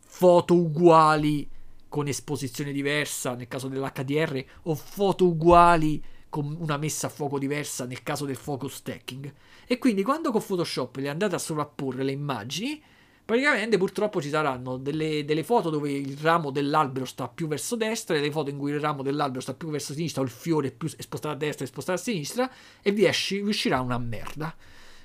[0.00, 1.48] foto uguali
[1.92, 7.84] con esposizione diversa nel caso dell'HDR o foto uguali con una messa a fuoco diversa
[7.84, 9.30] nel caso del focus stacking.
[9.66, 12.82] E quindi quando con Photoshop le andate a sovrapporre le immagini,
[13.22, 18.16] praticamente purtroppo ci saranno delle, delle, foto dove il ramo dell'albero sta più verso destra,
[18.16, 20.68] e delle foto in cui il ramo dell'albero sta più verso sinistra o il fiore
[20.68, 22.50] è più spostato a destra e spostato a sinistra
[22.80, 24.56] e vi, esci, vi uscirà una merda.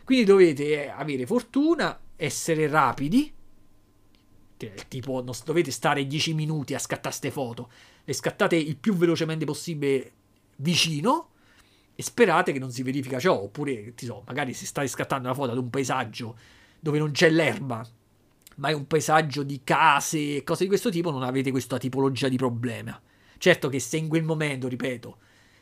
[0.05, 3.34] Quindi dovete eh, avere fortuna essere rapidi.
[4.88, 7.70] Tipo, non dovete stare 10 minuti a scattare queste foto.
[8.04, 10.12] Le scattate il più velocemente possibile
[10.58, 11.30] vicino
[11.94, 13.40] e sperate che non si verifica ciò.
[13.40, 16.38] Oppure, so, magari se state scattando una foto ad un paesaggio
[16.80, 17.88] dove non c'è l'erba,
[18.56, 22.28] ma è un paesaggio di case e cose di questo tipo, non avete questa tipologia
[22.28, 23.00] di problema.
[23.38, 25.18] Certo che se in quel momento, ripeto,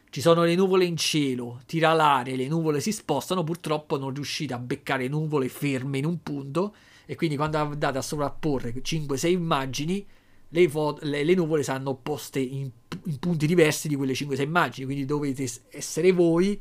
[0.09, 4.53] ci sono le nuvole in cielo, tira l'aria, le nuvole si spostano, purtroppo non riuscite
[4.53, 6.73] a beccare nuvole ferme in un punto
[7.05, 10.05] e quindi quando andate a sovrapporre 5-6 immagini,
[10.49, 12.69] le, foto, le, le, nuvole saranno poste in,
[13.03, 16.59] in, punti diversi di quelle 5-6 immagini, quindi dovete essere voi,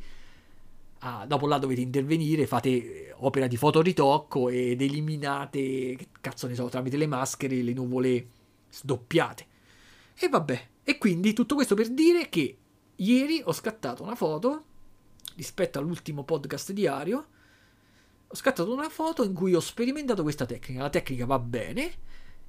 [1.01, 6.97] ah, dopo là dovete intervenire, fate opera di fotoritocco ed eliminate, cazzo ne so, tramite
[6.97, 8.29] le maschere le nuvole
[8.71, 9.47] sdoppiate.
[10.17, 12.57] E vabbè, e quindi tutto questo per dire che
[12.97, 14.65] ieri ho scattato una foto
[15.37, 17.27] rispetto all'ultimo podcast diario.
[18.35, 20.83] Ho scattato una foto in cui ho sperimentato questa tecnica.
[20.83, 21.93] La tecnica va bene.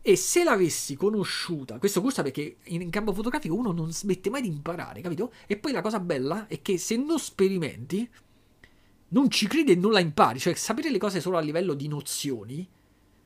[0.02, 4.48] E se l'avessi conosciuta, questo gusta perché in campo fotografico uno non smette mai di
[4.48, 5.32] imparare, capito?
[5.46, 8.10] E poi la cosa bella è che se non sperimenti,
[9.10, 10.40] non ci credi e non la impari.
[10.40, 12.68] Cioè, sapere le cose solo a livello di nozioni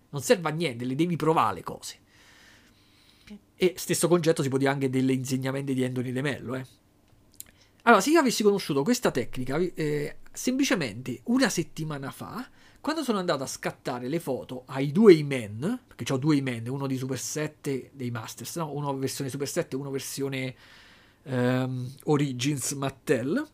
[0.10, 1.96] non serve a niente, le devi provare le cose.
[3.56, 6.66] E stesso concetto si può dire anche degli insegnamenti di Anthony De Mello, eh.
[7.90, 12.48] Allora, se io avessi conosciuto questa tecnica eh, semplicemente una settimana fa,
[12.80, 16.86] quando sono andato a scattare le foto ai due Iman, perché ho due Iman, uno
[16.86, 18.72] di Super 7 dei Masters, no?
[18.76, 20.56] uno versione Super 7 e uno versione
[21.24, 23.48] um, Origins Mattel,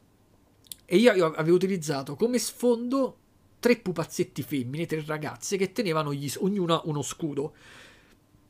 [0.84, 3.18] e io avevo utilizzato come sfondo
[3.62, 7.56] tre pupazzetti femmine, tre ragazze che tenevano gli, ognuna uno scudo.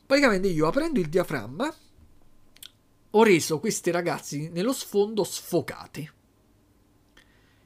[0.03, 1.71] Praticamente io aprendo il diaframma
[3.17, 6.13] ho reso queste ragazze nello sfondo sfocate.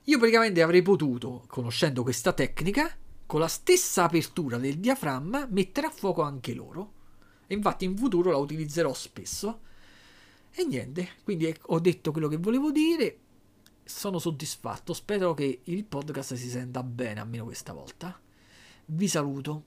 [0.03, 2.95] Io praticamente avrei potuto, conoscendo questa tecnica,
[3.25, 6.93] con la stessa apertura del diaframma, mettere a fuoco anche loro.
[7.47, 9.61] E infatti in futuro la utilizzerò spesso.
[10.51, 13.19] E niente, quindi ho detto quello che volevo dire.
[13.83, 14.93] Sono soddisfatto.
[14.93, 18.19] Spero che il podcast si senta bene, almeno questa volta.
[18.85, 19.63] Vi saluto.